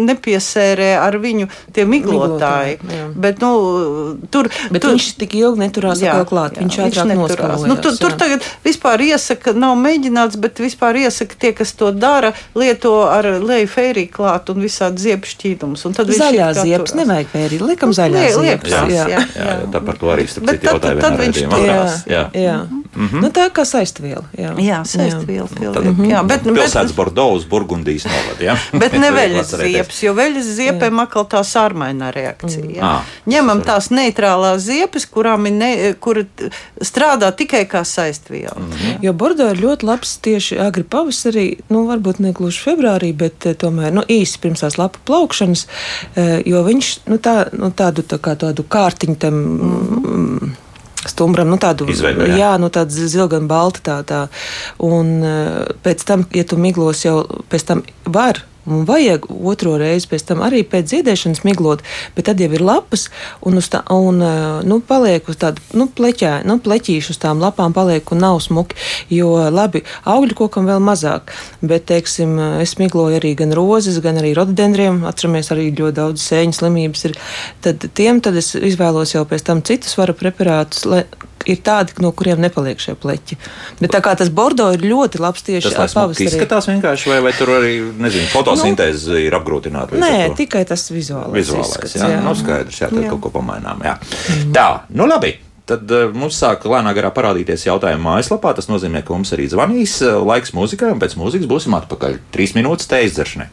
nepiesērē 0.05 0.97
ar 0.99 1.13
viņu 1.17 1.47
tie 1.73 1.85
miglotāji. 1.85 2.77
Miglotāji, 2.77 2.77
jā. 2.97 3.13
Bet, 3.15 3.41
nu, 3.41 4.17
tur, 4.29 4.49
Bet 4.71 4.81
tur, 4.81 4.91
viņš 4.91 5.17
tik 5.17 5.35
ilgi 5.35 5.59
neturās 5.59 6.01
atkal 6.03 6.25
klāt. 6.25 6.57
Viņš 6.57 6.77
ātrāk 6.77 7.05
neturās. 7.05 7.29
noskalojās. 7.29 7.67
Nu, 7.67 7.75
tur, 7.75 7.97
tur 7.97 8.11
jā. 8.11 8.17
tagad 8.17 8.41
vispār 8.65 9.01
iesaka, 9.01 9.53
nav 9.53 9.77
mēģināts, 9.77 10.37
bet 10.37 10.59
vispār 10.59 10.95
iesaka 10.95 11.35
tie, 11.39 11.51
kas 11.53 11.71
to 11.73 11.91
dara, 11.91 12.33
lieto 12.55 13.03
ar 13.09 13.25
leju 13.25 13.67
fēriju 13.67 14.09
klāt 14.11 14.49
un 14.49 14.61
visādi 14.61 14.97
ziepju 14.97 15.29
šķīdumus. 15.35 15.85
Un 15.85 15.93
tad 15.93 16.07
viņš 16.07 16.17
Zaļā 16.17 16.53
turās. 16.53 16.95
nevajag 16.95 17.27
pērīt. 17.33 17.61
Likam 17.61 17.91
zaļā 17.91 18.11
Lie- 18.11 18.33
ziepes. 18.33 18.41
liekas, 18.41 18.71
Jā. 18.71 18.87
jā, 18.87 19.07
Jā, 19.07 19.07
jā. 19.35 19.45
jā, 19.45 19.71
tā 19.71 19.85
par 19.85 19.97
to 19.97 20.05
arī 20.07 20.27
starp 20.27 20.49
citu 20.49 20.65
tad- 20.65 20.73
jautāja 20.73 21.01
tad 21.01 21.13
vienā 21.13 21.23
viņš 21.23 21.37
turās. 21.49 22.05
Jā, 22.07 22.29
jā. 22.33 22.41
jā. 22.41 22.67
Mm 22.97 23.07
-hmm. 23.07 23.21
nu, 23.21 23.27
tā 23.29 23.49
kā 23.49 23.65
saistviela. 23.65 24.16
Jā, 24.37 24.53
Jā, 24.61 24.81
saistviela 24.87 25.47
Tad 25.49 25.59
pilnīgi. 25.59 26.11
Jā, 26.11 26.23
bet, 26.27 26.45
pilsētas 26.47 26.91
bet, 26.91 26.97
Bordeaux, 26.97 27.45
Burgundijas 27.49 28.07
novada. 28.09 28.41
Ja? 28.43 28.55
Bet 28.81 28.95
ne 28.99 29.11
veļas 29.13 29.53
ziepes, 29.61 30.01
jo 30.05 30.13
veļas 30.17 30.49
ziepēm 30.57 31.01
atkal 31.03 31.27
tā 31.29 31.43
sārmainā 31.47 32.11
reakcija. 32.15 32.65
Ā, 32.67 32.77
Ja? 32.77 32.91
Ņemam 33.29 33.63
tās 33.65 33.89
neitrālās 33.93 34.61
ziepes, 34.67 35.07
kurām 35.09 35.47
ir 35.49 35.55
ne, 35.55 35.71
kura 36.03 36.23
strādā 36.83 37.31
tikai 37.35 37.63
kā 37.69 37.83
saistviela. 37.87 38.57
Mhm. 38.57 38.99
Jo 39.05 39.13
Bordo 39.17 39.49
ir 39.51 39.61
ļoti 39.61 39.87
labs 39.87 40.17
tieši 40.25 40.59
agri 40.61 40.85
pavasarī, 40.87 41.47
nu, 41.73 41.85
varbūt 41.89 42.21
ne 42.23 42.33
gluži 42.37 42.63
februārī, 42.67 43.13
bet 43.17 43.49
eh, 43.49 43.57
tomēr 43.57 43.95
nu, 43.95 44.05
īsi 44.07 44.41
pirms 44.43 44.63
tās 44.65 44.77
lapu 44.79 45.01
plaukšanas, 45.07 45.65
eh, 46.15 46.37
jo 46.45 46.63
viņš 46.67 46.93
nu, 47.11 47.19
tā, 47.23 47.37
nu, 47.57 47.71
tādu, 47.71 48.05
tā 48.07 48.21
kā 48.21 48.37
tādu 48.39 48.65
kārtiņu 48.67 49.19
tam. 49.21 49.43
Mm, 49.57 50.55
Stumbram, 51.05 51.49
nu 51.51 51.59
tādu 51.61 51.85
Izveido, 51.91 52.25
jā. 52.25 52.37
jā, 52.41 52.51
nu 52.61 52.71
tāda 52.73 53.07
zilga 53.11 53.37
un 53.37 53.47
balta 53.49 53.83
tā, 53.85 53.97
tā. 54.07 54.21
Un 54.83 55.11
eh, 55.21 55.73
pēc 55.85 56.05
tam, 56.07 56.25
ja 56.33 56.45
tu 56.47 56.57
miglos 56.61 57.03
jau 57.05 57.19
pēc 57.51 57.67
tam 57.69 57.83
var. 58.05 58.41
Un 58.67 58.83
vajag 58.87 59.29
otro 59.31 59.77
reizi 59.79 60.09
pēc 60.11 60.25
tam 60.27 60.43
arī 60.45 60.63
pēc 60.67 60.91
dziedēšanas 60.91 61.43
miglot, 61.47 61.83
bet 62.17 62.27
tad 62.29 62.41
jau 62.43 62.49
ir 62.51 62.63
lapas, 62.63 63.07
un, 63.47 63.59
tā, 63.63 63.83
un 63.93 64.21
eh, 64.23 64.39
nu, 64.67 64.79
paliek 64.83 65.27
uz 65.31 65.39
tādu 65.39 65.63
nu, 65.77 65.87
pleķā, 65.87 66.41
nu, 66.47 66.57
pleķīšu 66.63 67.15
uz 67.15 67.21
tām 67.21 67.41
lapām, 67.43 67.75
paliek 67.75 68.11
un 68.11 68.23
nav 68.25 68.41
smuki. 68.43 68.77
Jo 69.13 69.47
labi, 69.53 69.83
augļu 70.07 70.35
kokam 70.41 70.67
vēl 70.67 70.81
mazāk, 70.83 71.31
bet, 71.61 71.87
teiksim, 71.91 72.35
es 72.61 72.75
migloju 72.81 73.21
arī 73.21 73.33
gan 73.39 73.55
rozes, 73.55 74.01
gan 74.03 74.19
arī 74.21 74.33
rododendriem, 74.37 75.03
atceramies 75.07 75.53
arī 75.55 75.69
ļoti 75.71 75.97
daudz 76.01 76.27
sēņu 76.27 76.59
slimības. 76.59 77.07
Ir. 77.07 77.17
Tad 77.63 77.87
tiem 77.97 78.21
tad 78.23 78.37
es 78.39 78.53
izvēlos 78.57 79.15
jau 79.15 79.23
pēc 79.29 79.47
tam 79.47 79.63
citus 79.65 79.95
varu 79.99 80.17
preparātus, 80.17 80.85
lai 80.89 81.05
ir 81.47 81.61
tādi, 81.65 81.95
no 82.03 82.11
kuriem 82.15 82.41
nepaliek 82.43 82.79
šie 82.83 82.93
pleķi. 82.99 83.37
Bet 83.79 83.93
tā 83.95 84.01
kā 84.03 84.13
tas 84.19 84.29
bordo 84.33 84.67
ir 84.75 84.83
ļoti 84.83 85.21
labs 85.23 85.45
tieši 85.47 85.71
Tas 85.73 85.95
pavasarī. 85.97 86.27
izskatās 86.27 86.67
vienkārši, 86.69 87.09
vai, 87.13 87.19
vai 87.25 87.33
tur 87.37 87.53
arī, 87.57 87.73
nezinu, 88.03 88.27
fotosintēze 88.33 89.19
ir 89.23 89.35
apgrūtināta. 89.39 89.97
Nē, 90.01 90.35
tikai 90.37 90.65
tas 90.67 90.85
vizuālais. 90.91 91.35
Vizuālais, 91.39 91.73
izskats, 91.73 91.97
jā, 91.97 92.11
jā. 92.17 92.21
Nu, 92.25 92.35
skaidrs, 92.37 92.81
jā, 92.83 92.91
tad 92.91 93.03
Jā. 93.05 93.11
kaut 93.15 93.23
ko 93.27 93.33
pamainām. 93.39 93.83
Jā. 93.87 93.97
Tā, 94.55 94.69
nu 94.93 95.07
labi. 95.09 95.37
Tad 95.67 95.83
uh, 95.91 96.05
mums 96.15 96.37
sāk 96.39 96.63
lēnām 96.63 96.95
garā 96.95 97.09
parādīties 97.11 97.65
jautājumi 97.67 97.99
mājaslapā. 97.99 98.53
Tas 98.55 98.69
nozīmē, 98.71 99.01
ka 99.03 99.11
mums 99.11 99.33
arī 99.35 99.49
zvanīs 99.51 99.97
uh, 99.99 100.21
laiks 100.23 100.53
mūzikai, 100.55 100.93
un 100.95 101.01
pēc 101.01 101.17
mūzikas 101.19 101.49
būsim 101.51 101.75
atpakaļ. 101.75 102.21
Trīs 102.31 102.53
minūtes 102.55 102.87
te 102.87 103.01
izdzeršanai. 103.03 103.49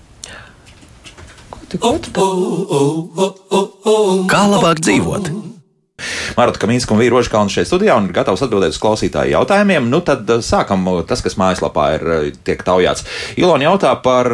Kā 4.31 4.43
labāk 4.51 4.81
dzīvot? 4.85 5.31
Marta 6.35 6.59
Kamīnska 6.59 6.91
un 6.91 6.99
Vīroža 6.99 7.31
Kalna 7.31 7.53
šeit 7.53 7.69
studijā 7.69 7.95
un 7.95 8.09
ir 8.09 8.15
gatavs 8.17 8.43
atbildēt 8.43 8.75
uz 8.75 8.81
klausītāju 8.83 9.37
jautājumiem. 9.37 9.87
Nu, 9.91 10.01
tad 10.03 10.27
uh, 10.31 10.41
sākam 10.43 10.83
uh, 10.91 11.03
tas, 11.07 11.23
kas 11.23 11.37
mājaslapā 11.39 11.85
ir 11.95 12.05
uh, 12.11 12.25
tiek 12.47 12.65
taujāts. 12.67 13.07
Ilona 13.39 13.69
jautā 13.69 13.93
par 14.03 14.31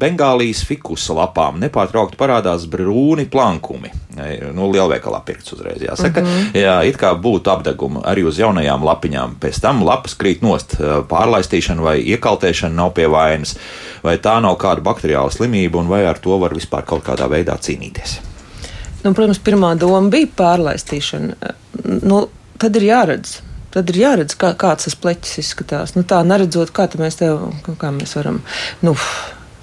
Bengālijas 0.00 0.62
fikusa 0.68 1.16
lapām. 1.18 1.60
Nepārtraukti 1.60 2.16
parādās 2.20 2.64
brūni 2.72 3.28
plankumi. 3.28 3.92
Nu, 4.52 4.66
lielveikalā 4.72 5.22
pirkts 5.24 5.52
uzreiz 5.56 5.84
jāsaka. 5.84 6.20
Mm 6.20 6.26
-hmm. 6.26 6.56
Jā, 6.62 6.74
it 6.88 6.96
kā 7.00 7.12
būtu 7.16 7.52
apdegumi 7.52 8.00
arī 8.04 8.24
uz 8.28 8.38
jaunajām 8.38 8.84
lapiņām. 8.84 9.36
Pēc 9.40 9.60
tam 9.60 9.84
lapas 9.84 10.16
krīt 10.16 10.42
nost. 10.42 10.76
Pārlaistīšana 11.08 11.80
vai 11.80 11.96
iekaltēšana 12.00 12.74
nav 12.74 12.92
pie 12.92 13.06
vainas. 13.06 13.56
Vai 14.02 14.16
tā 14.16 14.40
nav 14.40 14.56
kāda 14.56 14.80
bakteriāla 14.80 15.30
slimība 15.30 15.78
un 15.78 15.88
vai 15.88 16.04
ar 16.06 16.18
to 16.18 16.38
var 16.38 16.54
vispār 16.54 16.84
kaut 16.84 17.04
kādā 17.04 17.28
veidā 17.28 17.56
cīnīties? 17.56 18.31
Nu, 19.02 19.14
protams, 19.16 19.40
pirmā 19.42 19.72
doma 19.78 20.02
bija 20.12 20.30
pārlaistīšana. 20.38 21.52
Nu, 22.06 22.26
tad 22.62 22.78
ir 22.78 22.86
jāredz. 22.86 23.40
Tad 23.72 23.88
ir 23.88 24.02
jāredz, 24.02 24.36
kā, 24.36 24.52
kāds 24.58 24.86
tas 24.86 24.96
pleķis 25.00 25.38
izskatās. 25.40 25.94
Nu, 25.96 26.04
tā 26.08 26.20
neredzot, 26.28 26.74
kā 26.76 26.86
mēs 27.00 27.16
tev, 27.22 27.46
kā 27.80 27.92
mēs 27.94 28.12
varam. 28.18 28.42
Nu, 28.84 28.92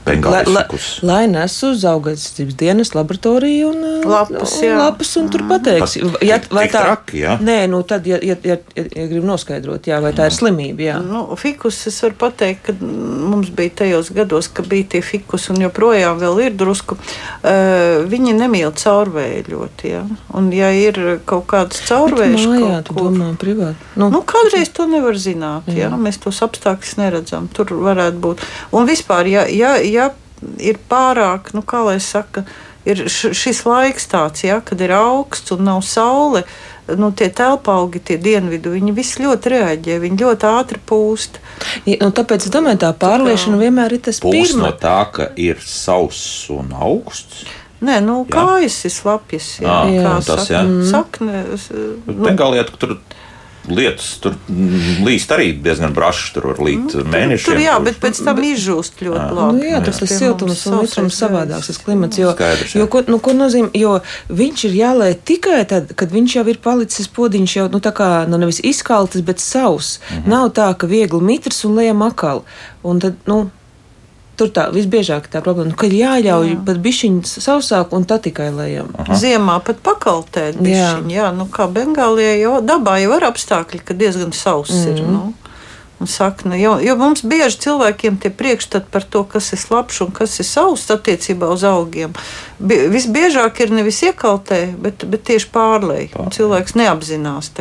La, 0.10 0.42
la, 0.48 0.64
lai 1.06 1.26
nes 1.30 1.54
uz 1.68 1.84
augaisības 1.86 2.56
dienas 2.58 2.94
laboratoriju 2.96 3.68
un 3.70 3.84
uh, 3.84 4.08
lapas, 4.10 4.56
un, 4.64 4.78
lapas 4.80 5.12
un 5.20 5.28
tur 5.30 5.44
pateiks. 5.50 5.98
Ja, 6.26 6.40
vai 6.54 6.66
tā 6.72 6.82
traki, 6.82 7.20
jā? 7.22 7.36
Nē, 7.44 7.58
nu 7.70 7.82
tad, 7.88 8.08
ja, 8.10 8.18
ja, 8.26 8.38
ja, 8.48 8.58
ja, 8.74 9.06
grib 9.12 9.28
noskaidrot, 9.28 9.86
jā, 9.92 10.00
vai 10.02 10.12
tā 10.18 10.30
ir 10.30 10.36
slimība, 10.36 10.86
jā. 10.88 10.96
Nu, 11.04 11.26
fikus 11.40 11.78
es 11.92 12.00
varu 12.06 12.18
pateikt, 12.24 12.70
ka 12.70 12.76
mums 12.80 13.52
bija 13.56 13.76
tajos 13.84 14.10
gados, 14.16 14.50
ka 14.50 14.66
bija 14.66 14.96
tie 14.96 15.04
fikus 15.06 15.50
un 15.54 15.62
joprojām 15.62 16.18
vēl 16.22 16.42
ir 16.48 16.58
drusku. 16.58 16.98
Uh, 17.44 18.08
viņi 18.10 18.34
nemīl 18.40 18.74
caurvēju 18.80 19.46
ļoti, 19.52 19.94
jā. 19.94 20.04
Un 20.40 20.50
ja 20.56 20.72
ir 20.74 21.20
kaut 21.30 21.46
kāds 21.52 21.84
caurvējs, 21.86 22.48
mājā, 22.50 22.82
tu 22.88 22.98
kur, 22.98 23.12
domā 23.12 23.30
privāti. 23.40 23.92
Nu, 24.00 24.10
nu, 24.14 24.24
kādreiz 24.26 24.74
to 24.74 24.88
nevar 24.90 25.18
zināt, 25.22 25.70
jā. 25.70 25.86
jā. 25.86 25.94
Mēs 26.00 26.22
tos 26.24 26.42
apstākļus 26.46 26.98
neredzam. 27.00 27.50
Tur 27.54 27.76
varētu 27.84 28.22
būt. 28.24 28.44
Un 28.76 28.90
vispār, 28.90 29.30
ja, 29.30 29.46
ja, 29.52 29.76
ja 29.92 30.10
ir 30.64 30.80
pārāk, 30.90 31.54
nu, 31.56 31.64
kā 31.68 31.84
lai 31.86 32.00
saka, 32.04 32.46
ir 32.88 33.06
šis 33.12 33.64
laiks 33.68 34.08
tāds, 34.12 34.44
ja, 34.46 34.60
kad 34.66 34.82
ir 34.82 34.94
augsts 34.96 35.56
un 35.56 35.66
nav 35.68 35.84
saule. 35.88 36.46
Nu, 36.90 37.12
tie 37.14 37.28
telpaugi, 37.30 38.00
tie 38.02 38.16
dienvidu, 38.18 38.72
viņi 38.74 38.96
visi 38.98 39.22
ļoti 39.22 39.52
reaģē, 39.54 40.00
viņi 40.02 40.24
ļoti 40.24 40.48
ātri 40.50 40.80
pūst. 40.90 41.38
Ja, 41.86 42.00
nu, 42.02 42.10
tāpēc 42.18 42.48
es 42.48 42.54
domāju, 42.54 42.80
tā 42.82 42.90
pārliešana 42.98 43.60
vienmēr 43.62 43.94
ir 43.94 44.02
tas 44.08 44.18
pūst 44.24 44.56
pirma. 44.56 44.64
no 44.64 44.72
tā, 44.74 44.98
ka 45.14 45.28
ir 45.38 45.62
sauss 45.62 46.50
un 46.56 46.74
augsts. 46.74 47.44
Nē, 47.86 48.00
nu, 48.04 48.24
kājas 48.28 48.80
ir 48.90 48.92
slapjas. 48.92 49.52
Jā, 49.62 49.76
jā, 49.88 50.02
jā 50.02 50.16
tas 50.28 50.50
ir. 50.50 50.74
Sakne, 50.90 51.44
nu, 52.10 52.18
Bengālijā 52.26 52.66
tur 52.74 52.98
lietas 53.68 54.08
tur 54.24 54.36
līst 55.06 55.32
arī 55.36 55.52
diezgan 55.64 55.94
brašs. 55.96 56.32
Tur 56.36 56.50
var 56.52 56.62
līt 56.64 56.96
nu, 56.96 57.04
mēnešiem. 57.12 57.50
Tur, 57.50 57.62
jā, 57.64 57.76
bet 57.84 58.00
pēc 58.02 58.22
tam 58.26 58.42
izžūst 58.44 59.04
ļoti 59.04 59.20
jā. 59.20 59.28
labi. 59.36 59.60
Nu, 59.60 59.68
jā, 59.68 59.82
tas 59.86 60.02
ir 60.04 60.12
siltums 60.12 60.64
un 60.70 60.78
mitrums 60.84 61.20
savādāks 61.20 61.72
tas 61.72 61.82
klimats. 61.84 62.22
Jo, 62.22 62.34
Skaidrs, 62.38 62.76
jo, 62.80 62.88
ko, 62.92 63.04
nu, 63.10 63.20
ko 63.24 63.36
nozīmē, 63.38 63.72
jo 63.78 63.98
viņš 64.42 64.66
ir 64.70 64.80
jālē 64.80 65.12
tikai 65.32 65.62
tad, 65.70 65.94
kad 66.00 66.14
viņš 66.16 66.40
jau 66.40 66.46
ir 66.52 66.62
palicis 66.64 67.12
podiņš 67.16 67.56
jau, 67.60 67.68
nu 67.74 67.84
tā 67.84 67.94
kā, 67.96 68.10
nu 68.30 68.42
nevis 68.42 68.62
izkaltis, 68.64 69.26
bet 69.26 69.44
savs. 69.44 70.00
Mm 70.00 70.18
-hmm. 70.18 70.34
Nav 70.36 70.52
tā, 70.58 70.74
ka 70.78 70.88
viegli 70.88 71.22
mitrs 71.22 71.64
un 71.66 71.76
lejam 71.76 72.02
akal. 72.02 72.44
Un 72.84 73.00
tad, 73.00 73.16
nu, 73.26 73.50
Tur 74.40 74.52
tā 74.56 74.70
visbiežāk 74.72 75.28
tā 75.28 75.42
problēma, 75.44 75.74
nu, 75.74 75.76
ka 75.76 75.90
jāļauj 75.92 76.54
jā. 76.54 76.60
pat 76.64 76.78
bišķiņas 76.86 77.34
sausāk 77.44 77.92
un 77.98 78.06
tad 78.08 78.24
tikai 78.24 78.48
lejam. 78.56 78.94
Aha. 78.96 79.18
Ziemā 79.20 79.58
pat 79.68 79.82
pakaltēt 79.84 80.62
bišķiņu, 80.62 81.12
jā. 81.12 81.26
jā, 81.26 81.34
nu 81.36 81.50
kā 81.52 81.68
Bengālijā 81.68 82.38
jau 82.40 82.54
dabā 82.64 83.02
jau 83.04 83.18
ir 83.18 83.28
apstākļi, 83.28 83.84
ka 83.84 83.98
diezgan 84.00 84.32
sauss 84.36 84.72
mm 84.72 84.94
ir. 84.94 85.04
Nu. 85.10 85.26
Un 86.00 86.08
sakna, 86.08 86.56
jo, 86.56 86.78
jo 86.80 86.96
mums 86.96 87.26
bieži 87.28 87.60
cilvēkiem 87.66 88.22
tie 88.24 88.30
priekšstati 88.32 88.88
par 88.88 89.04
to, 89.04 89.26
kas 89.28 89.52
ir 89.52 89.66
labs 89.68 90.00
un 90.00 90.14
kas 90.16 90.38
ir 90.40 90.48
savs 90.48 90.86
attiecībā 90.96 91.50
uz 91.52 91.66
augiem, 91.68 92.14
visbiežāk 92.64 93.60
ir 93.66 93.74
nevis 93.76 94.00
iekaltē, 94.08 94.62
bet, 94.80 95.04
bet 95.04 95.28
tieši 95.28 95.52
pārlēj. 95.52 96.14
Cilvēks 96.38 96.80
neapzinās. 96.80 97.52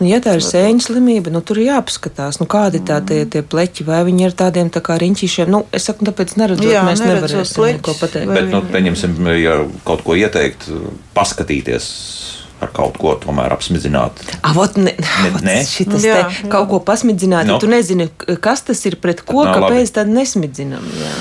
Nu, 0.00 0.08
ja 0.10 0.20
tā 0.24 0.36
ir 0.38 0.44
sēņu 0.44 0.84
slimība, 0.86 1.32
nu, 1.34 1.42
tur 1.46 1.60
ir 1.62 1.70
jāpaskatās, 1.70 2.40
nu, 2.42 2.48
kādi 2.50 2.82
tā 2.86 3.00
tie, 3.06 3.22
tie 3.30 3.44
pleķi, 3.46 3.86
vai 3.88 4.02
viņi 4.08 4.28
ir 4.28 4.36
tādiem 4.38 4.72
tā 4.72 4.82
kā 4.84 4.98
riņķīšiem. 5.00 5.52
Nu, 5.52 5.64
es 5.74 5.88
saku, 5.88 6.06
tāpēc 6.08 6.36
neredzot, 6.40 6.68
Jā, 6.68 6.84
mēs 6.86 7.04
nevarēsim 7.04 7.68
neko 7.78 7.96
pateikt. 8.00 8.32
Bet, 8.32 8.50
nu, 8.52 8.62
pieņemsim, 8.72 9.18
ja 9.40 9.58
kaut 9.88 10.04
ko 10.06 10.18
ieteikt, 10.18 10.68
paskatīties 11.16 11.90
ar 12.62 12.72
kaut 12.74 12.98
ko 13.00 13.14
tomēr 13.20 13.52
apsmidzināt. 13.54 14.22
Avot, 14.48 14.78
ne, 14.80 14.94
ne, 14.98 15.32
ne? 15.44 15.56
Šitas 15.68 16.06
jā, 16.06 16.18
te, 16.18 16.42
jā. 16.42 16.50
kaut 16.52 16.70
ko 16.72 16.82
pasmidzināt, 16.86 17.46
no. 17.48 17.56
ja 17.56 17.58
nu. 17.58 17.62
tu 17.62 17.70
nezini, 17.70 18.08
kas 18.42 18.64
tas 18.68 18.82
ir 18.88 18.98
pret 19.02 19.24
ko, 19.26 19.44
no, 19.46 19.54
kāpēc 19.56 19.94
tad 19.98 20.10
nesmidzinam. 20.12 20.86
Jā. 21.00 21.14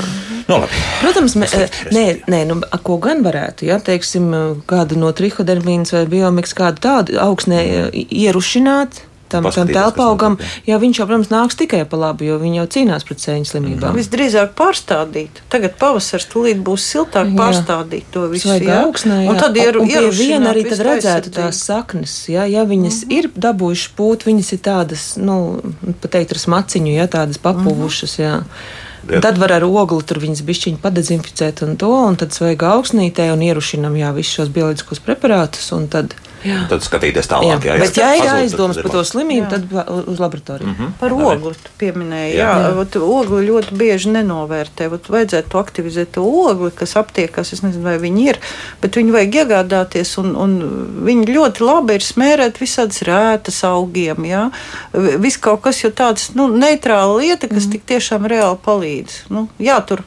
No, 0.48 0.58
labi. 0.64 0.82
Protams, 1.00 1.38
mē, 1.40 1.48
nē, 1.96 2.06
nē, 2.32 2.42
nu, 2.50 2.58
ko 2.86 2.98
gan 3.02 3.22
varētu, 3.26 3.68
ja 3.70 3.78
teiksim, 3.84 4.32
kādu 4.70 4.98
no 5.00 5.12
trihodermīnas 5.16 5.94
vai 5.96 6.04
biomiks, 6.12 6.56
kādu 6.58 6.84
tādu 6.84 7.22
augsnē 7.22 7.62
mm. 7.62 8.12
ierušināt 8.26 9.06
tam, 9.32 9.48
tam 9.56 9.72
telpaugam, 9.72 10.38
ja 10.68 10.80
viņš 10.82 11.02
jau, 11.02 11.08
protams, 11.10 11.32
nāks 11.32 11.58
tikai 11.60 11.84
pa 11.90 12.00
labi, 12.02 12.28
jo 12.30 12.38
viņi 12.42 12.62
jau 12.62 12.68
cīnās 12.76 13.08
pret 13.08 13.24
sēņu 13.24 13.50
slimībām. 13.52 13.94
Mm. 13.94 14.02
Visdrīzāk 14.02 14.54
pārstādīt. 14.60 15.42
Tagad 15.54 15.78
pavasars 15.82 16.28
tūlīt 16.32 16.62
būs 16.66 16.86
siltāk 16.94 17.32
jā. 17.32 17.38
pārstādīt 17.40 18.12
to 18.14 18.28
visu. 18.32 18.52
Jā, 18.52 18.84
augsnē, 18.86 19.24
jā. 19.26 19.32
Un 19.32 19.42
tad 19.42 19.58
ir 19.58 19.82
viena 20.18 20.52
arī 20.54 20.68
tad 20.70 20.84
redzētu 20.88 21.34
tās 21.40 21.64
saknes, 21.66 22.18
ja, 22.32 22.46
ja 22.50 22.68
viņas 22.68 23.02
mm 23.04 23.10
-hmm. 23.10 23.18
ir 23.18 23.44
dabūjušas 23.48 23.96
pūt, 23.98 24.28
viņas 24.30 24.54
ir 24.54 24.64
tādas, 24.68 25.10
nu, 25.18 25.60
pateikt 26.04 26.36
ar 26.36 26.44
smaciņu, 26.46 26.96
ja 26.96 27.08
tādas 27.08 27.42
papuvušas, 27.42 28.20
jā. 28.20 28.38
Mm 28.38 28.46
-hmm. 28.46 28.90
Jā. 29.10 29.22
Tad 29.22 29.40
var 29.42 29.52
ar 29.56 29.64
ogli 29.66 30.04
tur 30.06 30.20
viņas 30.22 30.44
bišķiņu 30.46 30.78
padezinficēt 30.82 31.64
un 31.66 31.74
to, 31.82 31.90
un 31.90 32.18
tad 32.22 32.36
sveiga 32.38 32.76
augsnītē 32.76 33.32
un 33.34 33.42
ierušinam 33.42 33.96
jā, 33.98 34.12
visus 34.14 34.38
šos 34.38 34.52
bioloģiskos 34.54 35.02
preparātus, 35.02 35.72
un 35.74 35.88
tad 35.90 36.14
Jā. 36.46 36.64
Tad 36.72 36.82
skatīties 36.86 37.30
tālāk. 37.30 37.66
Jā, 37.66 37.76
jā, 37.76 37.84
bet, 37.84 37.98
ja 38.00 38.10
ir 38.18 38.30
aizdomas 38.34 38.80
par 38.82 38.94
to 38.96 39.04
slimību, 39.06 39.46
jā. 39.46 39.50
tad 39.54 40.08
uz 40.10 40.20
laboratoriju. 40.22 40.68
Mm 40.68 40.76
-hmm. 40.80 40.92
Par 41.00 41.14
ogli 41.14 41.54
pieminēja. 41.78 42.34
Jā, 42.34 42.52
jā. 42.64 42.72
Ot, 42.82 42.96
ogli 42.96 43.48
ļoti 43.48 43.78
bieži 43.78 44.10
nenovērtē. 44.16 44.90
Ot, 44.94 45.10
vajadzētu 45.10 45.60
aktivizēt 45.60 46.12
to 46.18 46.26
ogli, 46.26 46.72
kas 46.76 46.96
aptiekas. 46.96 47.54
Es 47.54 47.62
nezinu, 47.62 47.84
vai 47.84 47.98
viņi 47.98 48.28
ir, 48.30 48.40
bet 48.82 48.98
viņu 48.98 49.14
vajag 49.14 49.36
iegādāties. 49.36 50.18
Un, 50.18 50.36
un 50.36 50.58
viņi 51.06 51.26
ļoti 51.36 51.64
labi 51.64 51.94
ir 51.94 52.04
smērēt 52.04 52.62
visādas 52.62 53.02
rētas 53.02 53.64
augiem. 53.64 54.26
Jā. 54.26 54.50
Viss 54.94 55.38
kaut 55.38 55.62
kas 55.62 55.84
jau 55.84 55.92
tāds 55.92 56.32
nu, 56.34 56.48
neitrāla 56.48 57.18
lieta, 57.22 57.48
kas 57.48 57.66
mm. 57.66 57.72
tik 57.72 57.86
tiešām 57.86 58.26
reāli 58.26 58.58
palīdz. 58.66 59.26
Nu, 59.30 59.48
jātur 59.60 60.02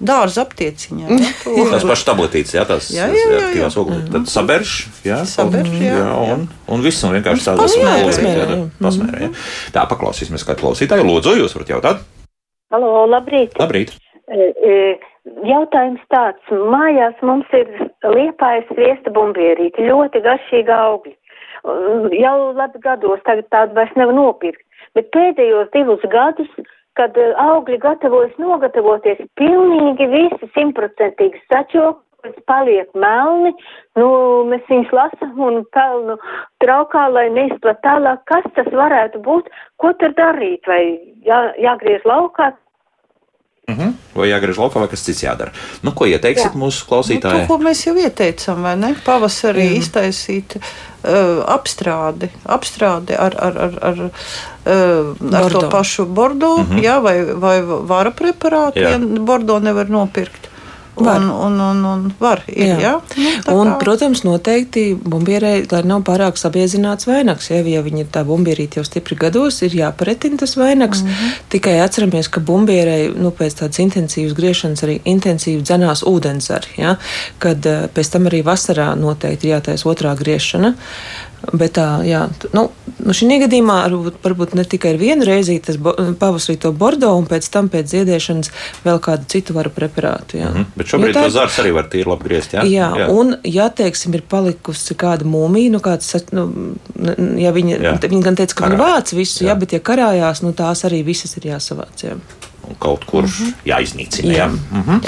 dārza 0.00 0.44
aptieciņā. 0.46 1.06
Ja, 1.58 1.64
tās 1.72 1.84
pašas 1.86 2.04
tabletītes, 2.06 2.52
jā, 2.54 2.62
tās 2.68 2.90
jā. 2.92 3.06
ogles. 3.80 4.02
Tad 4.12 4.28
saberž, 4.30 4.74
jā, 5.06 5.22
saberž, 5.26 5.70
jā, 5.80 5.94
jā, 5.96 6.10
un, 6.34 6.44
un 6.70 6.84
viss 6.84 7.02
un 7.06 7.14
vienkārši 7.16 7.46
tādas 7.48 7.74
pasmērē. 8.84 9.30
Tā, 9.74 9.86
paklausīsimies, 9.90 10.44
kā 10.46 10.56
klausītāji. 10.58 11.06
Lūdzu, 11.08 11.38
jūs 11.40 11.56
varat 11.56 11.72
jautāt? 11.72 12.04
Halo, 12.74 13.06
labrīt. 13.08 13.56
Labrīt. 13.58 13.94
E, 14.28 14.50
e, 14.68 14.76
jautājums 15.48 16.04
tāds. 16.12 16.52
Mājās 16.52 17.16
mums 17.24 17.48
ir 17.56 17.70
liepājas 18.04 18.68
sviesta 18.74 19.12
bumbierīti, 19.14 19.88
ļoti 19.88 20.22
garšīgi 20.26 20.74
augļi. 20.74 21.16
Jau 22.18 22.36
labi 22.56 22.82
gados 22.84 23.24
tagad 23.26 23.48
tādu 23.54 23.78
vairs 23.80 23.96
nevar 23.98 24.14
nopirkt. 24.16 24.62
Bet 24.96 25.10
pēdējos 25.14 25.72
divus 25.74 26.04
gadus 26.12 26.50
kad 26.98 27.16
eh, 27.20 27.32
augļi 27.38 27.78
gatavojas 27.82 28.36
nogatavoties 28.42 29.22
pilnīgi 29.40 30.10
visi 30.12 30.50
simtprocentīgi 30.56 31.40
sačokas, 31.46 32.38
paliek 32.50 32.90
melni, 32.98 33.54
nu, 33.98 34.08
mēs 34.50 34.64
viņus 34.70 34.94
lasam 34.96 35.42
un 35.48 35.60
pelnu 35.74 36.18
traukā, 36.64 37.06
lai 37.14 37.28
neizplat 37.34 37.78
tālāk, 37.86 38.24
kas 38.30 38.46
tas 38.58 38.70
varētu 38.74 39.22
būt, 39.24 39.50
ko 39.78 39.92
tur 40.00 40.14
darīt, 40.18 40.66
vai 40.66 40.82
jā, 41.26 41.44
jāgriež 41.62 42.06
laukā. 42.08 42.52
Mm 43.68 43.74
-hmm. 43.76 43.92
Vai 44.14 44.28
jāgriež 44.28 44.56
laukā, 44.56 44.80
vai 44.80 44.88
kas 44.88 45.02
cits 45.04 45.22
jādara? 45.22 45.52
Nu, 45.82 45.92
ko 45.92 46.06
ieteiksit 46.06 46.54
Jā. 46.54 46.58
mūsu 46.58 46.86
klausītājiem? 46.88 47.40
Nu, 47.42 47.46
to, 47.46 47.46
ko 47.46 47.58
mēs 47.58 47.86
jau 47.86 47.96
ieteicām, 47.96 48.62
vai 48.62 48.76
ne? 48.76 48.94
Pavasarī 49.04 49.68
mm. 49.68 49.78
iztaisīt 49.78 50.56
uh, 50.56 51.44
apstrādi, 51.46 52.30
apstrādi 52.44 53.18
ar, 53.18 53.36
ar, 53.38 53.58
ar, 53.58 53.78
ar, 53.82 53.98
uh, 54.66 55.34
ar 55.42 55.52
to 55.52 55.68
pašu 55.68 56.06
bordo, 56.06 56.56
mm 56.56 56.64
-hmm. 56.64 56.82
jā, 56.82 57.02
vai, 57.02 57.24
vai 57.34 57.62
vara 57.62 58.10
preparātu, 58.10 58.80
ja 58.80 58.98
bordo 59.20 59.58
nevar 59.60 59.90
nopirkt. 59.90 60.48
Var. 60.98 61.20
Un, 61.22 61.30
un, 61.30 61.60
un, 61.60 61.84
un 61.84 62.04
var, 62.18 62.42
ir, 62.50 62.72
jā. 62.74 62.78
Jā? 62.82 62.92
Nu, 63.16 63.54
un, 63.54 63.72
kā... 63.72 63.76
protams, 63.82 64.22
noteikti 64.26 64.84
bumbierē, 64.98 65.52
lai 65.70 65.82
nav 65.86 66.02
pārāk 66.08 66.38
sabiezināts 66.40 67.08
vainags. 67.08 67.50
Ja, 67.52 67.60
ja 67.62 67.82
viņi 67.84 68.04
ir 68.04 68.10
tā 68.14 68.24
bumbierīte 68.28 68.80
jau 68.80 68.86
stipri 68.86 69.18
gados, 69.18 69.60
ir 69.66 69.76
jāparetina 69.78 70.40
tas 70.42 70.56
vainags. 70.58 71.02
Mm 71.02 71.08
-hmm. 71.08 71.38
Tikai 71.54 71.78
atceramies, 71.80 72.28
ka 72.28 72.40
bumbierē 72.40 72.98
nu, 73.14 73.30
pēc 73.30 73.60
tādas 73.62 73.78
intensīvas 73.84 74.34
griešanas 74.34 74.82
arī 74.82 75.00
intensīvi 75.04 75.62
dzenās 75.62 76.02
ūdenzari. 76.02 76.78
Ja, 76.78 76.96
kad 77.38 77.62
pēc 77.94 78.12
tam 78.12 78.26
arī 78.26 78.42
vasarā 78.42 78.94
noteikti 78.94 79.48
ir 79.48 79.54
jātaisa 79.56 79.88
otrā 79.88 80.16
griešana. 80.16 80.74
Bet 81.38 81.76
tā, 81.78 81.86
jā, 82.02 82.24
nu, 82.52 82.64
nu 83.06 83.14
šī 83.14 83.38
gadījumā 83.44 83.76
varbūt, 83.86 84.16
varbūt 84.24 84.54
ne 84.58 84.64
tikai 84.68 84.92
ir 84.94 84.98
viena 85.00 85.26
reize 85.26 85.54
tas 85.62 85.78
pavasarī 85.78 86.58
to 86.60 86.72
bordo, 86.76 87.12
un 87.16 87.28
pēc 87.30 87.46
tam 87.54 87.70
pēc 87.72 87.92
ziedēšanas 87.94 88.50
vēl 88.84 88.98
kādu 89.04 89.28
citu 89.30 89.54
varu 89.56 89.70
preparātu. 89.74 90.40
Jā. 90.40 90.50
Mhm. 90.50 90.66
Bet 90.76 90.90
šobrīd 90.90 91.16
tā 91.16 91.24
to 91.28 91.34
zārs 91.36 91.60
arī 91.62 91.72
var 91.76 91.88
tīri 91.92 92.10
labi 92.10 92.28
griezt. 92.28 92.56
Jā, 92.58 92.66
Jā, 92.68 92.90
jā, 93.04 93.08
un, 93.14 93.36
ja, 93.46 93.68
teiksim, 93.70 94.18
ir 94.18 94.26
palikusi 94.28 94.98
kāda 94.98 95.28
mūmija, 95.28 95.72
nu, 95.76 95.82
kāds, 95.84 96.10
nu, 96.34 96.48
ja 97.38 97.54
viņa, 97.54 97.80
Jā. 97.86 97.94
viņa 98.02 98.22
gan 98.26 98.38
teica, 98.42 98.58
ka 98.58 98.66
viņa 98.66 98.76
Karājas. 98.76 98.98
vāc 98.98 99.16
visu, 99.16 99.40
Jā. 99.44 99.52
jā, 99.52 99.58
bet 99.62 99.78
ja 99.78 99.82
karājās, 99.84 100.42
nu, 100.44 100.52
tās 100.58 100.84
arī 100.90 101.04
visas 101.06 101.38
ir 101.38 101.50
jāsavāc. 101.54 102.04
Jā. 102.04 102.18
Un 102.68 102.76
kaut 102.82 103.06
kur 103.08 103.24
mm 103.24 103.30
-hmm. 103.30 103.52
jāiznīcina. 103.64 104.32
Jā. 104.32 104.36
Jā. 104.36 104.48
Mm 104.48 104.82
-hmm. 104.82 104.98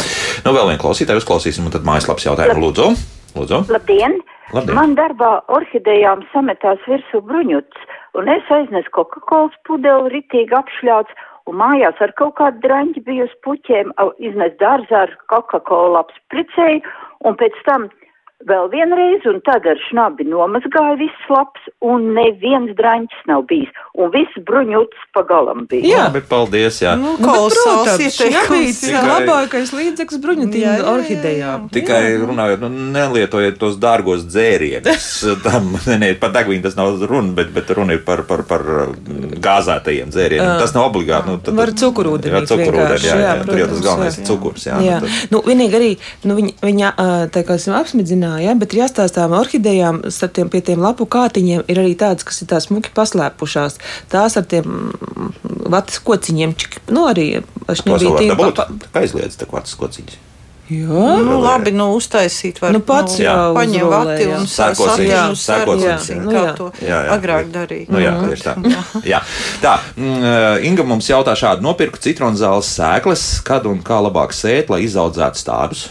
nu, 0.45 0.53
vēl 0.53 0.66
vienu 0.69 0.81
klausītāju 0.81 1.21
uzklausīsim, 1.21 1.66
un 1.66 1.71
tad 1.71 1.83
mājaslapas 1.85 2.27
jautājumu 2.27 2.61
lūdzu. 2.71 2.97
lūdzu. 3.35 3.64
Labdien! 3.69 4.23
Labdien. 4.51 4.75
Man 4.75 4.97
darbā 4.99 5.31
orhidejām 5.55 6.25
sametās 6.33 6.81
virsū 6.91 7.21
bruņuts, 7.23 7.85
un 8.19 8.31
es 8.33 8.49
aiznesu 8.51 8.91
Coca-Cola 8.97 9.55
pudeli 9.69 10.11
ritīgi 10.17 10.57
apšļauts, 10.59 11.15
un 11.47 11.61
mājās 11.61 12.01
ar 12.03 12.11
kaut 12.19 12.35
kādu 12.41 12.59
draņķi 12.65 13.05
biju 13.07 13.29
uz 13.29 13.37
puķiem, 13.47 13.95
iznes 14.19 14.57
dārzā 14.59 15.05
ar 15.07 15.15
Coca-Cola 15.31 16.03
apspricēju, 16.03 16.83
un 17.31 17.39
pēc 17.39 17.63
tam 17.69 17.87
vēl 18.51 18.71
vienreiz, 18.75 19.23
un 19.31 19.39
tad 19.47 19.69
ar 19.71 19.79
šnabi 19.87 20.27
nomazgāju 20.27 20.99
viss 21.05 21.31
labs, 21.31 21.71
un 21.79 22.11
neviens 22.19 22.75
draņķis 22.75 23.27
nav 23.31 23.47
bijis, 23.51 23.71
un 24.01 24.11
viss 24.15 24.39
bruņuts 24.49 25.05
pa 25.15 25.23
galam 25.29 25.67
bija. 25.71 25.85
Jā. 25.91 26.05
Labi, 26.09 26.23
paldies. 26.31 26.81
Jā. 26.83 26.97
Nu, 26.97 27.11
Nu, 27.11 27.17
bet, 27.19 27.27
kolosāls 27.27 27.85
protams, 27.85 28.01
ieteikums, 28.07 28.81
bija 28.81 29.01
Tikai- 29.01 29.11
labākais 29.11 29.73
līdzeklis 29.77 30.17
Jā, 30.17 30.21
jā, 30.21 30.25
bruņutīm 30.25 30.63
jā, 30.65 30.75
orhidejām. 30.95 31.65
Tikai 31.75 32.03
runājot, 32.23 32.61
nu, 32.65 32.69
nelietojiet 32.95 33.59
tos 33.61 33.77
dārgos 33.83 34.25
dzērienus. 34.31 35.09
Tam 35.47 35.73
ne, 35.87 35.97
ne, 35.99 36.11
par 36.21 36.33
degvīnu 36.37 36.63
tas 36.65 36.77
nav 36.79 37.01
runa, 37.11 37.33
bet, 37.37 37.51
bet 37.55 37.71
runa 37.77 37.97
ir 37.99 38.03
par, 38.07 38.23
par, 38.29 38.45
par 38.49 38.63
gāzētajiem 39.45 40.11
dzērieniem. 40.13 40.53
Tas 40.61 40.75
nav 40.77 40.89
obligāti. 40.91 41.29
Nu, 41.31 41.39
tad, 41.43 41.55
Var 41.61 41.73
cukurūdeni 41.77 42.33
Jā, 42.35 42.43
cukurūdeni. 42.49 42.79
vienkārši, 42.81 43.09
Jā, 43.11 43.15
jā, 43.15 43.21
jā, 43.21 43.35
jā, 43.35 43.45
tur 43.45 43.59
jau 43.61 43.67
tas 43.67 43.75
protams, 43.75 43.87
galvenais 43.87 44.17
jā. 44.17 44.23
ir 44.23 44.29
cukurs. 44.31 44.67
Jā, 44.67 44.79
Jā, 44.87 44.99
nu, 45.03 45.09
tad- 45.11 45.35
nu, 45.35 45.43
vienīgi 45.51 45.79
arī 45.81 45.91
nu, 46.31 46.37
viņa, 46.41 46.53
viņa 46.65 46.91
tā 47.35 47.43
kā 47.49 47.57
esam 47.61 47.77
apsmidzināja, 47.81 48.45
ja, 48.49 48.55
bet 48.61 48.75
ir 48.75 48.83
jāstāstām 48.85 49.35
orhidejām, 49.41 50.01
starp 50.15 50.33
tiem 50.39 50.49
pie 50.53 50.61
tiem 50.71 50.81
lapu 50.85 51.07
kātiņiem 51.11 51.65
ir 51.71 51.83
arī 51.83 51.95
tādas, 52.01 52.25
kas 52.27 52.43
ir 52.45 52.51
tās 52.53 52.69
smuki 52.71 52.93
paslēpušās. 52.97 53.79
Tās 54.12 54.37
ar 54.40 54.44
tiem 54.50 54.64
mm, 54.66 55.31
vatas 55.70 56.00
kociņiem, 56.07 56.57
čik, 56.59 56.81
nu 56.94 57.07
arī 57.11 57.29
šņabītīm 57.68 58.37
pa- 58.40 58.50
pa- 58.64 59.00
aizliedz 59.03 59.38
tā 59.40 59.46
kvartas 59.50 59.76
kociņas. 59.79 60.18
Jā, 60.70 60.87
Nu, 60.87 61.40
labi, 61.42 61.72
nu, 61.74 61.88
uztaisīt 61.98 62.61
var. 62.62 62.70
Nu, 62.70 62.79
pats 62.87 63.16
nu, 63.18 63.24
jau 63.24 63.55
paņem 63.57 63.88
vati 63.90 64.26
un 64.31 64.44
sākot 64.46 65.00
sērkociņš, 65.35 65.40
jā. 66.07 66.18
kā 66.20 66.22
Nu, 66.22 66.31
jā. 66.37 66.53
to 66.55 66.68
Jā, 66.79 67.00
jā. 67.09 67.16
agrāk 67.16 67.48
darīja. 67.50 67.88
Nu, 67.90 67.98
jā, 67.98 68.12
tieši 68.22 68.44
tā. 68.46 68.55
jā. 69.11 69.20
tā 69.64 69.72
mm, 69.96 70.62
Inga 70.70 70.85
mums 70.87 71.09
jautā 71.11 71.35
šādu: 71.35 71.66
nopirku 71.66 71.98
citronzāles 71.98 72.70
sēklas, 72.79 73.24
kad 73.42 73.66
un 73.66 73.83
kā 73.83 73.98
labāk 73.98 74.31
sēt, 74.31 74.70
lai 74.70 74.85
izaudzētu 74.87 75.42
stādus? 75.42 75.88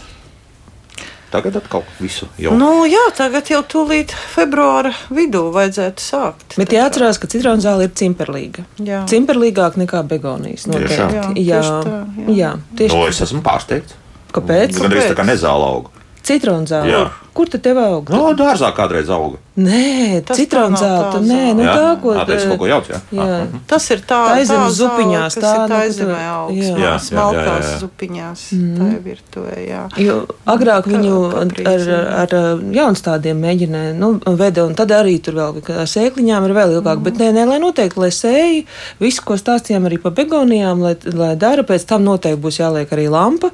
Tagad 1.30 1.60
atkal 1.60 1.84
visu 2.00 2.26
jau. 2.42 2.50
Nu, 2.58 2.82
jā, 2.90 3.02
tagad 3.14 3.46
jau 3.52 3.60
tūlīt 3.62 4.10
februāra 4.32 4.90
vidū 5.14 5.44
vajadzētu 5.54 6.02
sākt. 6.02 6.56
Bet 6.58 6.74
jāatcerās, 6.74 7.20
ka 7.22 7.30
citronzāle 7.30 7.86
ir 7.86 7.92
cimperlīga. 7.94 8.64
Jā. 8.82 9.04
Cimperlīgāk 9.10 9.78
nekā 9.78 10.02
begonijas. 10.10 10.66
Noteikti. 10.66 10.98
Jā, 10.98 11.30
Jā, 11.30 11.62
tieši 11.62 11.70
tā, 11.86 11.94
jā, 11.94 12.26
jā. 12.26 12.34
jā, 12.40 12.50
tieši 12.82 12.98
no, 12.98 13.06
es 13.12 13.22
esmu 13.28 13.44
pārsteigts. 13.46 13.94
Kāpēc? 14.34 14.74
Gan 14.78 14.90
arī 14.90 15.06
tā 15.06 15.16
kā 15.18 15.26
nezāla 15.26 15.70
auga. 15.70 15.94
Citronzāle. 16.22 16.90
Jā. 16.92 17.04
Kur 17.34 17.46
tad 17.48 17.62
tev 17.62 17.78
aug? 17.78 18.08
No, 18.10 18.32
dārzā 18.36 18.72
kādreiz 18.74 19.08
auga. 19.14 19.38
Nē, 19.60 20.22
Tas 20.26 20.38
citronzāle. 20.38 21.20
Nē, 21.22 21.54
nu 21.54 21.62
Jā? 21.64 21.74
tā, 21.76 21.88
ko. 22.02 22.12
Ā, 22.18 22.24
tā 22.26 22.34
es 22.36 22.44
kaut 22.48 22.58
ko 22.58 22.66
jaucu, 22.68 22.90
jā? 22.92 22.98
Jā. 23.14 23.26
Mhm. 23.44 23.60
Tas 23.70 23.86
ir 23.94 24.00
tā, 24.08 24.18
Tā 24.34 24.56
uz 24.66 24.78
zupiņās, 24.80 25.36
tā, 25.36 25.52
ir 25.54 25.60
nu, 25.60 25.68
tā 25.70 25.80
tur- 25.98 26.10
augsts, 26.10 26.70
jā. 26.70 26.74
Jā, 26.74 26.76
jā, 26.76 26.84
jā, 26.84 26.92
smalkās 27.06 27.64
jā, 27.64 27.70
jā. 27.70 27.78
zupiņās, 27.82 28.40
Mhm. 28.52 28.76
tā 28.80 28.88
ir 28.96 29.00
virtuvē, 29.06 29.54
jā. 29.68 29.82
Jo 30.06 30.16
agrāk 30.46 30.84
viņu 30.90 31.14
ar, 31.40 31.82
ar, 32.22 32.34
jaunstādiem 32.80 33.40
mēģināja, 33.46 33.94
nu, 33.94 34.12
veda, 34.36 34.64
un 34.66 34.74
tad 34.74 34.88
arī 34.90 35.20
tur 35.22 35.34
vēl 35.34 35.62
ar 35.78 35.86
sēkliņām 35.86 36.44
ir 36.48 36.54
vēl 36.56 36.80
ilgāk. 36.80 37.02
Bet 37.02 37.14
nē, 37.14 37.32
nē, 37.32 37.46
lai 37.46 37.58
noteikti, 37.58 37.96
lai 37.98 38.10
sēji, 38.10 38.66
visu, 38.98 39.22
ko 39.24 39.34
stāstījām 39.34 39.86
arī 39.86 40.00
par 40.02 40.12
begonijām, 40.12 40.80
lai, 40.80 40.96
lai 41.14 41.34
dara, 41.36 41.62
pēc 41.62 41.86
tam 41.86 42.02
noteikti 42.04 42.40
būs 42.40 42.58
jāliek 42.60 42.88
arī 42.90 43.08
lampa, 43.10 43.50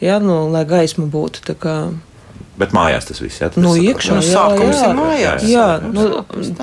jā, 0.00 0.18
nu, 0.22 0.46
lai 0.52 0.64
gaisma 0.68 1.06
būtu. 1.12 1.44
tā 1.46 1.54
kā, 1.58 1.76
Bet 2.56 2.72
mājās 2.72 3.04
tas 3.04 3.18
viss, 3.20 3.36
jā. 3.42 3.50
tad 3.52 3.60
Nu, 3.60 3.74
iekšā, 3.76 4.14
Nu, 4.16 4.22
jā, 4.24 4.32
sākums 4.32 4.78
jā. 4.80 4.86
ir 4.88 4.94
mājās. 4.96 5.42
Jā, 5.44 5.66
nu, 5.92 6.04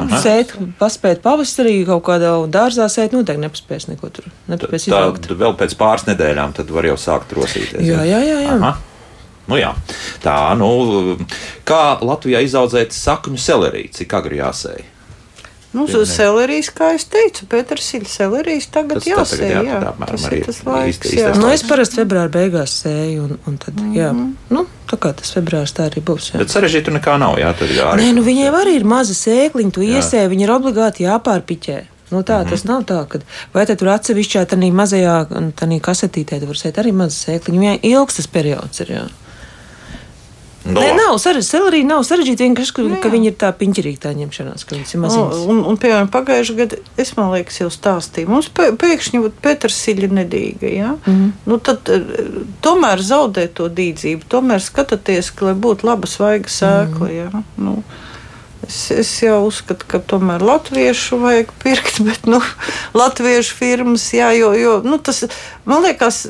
Aha. 0.02 0.22
sēt, 0.24 0.54
paspēt 0.80 1.22
pavasarī 1.22 1.76
kaut 1.86 2.02
kādā 2.08 2.32
dārzā 2.50 2.88
sēt, 2.90 3.14
noteikti 3.14 3.44
nepaspēs 3.44 3.86
neko 3.92 4.10
tur. 4.10 4.26
Tā, 4.26 4.56
Nepaspēs 4.56 4.88
tā 4.88 4.90
izaugt. 4.90 5.28
vēl 5.38 5.54
pēc 5.60 5.76
pāris 5.78 6.08
nedēļām 6.10 6.56
tad 6.58 6.72
var 6.74 6.88
jau 6.90 6.96
sākt 6.98 7.36
rosīties. 7.38 7.86
Jā, 7.86 8.02
jā, 8.10 8.24
jā. 8.26 8.40
jā. 8.42 8.56
Aha. 8.58 8.74
Nu, 9.48 9.60
jā. 9.60 9.70
Tā, 10.24 10.38
nu, 10.58 10.72
kā 11.68 11.84
Latvijā 12.02 12.42
izaudzēt 12.42 12.96
sakņu 12.96 13.38
seleriju, 13.38 13.94
cik 13.94 14.14
agri 14.18 14.42
jāsēj? 14.42 14.82
Nu, 15.74 15.86
uz 15.86 16.10
selerijas, 16.14 16.70
kā 16.70 16.92
es 16.94 17.06
teicu, 17.10 17.46
Pētersīļa 17.50 18.10
selerijas 18.10 18.68
tagad 18.70 19.00
Tas 19.00 19.04
tā 19.08 19.10
jāsēj, 19.16 19.40
tagad 19.40 19.52
jā, 19.52 19.64
jā. 19.72 19.80
tā 19.82 19.88
apmēram 19.94 20.12
Tas 20.12 20.26
ir 20.32 20.44
tas 20.46 20.60
laiks, 20.68 20.98
īsti- 21.00 21.14
jā. 21.18 21.30
īstais 21.32 21.40
Nu, 21.42 21.48
es 21.50 21.64
parasti 21.64 21.96
februāra 22.02 22.30
beigās 22.30 22.76
sēju, 22.84 23.24
un, 23.24 23.40
un 23.48 23.58
tad, 23.58 23.74
jā, 23.98 24.12
nu, 24.54 24.66
tā 24.92 24.98
kā 25.02 25.14
tas 25.18 25.32
februārs 25.34 25.74
tā 25.74 25.88
arī 25.90 26.04
būs. 26.06 26.32
Jā. 26.34 26.38
Bet 26.44 26.54
sarežģītu 26.54 26.94
nekā 27.00 27.18
nav, 27.20 27.40
jā, 27.42 27.50
tur 27.58 27.68
jā. 27.74 27.90
Nē, 27.98 28.14
nu 28.14 28.22
viņiem 28.22 28.54
arī 28.62 28.76
ir 28.78 28.86
maza 28.86 29.14
sēkliņa, 29.18 29.72
tu 29.74 29.82
iesēji, 29.82 30.30
viņi 30.30 30.44
ir 30.46 30.54
obligāti 30.60 31.08
jāpārpiķē. 31.10 31.80
Nu, 32.12 32.22
tā 32.22 32.38
Mhm. 32.38 32.42
mm 32.42 32.46
-hmm. 32.46 32.50
tas 32.50 32.64
nav 32.64 32.82
tā, 32.86 33.08
ka 33.08 33.20
vai 33.54 33.66
tur 33.66 33.88
atsevišķā 33.88 34.46
tādā 34.46 34.70
mazajā 34.72 35.28
kasetītē 35.82 36.40
tu 36.40 36.46
var 36.46 36.56
sēt 36.56 36.78
arī 36.78 36.92
mazu 36.94 37.18
sēkliņu. 37.26 37.60
Viņai 37.60 37.80
ilgs 37.84 38.16
tas 38.16 38.28
periods 38.28 38.80
ir. 38.82 38.88
Jā. 38.88 39.04
Nē, 40.64 40.84
nav 40.96 41.18
sarežģīti. 41.20 41.84
Nav 41.88 42.06
sarežģīta. 42.08 42.46
Vienkārši, 42.46 42.74
ka, 42.76 42.84
Nu, 42.88 43.00
ka 43.04 43.10
viņi 43.12 43.32
ir 43.32 43.36
tā 43.40 43.50
piņķirīgi 43.60 44.00
tā 44.00 44.14
ņemšanās, 44.16 44.64
ka 44.64 44.78
viņas 44.78 44.94
ir 44.94 45.00
Nu, 45.00 45.04
maziņas. 45.04 45.42
un, 45.52 45.60
un, 45.68 45.80
piemēram, 45.80 46.10
pagājušajā 46.14 46.60
gadā 46.62 46.80
es 47.04 47.12
man 47.18 47.32
liekas, 47.34 47.60
jau 47.60 47.68
stāstīju, 47.74 48.32
mums 48.32 48.48
pē, 48.48 48.70
pēkšņi 48.80 49.24
vat 49.26 49.36
Pētersīļa 49.44 50.10
nedīga. 50.22 50.70
Ja? 50.72 50.94
Mm 50.96 51.18
-hmm. 51.18 51.34
nu, 51.52 51.58
tad, 51.60 51.90
eh, 51.92 52.06
tomēr 52.64 53.04
zaudē 53.04 53.48
to 53.52 53.68
dīdzību, 53.68 54.30
tomēr 54.32 54.64
skatāties, 54.64 55.34
ka, 55.36 55.52
lai 55.52 55.54
būtu 55.54 55.84
laba 55.84 56.08
svaiga 56.08 56.48
sēkla. 56.48 57.10
Mm 57.10 57.12
-hmm. 57.12 57.34
ja? 57.34 57.44
nu, 57.58 57.84
es, 58.68 58.92
es 58.92 59.24
jau 59.24 59.44
uzskatu, 59.48 59.86
ka 59.88 60.00
tomēr 60.00 60.42
latviešu 60.42 61.20
vajag 61.20 61.52
pirkt, 61.64 62.00
bet 62.08 62.26
nu, 62.26 62.40
latviešu 62.94 63.56
firmas, 63.56 64.14
jā, 64.14 64.32
jo, 64.40 64.54
jo 64.54 64.82
nu, 64.84 64.98
tas 64.98 65.26
man 65.66 65.84
liekas. 65.84 66.28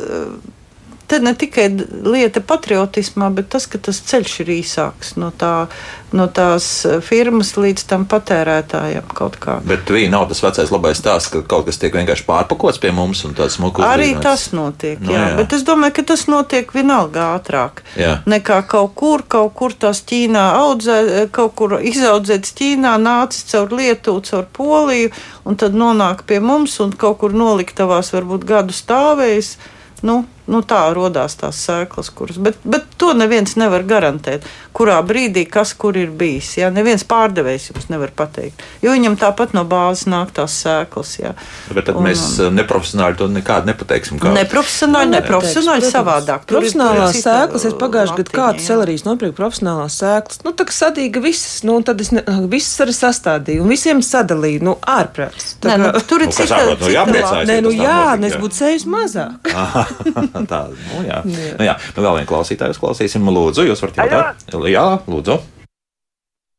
Eh, 1.14 1.20
Te 1.20 1.20
ne 1.22 1.36
tikai 1.38 1.68
lieta 2.10 2.42
patriotismā, 2.42 3.28
bet 3.38 3.52
tas, 3.54 3.68
ka 3.70 3.78
tas 3.78 4.00
ceļš 4.02 4.32
ir 4.42 4.48
īsāks 4.56 5.12
no, 5.22 5.30
tā, 5.30 5.68
no 6.12 6.26
tās 6.34 6.86
eh, 6.90 6.96
firmas 7.06 7.52
līdz 7.54 7.84
tam 7.92 8.08
patērētājam 8.10 9.12
kaut 9.14 9.38
kā. 9.38 9.60
Bet 9.70 9.86
viņi 9.94 10.10
nav 10.10 10.26
tas 10.32 10.42
vecais 10.42 10.72
labais 10.74 10.98
stāsts, 10.98 11.30
ka 11.30 11.44
kaut 11.46 11.68
kas 11.68 11.78
tiek 11.78 11.94
vienkārši 11.94 12.26
pārpakots 12.26 12.82
pie 12.82 12.90
mums 12.98 13.22
un 13.30 13.36
tāds 13.38 13.60
smukus. 13.60 13.86
Arī 13.86 14.10
dizains. 14.16 14.24
tas 14.26 14.48
notiek, 14.58 15.00
Nu, 15.04 15.14
jā. 15.14 15.22
jā. 15.30 15.38
Bet 15.38 15.54
es 15.54 15.64
domāju, 15.68 15.94
ka 16.00 16.08
tas 16.14 16.26
notiek 16.32 16.74
vienalga 16.74 17.28
ātrāk. 17.38 17.84
Jā. 18.00 18.16
Nekā 18.26 18.60
kaut 18.74 18.96
kur, 18.98 19.22
kaut 19.28 19.54
kur 19.54 19.78
tās 19.78 20.02
Ķīnā 20.10 20.48
audzē, 20.64 21.28
kaut 21.36 21.54
kur 21.60 21.78
izaudzēts 21.78 22.58
Ķīnā, 22.58 22.98
nācis 22.98 23.46
caur 23.54 23.70
Lietuvu, 23.78 24.26
caur 24.26 24.50
Poliju, 24.58 25.14
un 25.46 25.62
tad 25.62 25.78
nonāk 25.78 26.26
pie 26.26 26.42
mums 26.42 26.80
un 26.82 26.92
kaut 26.98 27.20
kur 27.22 27.38
noliktavās 27.38 28.10
varbūt 28.18 28.50
gadu 28.50 28.74
stāvējis. 28.74 29.58
Nu, 30.04 30.24
nu 30.52 30.60
tā 30.66 30.82
radās 30.96 31.38
tās 31.40 31.60
sēklas, 31.64 32.10
kuras. 32.16 32.40
Bet, 32.42 32.60
bet 32.68 32.88
to 33.00 33.14
neviens 33.18 33.56
nevar 33.60 33.86
garantēt. 33.88 34.46
Kurā 34.74 34.98
brīdī 35.06 35.46
kas 35.50 35.74
kur 35.78 35.98
ir 36.00 36.10
bijis. 36.18 36.56
Jā, 36.58 36.72
neviens 36.74 37.06
pārdevējs 37.06 37.70
jums 37.72 37.90
nevar 37.94 38.12
pateikt. 38.18 38.62
Jo 38.82 38.96
viņam 38.96 39.16
tāpat 39.22 39.54
no 39.54 39.64
bāzes 39.70 40.08
nāk 40.10 40.34
tās 40.36 40.56
sēklas. 40.64 41.14
Jā. 41.22 41.34
Bet 41.70 41.88
tad 41.90 42.00
Un, 42.00 42.08
mēs 42.08 42.24
eh, 42.42 42.50
neprofesionāli 42.54 43.20
to 43.20 43.30
nekādu 43.32 43.70
nepateiksim. 43.70 44.20
Kā... 44.22 44.34
Neprofesionāli, 44.34 45.14
neprofesionāli 45.14 45.86
Protams. 45.86 45.96
savādāk. 45.96 46.48
Ir 46.48 46.56
Profesionālās 46.56 47.20
cita 47.20 47.38
sēklas 47.38 47.68
ir 47.70 47.78
pagājušajā 47.84 48.18
gadā, 48.18 48.34
kā 48.34 48.48
latiņa, 48.48 48.58
tu 48.58 48.66
jā. 48.66 48.68
selerijas 48.72 49.06
nopirki 49.08 49.38
profesionālās 49.38 50.00
sēklas. 50.02 50.42
Nu, 50.48 50.56
tā 50.58 50.68
kā 50.70 50.76
sadīga 50.76 51.24
visas, 51.24 51.62
nu, 51.68 51.78
tad 51.86 52.02
es 52.02 52.12
ne, 52.16 52.26
visas 52.52 52.84
arī 52.84 52.98
sastādīju, 52.98 53.64
un 53.64 53.74
visiem 53.74 54.02
sadalīju, 54.06 54.64
nu, 54.66 54.76
ārprāts. 54.82 55.54
Nē, 55.64 55.78
nu, 55.84 55.94
tur 56.10 56.26
ir 56.26 56.32
Nu, 56.34 56.36
cita, 56.36 56.58
sākot, 56.58 56.80
nu, 56.80 56.88
cita 56.88 56.96
jāpriecājas. 56.98 57.50
Nē, 57.50 57.58
nu 57.62 57.74
jā, 57.76 57.98
notika, 58.18 58.34
nu 58.34 58.44
būtu 58.44 58.60
sējis 58.60 58.88
mazāk. 58.90 59.54
tā, 60.52 60.62
nu 60.74 61.04
jā. 61.08 61.22
jā. 61.26 61.56
Nu, 61.60 61.68
jā. 61.68 61.76
Nu, 61.96 62.06
vēl 62.06 62.20
vienu 62.20 62.30
klausītāju 62.30 62.76
uzklausīsim. 62.76 63.30
Lūdzu, 63.38 63.68
jūs 63.70 63.84
varat 63.86 64.02
jautāt? 64.02 64.48
Jā, 64.72 64.86
lūdzu. 65.10 65.40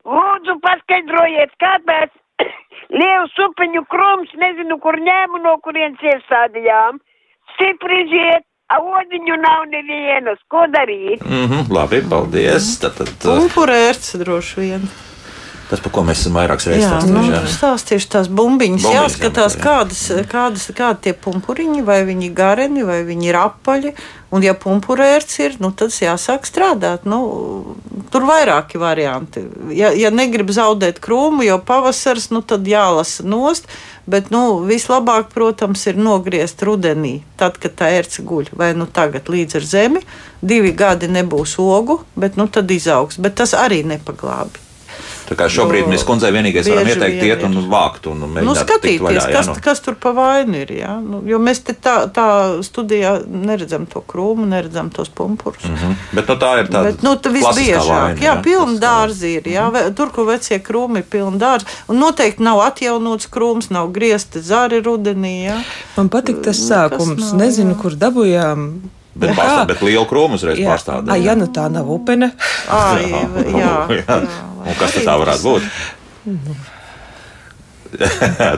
Lūdzu, 0.04 0.56
paskaidrojiet, 0.64 1.54
kāpēc 1.62 2.12
liels 3.00 3.38
upeņu 3.48 3.84
krums, 3.92 4.34
nezinu, 4.40 4.80
kur 4.82 4.98
ņēmu, 5.00 5.44
no 5.44 5.56
kurienes 5.64 6.02
iestādījām. 6.14 7.00
Stipri 7.54 8.04
ziet, 8.10 8.46
a 8.72 8.80
odiņu 8.80 9.36
nav 9.40 9.66
nevienas. 9.70 10.40
Ko 10.50 10.66
darīt? 10.72 11.22
Mm 11.24 11.48
-hmm, 11.48 11.72
labi, 11.72 12.02
paldies. 12.10 12.78
Tad, 12.82 12.96
tad, 12.98 13.12
Pumpurērts 13.22 14.16
droši 14.20 14.60
vien. 14.60 14.88
Tas, 15.74 15.80
par 15.82 15.90
ko 15.90 16.02
mēs 16.06 16.20
esam 16.22 16.36
vairākas 16.38 16.68
reizes 16.70 16.84
Jā, 16.84 16.98
nu, 17.02 17.18
stāstījuši. 17.18 17.32
jā. 17.34 17.54
stāstīšu 17.56 18.08
tās 18.12 18.28
bumbiņas. 18.30 18.84
Bumbiņas 18.84 18.94
Jāskatās, 18.94 19.56
jāmeklē, 19.56 19.58
jā. 19.58 19.64
kādas, 19.64 20.02
kādas, 20.30 20.66
kādi 20.78 21.00
tie 21.08 21.14
pumpuriņi, 21.24 21.80
vai 21.82 21.96
viņi 22.06 22.28
gareni, 22.30 22.84
vai 22.86 23.00
viņi 23.08 23.26
ir 23.32 23.38
apaļi. 23.40 23.90
Un, 24.30 24.46
ja 24.46 24.54
pumpurērts 24.54 25.40
ir, 25.42 25.56
nu, 25.58 25.72
tad 25.74 25.90
jāsāk 25.98 26.46
strādāt. 26.46 27.08
Nu, 27.10 27.18
tur 28.14 28.28
vairāki 28.30 28.78
varianti. 28.78 29.42
Ja, 29.74 29.90
ja 29.98 30.14
negrib 30.14 30.54
zaudēt 30.54 31.02
krūmu, 31.02 31.42
jau 31.42 31.58
pavasars, 31.58 32.30
nu, 32.30 32.44
tad 32.46 32.70
jālasa 32.70 33.26
nost. 33.26 33.66
Bet 34.06 34.30
nu, 34.30 34.60
vislabāk, 34.68 35.32
protams, 35.34 35.88
ir 35.90 35.98
nogriezt 35.98 36.62
rudenī, 36.62 37.16
tad, 37.40 37.58
kad 37.58 37.74
tā 37.82 37.90
ērce 37.98 38.22
guļ. 38.22 38.54
Vai 38.54 38.76
nu 38.78 38.86
tagad 38.86 39.26
līdz 39.26 39.58
ar 39.58 39.66
zemi, 39.74 40.06
divi 40.38 40.70
gadi 40.70 41.10
nebūs 41.10 41.58
ogu, 41.58 42.04
bet 42.14 42.38
nu, 42.38 42.46
tad 42.46 42.70
izaugs. 42.70 43.18
Bet 43.18 43.40
tas 43.42 43.58
arī 43.58 43.82
nepaglābi. 43.82 44.63
Tā 45.28 45.36
kā 45.38 45.48
šobrīd 45.48 45.88
mēs 45.88 46.04
kundzei 46.04 46.32
vienīgais 46.34 46.68
varam 46.68 46.88
ieteikt 46.88 47.20
vien 47.20 47.30
iet 47.32 47.44
un 47.46 47.56
vākt 47.72 48.08
un 48.10 48.20
mēģināt 48.26 48.44
Nu, 48.44 48.54
skatīties, 48.58 49.00
vaļā, 49.00 49.22
jā, 49.24 49.36
kas, 49.38 49.48
nu. 49.48 49.54
kas 49.64 49.80
tur 49.80 49.96
pa 50.00 50.12
vainu 50.16 50.60
ir. 50.60 50.72
Ja? 50.76 50.98
Nu, 51.00 51.22
jo 51.24 51.38
mēs 51.40 51.62
te 51.64 51.72
tā, 51.72 51.94
tā 52.12 52.26
studijā 52.66 53.16
neredzam 53.24 53.86
to 53.90 54.02
krūmu, 54.04 54.44
neredzam 54.50 54.90
tos 54.94 55.08
pumpurus. 55.08 55.64
Mm 55.64 55.76
-hmm. 55.76 55.94
Bet 56.12 56.28
nu, 56.28 56.34
tā 56.34 56.50
ir 56.60 56.68
tāda 56.68 56.82
Bet, 56.82 57.02
nu, 57.02 57.14
tā 57.16 57.32
visbiežāk, 57.32 57.88
vaina, 57.88 58.20
jā, 58.20 58.42
pilna 58.42 58.64
klasiskā 58.64 58.84
dārza 58.84 59.26
ir. 59.26 59.48
Jā, 59.48 59.70
Ve- 59.72 59.90
tur, 59.94 60.10
kur 60.10 60.26
vecie 60.26 60.58
krūmi 60.58 60.98
ir 60.98 61.06
pilni 61.10 61.38
dārza. 61.38 61.66
Un 61.88 61.98
noteikti 61.98 62.42
nav 62.42 62.60
atjaunots 62.60 63.28
krūms, 63.30 63.70
nav 63.70 63.92
griezti 63.92 64.40
zari 64.40 64.82
rudenī. 64.82 65.44
Jā. 65.48 65.62
Man 65.96 66.10
patīk 66.10 66.42
tas 66.44 66.58
sākums. 66.58 67.32
nav, 67.32 67.40
Nezinu, 67.40 67.74
jā. 67.74 67.80
kur 67.80 67.92
dabūjām. 67.92 68.68
Bet, 69.14 69.30
Un 69.30 69.36
pārstā, 69.38 69.60
kā? 69.62 69.66
bet 69.70 69.82
liela 69.86 70.06
krūma 70.10 70.34
uzreiz 70.38 70.58
Jā, 70.58 70.72
pārstāv. 70.72 71.06
Ai, 71.14 71.20
ja 71.22 71.36
nu 71.38 71.46
tā 71.54 71.68
nav 71.70 71.86
upene, 71.94 72.32
Ai, 72.74 73.04
jā, 73.10 73.24
jā, 73.54 73.74
jā. 74.02 74.20
Un 74.64 74.78
kas 74.80 74.96
tad 74.98 75.06
tā 75.06 75.14
varētu 75.22 75.44
būt? 75.46 75.68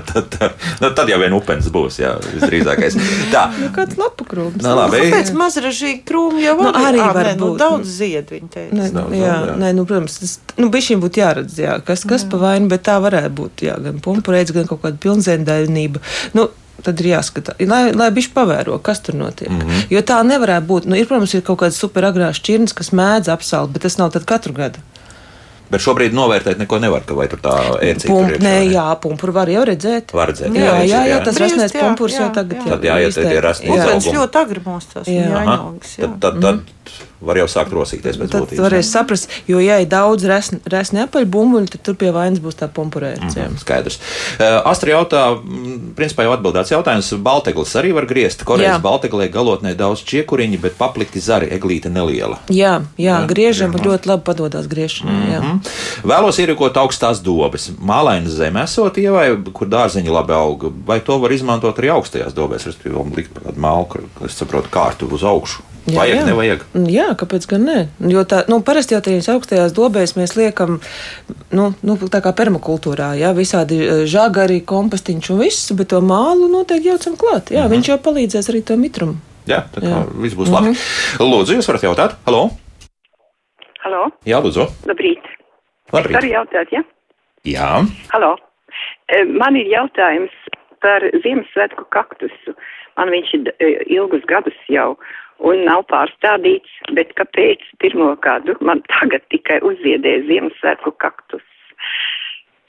tad, 0.08 0.28
tad, 0.38 0.50
nu, 0.80 0.88
tad 0.96 1.10
jau 1.12 1.18
vien 1.20 1.34
upens 1.36 1.66
būs, 1.72 1.98
jā, 2.00 2.14
visdrīzākais. 2.32 2.94
Tā, 3.28 3.42
nu, 3.60 3.68
kāds 3.74 3.98
lapu 4.00 4.24
krūms. 4.24 4.62
nu, 4.64 4.70
labi. 4.78 5.02
Kāpēc 5.10 5.32
mazražīgi 5.36 6.00
krūmi 6.08 6.40
jau 6.46 6.54
Nu, 6.56 6.70
var- 6.72 6.86
arī 6.88 7.02
Ā, 7.04 7.10
var 7.12 7.28
nē, 7.28 7.34
nu, 7.36 7.50
būt. 7.50 7.58
Daudz 7.60 7.90
zied 7.98 8.32
viņi 8.32 8.48
teica. 8.54 8.78
Nē, 8.78 8.86
Daudz, 8.94 9.12
jā, 9.18 9.34
jā. 9.50 9.56
nē, 9.60 9.72
nu, 9.76 9.84
protams, 9.84 10.16
tas 10.22 10.32
nu, 10.56 10.70
bišķiņ 10.72 11.02
būtu 11.04 11.20
jāredz, 11.20 11.58
jā, 11.60 11.74
kas, 11.84 12.06
kas 12.08 12.24
pa 12.32 12.40
vainu, 12.46 12.70
bet 12.72 12.86
tā 12.88 12.96
varētu 13.04 13.34
būt, 13.42 13.66
jā, 13.68 13.76
gan 13.90 14.00
pumpurēts, 14.00 14.56
gan 14.56 14.70
kaut 14.72 14.80
kāda 14.86 14.96
pilnzēndaļnība. 15.04 16.00
Nu, 16.38 16.48
Tad 16.84 17.00
ir 17.00 17.06
jāskatās, 17.14 17.56
lai, 17.64 17.92
lai 17.96 18.10
viņš 18.12 18.26
pavēro, 18.34 18.76
kas 18.84 19.00
tur 19.00 19.16
notiek. 19.16 19.48
Mm 19.48 19.60
-hmm. 19.60 19.86
Jo 19.90 20.02
tā 20.04 20.20
nevarētu 20.26 20.66
būt. 20.66 20.84
Nu, 20.84 20.96
ir, 20.96 21.06
protams, 21.08 21.34
ir 21.34 21.42
kaut 21.42 21.58
kāds 21.62 21.80
superagrās 21.80 22.36
šķirnes, 22.36 22.74
kas 22.76 22.92
mēdz 22.92 23.32
apsalt, 23.32 23.72
bet 23.72 23.82
tas 23.82 23.96
nav 23.98 24.12
tad 24.12 24.24
katru 24.24 24.52
gadu. 24.52 24.78
Bet 25.70 25.82
šobrīd 25.82 26.14
novērtēt 26.14 26.60
neko 26.62 26.78
nevar, 26.78 27.02
ka 27.06 27.14
vai 27.18 27.26
tur 27.30 27.40
tā 27.42 27.54
ērcība 27.82 28.12
Pump, 28.12 28.28
tur 28.30 28.44
nē, 28.44 28.54
jā, 28.70 28.86
pumpuru 29.02 29.32
var 29.34 29.50
jau 29.50 29.64
redzēt. 29.66 30.14
Var 30.14 30.30
redzēt, 30.30 30.54
jā, 30.54 30.62
jā, 30.62 30.76
jā, 30.84 31.00
jā, 31.00 31.16
jā. 31.16 31.24
tas 31.26 31.40
rasnēs 31.42 31.74
jā, 31.74 31.80
pumpurs 31.80 32.14
jā, 32.14 32.20
jau 32.20 32.28
tagad. 32.36 32.60
jā. 32.60 32.68
Tad 32.70 32.86
jāiet 32.86 33.02
tie 33.02 33.22
izteikti. 33.24 33.40
rasni 33.42 33.66
Jā. 33.66 33.74
izaugumi. 33.74 33.98
Upens 33.98 34.18
ļoti 34.18 34.40
agri 34.42 34.62
mūstās, 34.66 35.08
Jā. 35.10 35.24
jā, 35.24 35.42
jāņogas. 35.42 35.96
Tad, 35.96 36.14
tad, 36.22 36.40
tad 36.44 36.75
var 37.20 37.38
jau 37.40 37.46
sākt 37.48 37.72
rosīties 37.72 38.18
pēc 38.20 38.30
Tad 38.30 38.42
būtības. 38.44 38.60
varēs 38.66 38.90
saprast, 38.92 39.30
jo, 39.48 39.58
ja 39.62 39.78
ir 39.80 39.88
daudz 39.88 40.24
resni, 40.28 41.00
apaļbumbuļu, 41.02 41.70
tad 41.72 41.82
tur 41.86 41.94
pie 41.98 42.10
vainas 42.12 42.40
būs 42.44 42.58
tā 42.60 42.68
pumpurēts. 42.68 43.36
Mm 43.36 43.46
Mhm, 43.46 43.56
Skaidrs. 43.60 43.98
Uh, 44.40 44.60
Astrid 44.70 44.92
jautā, 44.94 45.22
principā 45.96 46.24
jau 46.26 46.32
atbildēts 46.36 46.72
jautājums. 46.72 47.12
Balteglis 47.22 47.74
arī 47.76 47.92
var 47.94 48.06
griezt. 48.06 48.44
Korejas 48.44 48.80
balteglē 48.82 49.28
galotnē 49.32 49.74
daudz 49.76 50.02
čiekuriņi, 50.04 50.60
bet 50.60 50.76
paplikti 50.78 51.20
zari 51.20 51.46
eglīte 51.52 51.90
neliela. 51.92 52.38
Jā, 52.48 52.82
jā, 52.96 53.16
Jā, 53.16 53.26
griežam, 53.26 53.72
jā. 53.72 53.84
ļoti 53.86 54.06
labi 54.10 54.22
padodas 54.26 54.66
griešanai. 54.66 55.40
Mm. 55.40 55.60
Vēlos 56.04 56.38
ierīkot 56.42 56.76
augstās 56.76 57.20
dobes. 57.24 57.70
Mālaina 57.80 58.28
zeme 58.28 58.62
esot 58.66 58.96
ievai, 58.98 59.30
kur 59.52 59.66
dārzeņi 59.70 60.10
labi 60.12 60.32
aug. 60.36 60.68
Vai 60.86 61.00
to 61.00 61.18
var 61.22 61.32
izmantot 61.32 61.76
arī 61.78 61.90
augstajās 61.94 62.34
dobēs, 62.36 62.66
respektīvi, 62.68 63.16
likt 63.16 63.32
par 63.34 63.48
tādu 63.48 63.60
malku, 63.62 64.02
es 64.24 64.36
saprotu, 64.36 64.68
kārtu 64.70 65.08
uz 65.12 65.22
augšu? 65.24 65.62
Jā, 65.86 66.00
Vajag, 66.00 66.16
jā. 66.18 66.24
nevajag. 66.26 66.62
Jā, 66.90 67.06
kāpēc 67.20 67.44
gan 67.46 67.62
ne? 67.68 67.76
Jo 68.10 68.24
tā, 68.26 68.40
nu, 68.50 68.58
parasti 68.66 68.96
jau 68.96 69.00
tajās 69.06 69.28
augstajās 69.30 69.74
dobēs 69.76 70.16
mēs 70.18 70.32
liekam, 70.34 70.80
nu, 71.54 71.68
nu 71.86 71.94
tā 72.10 72.18
kā 72.24 72.32
permakultūrā, 72.34 73.12
jā, 73.20 73.30
visādi 73.36 73.78
eh, 73.84 74.02
žagari, 74.10 74.60
kompostiņš 74.66 75.30
un 75.30 75.38
viss, 75.44 75.70
bet 75.78 75.92
to 75.94 76.00
mālu 76.02 76.48
noteikti 76.50 76.90
jaucam 76.90 77.14
klāt. 77.20 77.52
Jā, 77.54 77.68
viņš 77.70 77.92
jau 77.92 77.98
palīdzēs 78.02 78.50
arī 78.50 78.64
to 78.66 78.74
mitrumu. 78.80 79.14
Jā, 79.46 79.60
tā 79.70 79.78
kā 79.84 79.92
Jā. 79.94 80.02
viss 80.26 80.34
būs 80.34 80.50
labi. 80.50 80.72
Lūdzu, 81.22 81.54
jūs 81.60 81.68
varat 81.70 81.86
jautāt? 81.86 82.16
Halo? 82.26 82.48
Halo, 83.86 84.08
Jā, 84.26 84.40
lūdzu. 84.42 84.66
labrīt. 84.90 85.22
Labrīt. 85.94 86.16
Varu 86.18 86.32
jautāt, 86.32 86.72
ja? 86.74 86.82
Jā. 87.46 87.68
Halo. 88.10 88.32
E, 89.06 89.22
Man 89.38 89.54
ir 89.54 89.68
jautājums 89.70 90.34
par 90.82 91.06
Ziemassvētku 91.22 91.86
kaktusu. 91.94 92.56
Man 92.96 93.12
viņš 93.12 93.32
ir 93.38 93.52
e, 93.60 93.72
ilgus 93.98 94.24
gadus 94.30 94.56
jau 94.72 94.94
un 95.44 95.66
nav 95.68 95.84
pārstādīts, 95.90 96.78
bet 96.96 97.12
kāpēc 97.18 97.64
pirmo 97.82 98.14
gadu 98.24 98.56
man 98.64 98.80
tagad 98.88 99.26
tikai 99.32 99.60
uzziedēja 99.66 100.24
Ziemassvētku 100.30 100.94
kaktus? 101.02 101.44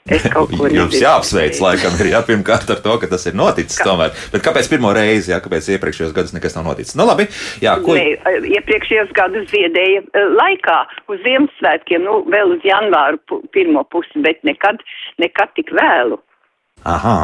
Es 0.08 0.24
kaut 0.34 0.52
ko 0.56 0.68
Jums 0.68 0.92
nezinu. 0.94 1.02
jāapsveic, 1.04 1.58
laikam, 1.60 1.96
ir 2.00 2.10
jā, 2.14 2.20
pirmkārt 2.24 2.70
ar 2.72 2.80
to, 2.84 2.94
ka 3.00 3.08
tas 3.10 3.26
ir 3.28 3.36
noticis 3.36 3.80
Ka- 3.80 3.88
tomēr. 3.90 4.14
Bet 4.32 4.44
kāpēc 4.44 4.68
pirmo 4.72 4.92
reizi, 4.96 5.32
jā, 5.34 5.40
kāpēc 5.44 5.68
iepriekšējos 5.76 6.14
gados 6.16 6.32
nekas 6.36 6.56
nav 6.56 6.68
noticis? 6.70 6.96
Nu, 6.96 7.04
labi, 7.08 7.28
jā, 7.64 7.74
ko. 7.84 7.96
Nē, 7.96 8.06
e, 8.16 8.36
iepriekšējos 8.56 9.12
gadus 9.16 9.48
ziedēja 9.52 10.04
e, 10.04 10.24
laikā 10.38 10.78
uz 11.12 11.20
Ziemassvētkiem, 11.26 12.04
nu, 12.08 12.22
vēl 12.32 12.56
uz 12.56 12.64
janvāru 12.68 13.42
pirmo 13.56 13.84
pusi, 13.92 14.24
bet 14.24 14.40
nekad, 14.48 14.80
nekad 15.20 15.52
tik 15.60 15.72
vēlu. 15.76 16.20
Aha, 16.88 17.18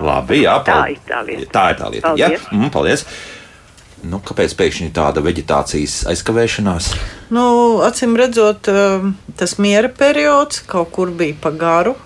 labi, 0.00 0.42
jā, 0.44 0.58
Tā 0.64 0.74
pal- 0.78 0.92
ir 0.94 0.98
tā 1.08 1.20
lieta. 1.26 1.50
Tā 1.58 1.66
ir 1.72 1.76
tā 1.82 1.90
lieta. 1.92 2.14
Jā, 2.16 2.28
Paldies. 2.30 2.48
mm, 2.52 2.70
paldies. 2.74 3.04
Nu, 4.08 4.20
kāpēc 4.22 4.52
pēkšņi 4.54 4.92
tāda 4.94 5.18
veģetācijas 5.24 6.04
aizkavēšanās? 6.12 6.92
Nu, 7.34 7.46
acīm 7.82 8.12
redzot, 8.16 8.68
um, 8.70 9.16
tas 9.36 9.56
miera 9.58 9.88
periods 9.90 10.60
kaut 10.70 10.92
kur 10.94 11.10
bija 11.10 11.34
pa 11.40 11.50
garu. 11.50 11.96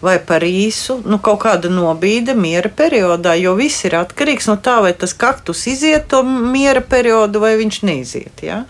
Vai 0.00 0.14
par 0.24 0.40
īsu, 0.40 1.02
nu, 1.04 1.18
kaut 1.20 1.42
kāda 1.42 1.68
nobīde 1.68 2.32
miera 2.34 2.70
periodā, 2.72 3.34
jo 3.36 3.52
viss 3.58 3.84
ir 3.84 3.98
atkarīgs 3.98 4.46
no 4.48 4.54
tā, 4.56 4.78
vai 4.80 4.94
tas 4.96 5.12
kaktus 5.12 5.66
iziet 5.68 6.06
to 6.08 6.22
miera 6.24 6.80
periodu, 6.80 7.38
vai 7.42 7.50
viņš 7.60 7.82
neiziet. 7.84 8.40
Ja? 8.40 8.62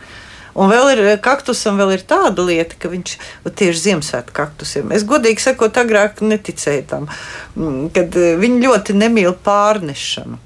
Un 0.60 0.68
vēl 0.68 0.90
ir 0.92 1.00
kaktusam, 1.24 1.78
vēl 1.80 1.94
ir 1.96 2.04
tāda 2.08 2.44
lieta, 2.44 2.76
ka 2.76 2.90
viņš 2.92 3.16
tieši 3.48 3.84
Ziemassvētku 3.86 4.36
kaktusiem. 4.36 4.92
Es 4.92 5.06
godīgi 5.08 5.40
sakot, 5.40 5.78
agrāk 5.80 6.20
neticēju 6.20 6.86
tam, 6.90 7.08
mm, 7.56 7.90
kad 7.96 8.16
eh, 8.20 8.34
viņi 8.40 8.64
ļoti 8.66 8.96
nemīl 9.00 9.32
pārnešanu. 9.46 10.40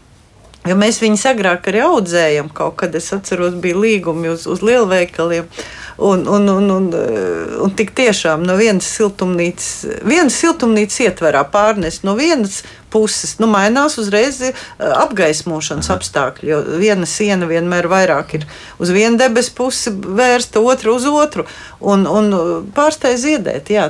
Jo 0.64 0.77
mēs 0.81 1.03
viņus 1.03 1.27
agrāk 1.29 1.66
arī 1.68 1.83
audzējam, 1.85 2.46
kaut 2.57 2.79
kad 2.81 2.94
es 2.96 3.11
atceros, 3.12 3.57
bija 3.61 3.77
līgumi 3.77 4.31
uz, 4.33 4.46
uz 4.48 4.62
lielveikaliem. 4.64 5.50
Un, 5.94 6.24
un, 6.27 6.48
un, 6.50 6.70
un, 6.74 6.87
eh, 6.98 7.59
un 7.66 7.74
tik 7.77 7.92
tiešām 7.98 8.46
no 8.46 8.57
vienas 8.59 8.87
siltumnīcas, 8.94 10.00
vienas 10.07 10.38
siltumnīcas 10.40 11.03
ietverā 11.09 11.44
pārnest 11.50 12.07
no 12.07 12.16
vienas 12.18 12.62
puses, 12.95 13.35
nu, 13.43 13.49
mainās 13.51 13.99
uzreiz 13.99 14.39
eh, 14.47 14.55
apgaismošanas 15.03 15.91
apstākļi. 15.95 16.49
Jo 16.53 16.61
viena 16.81 17.07
siena 17.11 17.49
vienmēr 17.51 17.89
vairāk 17.91 18.35
ir 18.39 18.47
uz 18.83 18.93
vienu 18.95 19.19
debesu 19.21 19.53
pusi 19.59 19.91
vērsta, 19.93 20.63
otra 20.63 20.95
uz 20.95 21.05
otru. 21.11 21.45
Un, 21.85 22.07
un 22.09 22.31
pārstāja 22.75 23.19
ziedēt. 23.21 23.69
Jā, 23.75 23.89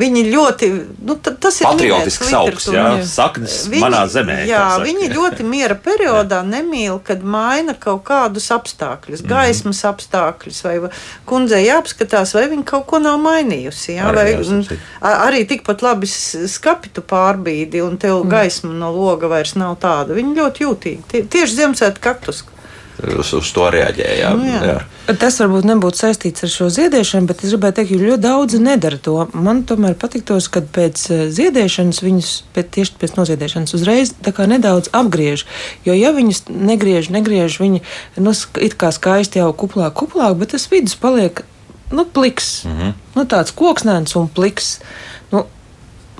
viņi 0.00 0.24
ļoti, 0.32 0.68
nu, 1.06 1.14
ta- 1.22 1.34
tas 1.38 1.60
ir 1.60 1.68
Patriotisks 1.68 2.32
augs, 2.34 2.66
jā, 2.72 2.86
saknes 3.06 3.58
Viņi- 3.70 3.84
manā 3.84 4.02
zemē. 4.10 4.38
Jā, 4.48 4.64
viņi 4.82 5.10
ļoti 5.14 5.44
miera 5.46 5.76
periodā 5.88 6.40
nemīl, 6.46 6.98
kad 7.04 7.22
maina 7.22 7.74
kaut 7.78 8.02
kādus 8.08 8.48
apstākļus, 8.54 9.22
Mhm. 9.22 9.28
gaismas 9.30 9.84
apstākļus, 9.84 10.62
vai 10.64 10.78
va- 10.86 10.90
kundzei 11.28 11.66
jāapskatās, 11.68 12.34
vai 12.34 12.46
viņa 12.48 12.64
kaut 12.64 12.86
ko 12.86 12.98
nav 12.98 13.18
mainījusi. 13.22 13.94
Jā, 13.98 14.08
Arī 14.10 14.16
vai, 14.16 14.78
a- 15.02 15.28
arī 15.28 15.44
tikpat 15.48 15.82
labi 15.82 16.06
skapitu 16.08 17.02
pārbīdi, 17.02 17.82
un 17.84 17.96
tev 17.98 18.24
Mhm. 18.24 18.30
Gaisma 18.38 18.74
no 18.74 18.92
loga 18.94 19.30
vairs 19.30 19.56
nav 19.58 19.76
tāda. 19.82 20.16
Viņi 20.18 20.38
ļoti 20.38 20.64
jūtīgi. 20.66 21.02
Tie, 21.10 21.24
tieši 21.36 21.60
Ziemassvētku 21.60 22.04
kaktus. 22.04 22.44
Uz, 22.98 23.30
uz 23.36 23.50
to 23.54 23.68
reaģēja. 23.70 24.30
Nu, 24.34 24.46
jā. 24.48 24.60
jā. 24.66 24.78
Tas 25.20 25.36
varbūt 25.38 25.68
nebūtu 25.68 26.00
saistīts 26.00 26.42
ar 26.42 26.50
šo 26.50 26.66
ziedēšanu, 26.74 27.28
bet 27.30 27.44
es 27.46 27.52
gribēju 27.54 27.76
teikt, 27.76 27.92
ka 27.92 27.98
ļoti 28.00 28.22
daudzi 28.24 28.58
nedara 28.62 28.98
to. 29.02 29.14
Man 29.38 29.62
tomēr 29.68 29.94
patiktos, 29.98 30.48
kad 30.52 30.66
pēc 30.74 31.04
eh, 31.14 31.20
ziedēšanas 31.34 32.02
viņus 32.02 32.32
pēc, 32.56 32.72
tieši 32.74 32.96
pēc 32.98 33.14
noziedēšanas 33.20 33.76
uzreiz 33.78 34.10
tā 34.26 34.34
kā 34.34 34.48
nedaudz 34.50 34.90
apgriež. 34.98 35.46
Jo, 35.86 35.94
ja 35.94 36.10
viņus 36.16 36.48
negriež, 36.50 37.12
negriež, 37.14 37.60
viņi 37.62 37.84
nu, 38.18 38.34
it 38.66 38.74
kā 38.80 38.90
skaisti 38.94 39.38
jau 39.38 39.52
kuplāk, 39.54 39.94
kuplāk, 40.02 40.34
bet 40.42 40.56
tas 40.56 40.66
vidus 40.72 40.98
paliek 40.98 41.44
nu, 41.94 42.04
pliks. 42.04 42.64
Mm 42.64 42.78
-hmm. 42.78 42.92
nu, 43.14 43.24
tāds 43.24 43.54
koksnēns 43.54 44.18
un 44.18 44.28
pliks. 44.28 44.80
Nu, 45.30 45.46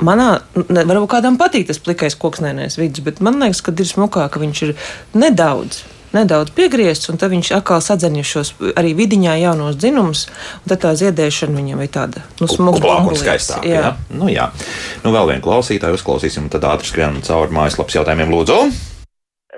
Manā, 0.05 0.28
varbūt 0.55 1.11
kādam 1.11 1.38
patīk 1.40 1.66
tas 1.68 1.80
plikais 1.82 2.14
koksnēnais 2.18 2.78
vidus, 2.78 3.03
bet 3.07 3.22
man 3.24 3.40
liekas, 3.42 3.62
ka 3.66 3.74
ir 3.74 3.88
smukāk, 3.88 4.30
ka 4.34 4.42
viņš 4.42 4.61
ir 4.68 4.74
nedaudz, 5.18 5.80
nedaudz 6.14 6.53
piegriezts, 6.55 7.11
un 7.11 7.18
tad 7.20 7.32
viņš 7.34 7.51
atkal 7.59 7.82
sadzenja 7.84 8.22
šos 8.26 8.53
arī 8.78 8.94
vidiņā 8.99 9.34
jaunos 9.42 9.78
dzinumus, 9.80 10.26
un 10.62 10.74
tad 10.74 10.84
tā 10.84 10.92
ziedēšana 11.03 11.59
viņam 11.59 11.82
ir 11.82 11.90
tāda 11.94 12.22
nu, 12.38 12.51
smuka 12.51 13.01
un 13.01 13.18
skaistāk. 13.18 13.66
Jā. 13.66 13.82
Jā. 13.88 13.96
Nu, 14.14 14.30
jā. 14.30 14.51
Nu, 15.03 15.14
vēl 15.16 15.34
vienu 15.34 15.44
klausītāju 15.49 15.99
uzklausīsim, 15.99 16.46
un 16.46 16.55
tad 16.55 16.68
ātri 16.70 16.92
skrienam 16.92 17.18
cauri 17.26 17.59
mājaslapas 17.59 17.99
jautājumiem. 17.99 18.32
Lūdzu! 18.38 18.62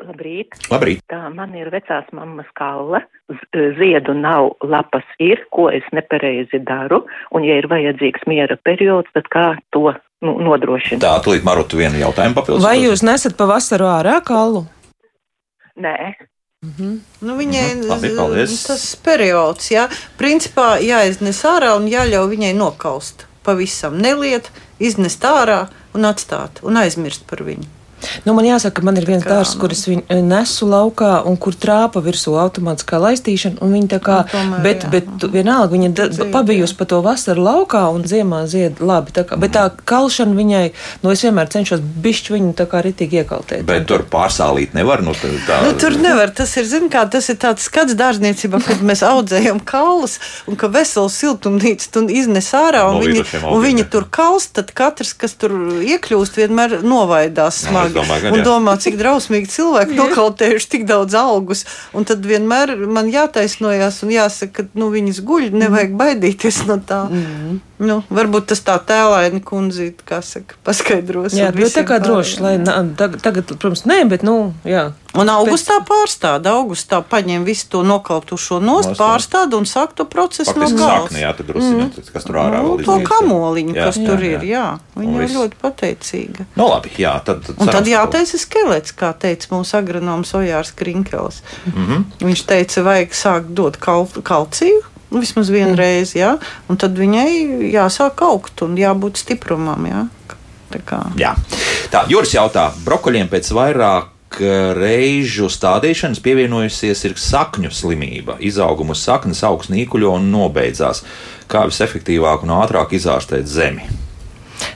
Labrīt. 0.00 0.56
Labrīt! 0.72 1.02
Tā 1.10 1.28
man 1.34 1.52
ir 1.58 1.68
vecās 1.72 2.06
mammas 2.16 2.48
kaula, 2.56 3.02
Z- 3.30 3.74
ziedu 3.78 4.14
nav, 4.16 4.54
lapas 4.64 5.04
ir, 5.20 5.42
ko 5.52 5.68
es 5.70 5.84
nepareizi 5.92 6.58
daru, 6.66 7.02
un 7.36 7.44
ja 7.44 7.58
ir 7.60 7.68
vajadzīgs 7.70 8.24
miera 8.26 8.56
periods, 8.56 9.10
tad 9.14 9.28
kā 9.32 9.44
to 9.74 9.92
nu, 10.24 10.38
nodrošināt? 10.40 11.04
Tā, 11.04 11.12
tūlīt 11.24 11.44
Marutu 11.46 11.76
vienu 11.80 12.00
jautājumu 12.00 12.34
papildus. 12.40 12.64
Vai 12.64 12.78
jūs 12.82 13.04
nesat 13.06 13.36
pavasaru 13.38 13.86
ārā 13.92 14.18
kalu? 14.24 14.64
Nē, 15.80 16.14
Nu, 16.60 17.36
viņai 17.38 17.68
Mhm, 17.72 17.86
labi, 17.88 18.08
paldies. 18.16 18.66
tas 18.68 18.82
periods, 19.00 19.70
jā, 19.72 19.86
principā 20.20 20.76
jāiznes 20.84 21.40
ārā 21.48 21.70
un 21.76 21.86
jāļauj 21.88 22.28
viņai 22.36 22.50
nokaust. 22.54 23.24
Pavisam 23.42 23.96
neliet, 23.96 24.50
iznest 24.78 25.24
ārā 25.24 25.70
un 25.94 26.02
atstāt 26.04 26.60
un 26.62 26.76
aizmirst 26.76 27.24
par 27.26 27.38
viņu. 27.38 27.64
Nu, 28.24 28.34
man 28.34 28.44
jāsaka, 28.48 28.80
ka 28.80 28.82
man 28.86 28.96
ir 28.96 29.06
viens 29.08 29.24
Kā, 29.24 29.36
dārsts, 29.38 29.58
kur 29.60 29.72
es 29.74 29.84
viņu 29.88 30.02
eh, 30.08 30.20
nesu 30.24 30.66
laukā, 30.70 31.24
un 31.28 31.36
kur 31.36 31.52
trāpa 31.52 32.02
virsū 32.04 32.34
automātiskā 32.40 33.00
laistīšana, 33.02 33.60
un 33.64 33.72
viņa 33.76 33.88
tā 33.96 34.00
kā, 34.04 34.18
Nu, 34.24 34.32
tomēr, 34.32 34.62
bet, 34.64 34.84
jā. 34.86 34.90
bet 34.90 35.10
tu- 35.20 35.30
vienalga, 35.32 35.72
viņa 35.74 36.30
pabijusi 36.32 36.76
pa 36.78 36.84
to 36.84 37.00
vasaru 37.04 37.42
laukā, 37.44 37.82
un 37.94 38.04
ziemā 38.04 38.42
zied 38.50 38.80
labi, 38.80 39.12
tā 39.16 39.24
kā, 39.28 39.38
bet 39.40 39.52
tā 39.56 39.66
kalšana 39.84 40.34
viņai, 40.36 40.64
nu, 41.02 41.10
es 41.14 41.22
vienmēr 41.24 41.50
cenšos 41.52 41.80
bišķi 41.80 42.34
viņu 42.36 42.54
tā 42.58 42.66
kā 42.70 42.82
ritīgi 42.84 43.20
iekaltēt. 43.22 43.64
Bet 43.68 43.86
tur 43.90 44.04
pārsālīt 44.10 44.74
nevar. 44.74 45.02
Nu, 45.04 45.12
tā, 45.16 45.30
tā, 45.46 45.60
Nu, 45.66 45.72
tur 45.78 45.96
nevar. 46.00 46.30
Tas 46.36 46.56
ir, 46.56 46.64
zin, 46.64 46.88
kā, 46.92 47.04
tas 47.10 47.28
ir 47.32 47.36
tāds 47.40 47.64
skats 47.68 47.94
dārzniecībā, 47.98 48.60
kad 48.64 48.80
mēs 48.86 49.02
audzējam 49.06 49.60
kaulus 49.64 50.18
un 50.48 50.56
ka 50.56 50.68
veselu 50.72 51.08
siltumnīcu 51.10 51.90
tu 51.92 52.04
iznes 52.08 52.50
ārā 52.56 52.86
un, 52.88 53.00
No 53.00 53.06
viņi, 53.06 53.24
un 53.50 53.62
viņi 53.64 53.84
tur 53.90 54.06
kalst. 54.10 54.54
Tad 54.56 54.72
katrs, 54.76 55.12
kas 55.14 55.34
tur 55.40 55.52
iekļūst, 55.84 56.36
vienmēr 56.40 56.80
novaidās 56.82 57.62
smagi. 57.66 57.89
Domāju, 57.94 58.26
gan 58.26 58.36
un 58.36 58.44
domā, 58.46 58.76
cik 58.80 58.98
drausmīgi 59.00 59.50
cilvēki 59.54 59.96
nokautējuši 59.98 60.70
tik 60.76 60.86
daudz 60.88 61.16
augus. 61.20 61.64
Un 61.96 62.06
tad 62.08 62.26
vienmēr 62.26 62.76
man 62.90 63.10
jātaisnojās 63.12 64.02
un 64.06 64.14
jāsaka, 64.14 64.64
ka 64.64 64.80
nu, 64.80 64.90
viņas 64.94 65.22
guļ, 65.26 65.50
nevajag 65.64 65.96
baidīties 66.00 66.64
no 66.70 66.80
tā. 66.86 67.04
Mm. 67.10 67.58
Nu, 67.80 68.02
varbūt 68.12 68.50
tas 68.52 68.60
tā 68.60 68.74
tēlaini 68.84 69.40
kundzīt, 69.40 70.02
kā 70.04 70.18
saka, 70.20 70.54
paskaidros. 70.68 71.32
Jā, 71.32 71.48
bet 71.56 71.72
tā 71.72 71.84
kā 71.88 71.96
droši, 72.02 72.40
lai 72.44 72.58
na- 72.60 72.82
tagad, 72.96 73.22
tagad, 73.24 73.46
protams, 73.48 73.86
nē, 73.88 74.02
bet, 74.08 74.22
nu, 74.22 74.52
jā. 74.68 74.90
Un 75.16 75.26
augustā 75.26 75.80
pārstāda. 75.82 76.52
Augustā 76.60 77.00
paņem 77.02 77.42
visu 77.44 77.66
to 77.72 77.80
nokautušo 77.82 78.60
nost, 78.62 78.88
Nost, 78.92 79.00
jā. 79.00 79.06
pārstāda 79.06 79.56
un 79.58 79.64
sāk 79.64 79.94
to 79.98 80.04
procesu 80.04 80.52
no 80.54 80.66
Faktiski 80.68 80.78
gala. 80.78 81.00
sakne, 81.08 81.18
jā, 81.24 81.30
tad 81.36 81.46
drusciņā, 81.48 81.86
kas 82.12 82.24
tur 82.28 82.34
ārā 82.34 82.60
Nu, 82.62 82.76
vēl 82.76 82.84
to 82.84 82.92
izlīst. 82.98 83.08
kamoliņu, 83.08 83.74
Jā, 83.74 83.84
kas 83.88 83.96
jā, 83.96 84.06
tur 84.06 84.18
jā. 84.18 84.30
ir, 84.36 84.40
jā. 84.52 84.66
Viņa 85.00 85.22
ir 85.24 85.34
ļoti 85.38 85.58
pateicīga. 85.64 86.46
Nu, 86.56 86.68
labi, 86.68 86.90
jā, 86.98 87.14
tad, 87.24 87.42
tad 87.46 87.56
Un 87.58 87.66
tad 87.66 87.84
jātaisa 87.90 88.38
skelets, 88.38 88.92
kā 88.92 89.10
teica 89.18 89.46
mūsu 89.50 89.74
agronoms 89.80 90.30
Ojārs 90.36 90.70
Krinkels. 90.76 91.42
Mm 91.66 91.86
-hmm. 91.86 92.04
Viņš 92.28 92.44
teica, 92.46 92.82
vajag 92.82 93.10
sākt 93.10 93.48
dot 93.54 93.76
kal 93.76 94.06
kalciju. 94.22 94.82
Nu, 95.10 95.20
Vismaz 95.22 95.50
vienu 95.52 95.74
reizi, 95.78 96.20
jā, 96.20 96.36
un 96.70 96.78
tad 96.80 96.98
viņai 96.98 97.70
jāsāk 97.72 98.22
augt 98.26 98.62
un 98.66 98.78
jābūt 98.78 99.22
stiprumam. 99.24 99.86
Jā. 99.90 100.06
Tā 100.70 100.80
kā. 100.86 101.00
Jā. 101.18 101.34
Tā, 101.90 102.04
Juris 102.10 102.36
jautā, 102.36 102.68
brokoļiem 102.86 103.26
pēc 103.32 103.48
vairāk 103.56 104.38
eh, 104.38 104.70
reižu 104.76 105.48
stādīšanas 105.50 106.22
pievienojusies 106.22 107.02
ir 107.08 107.16
sakņu 107.18 107.72
slimība. 107.74 108.38
Izauguma 108.38 108.94
saknes 108.94 109.42
augs 109.46 109.72
nīkuļo 109.72 110.14
un 110.20 110.30
nobeidzās. 110.30 111.02
Kā 111.50 111.64
visefektīvāk 111.66 112.46
un 112.46 112.54
ātrāk 112.60 112.94
izārstēt 112.94 113.50
zemi? 113.50 113.88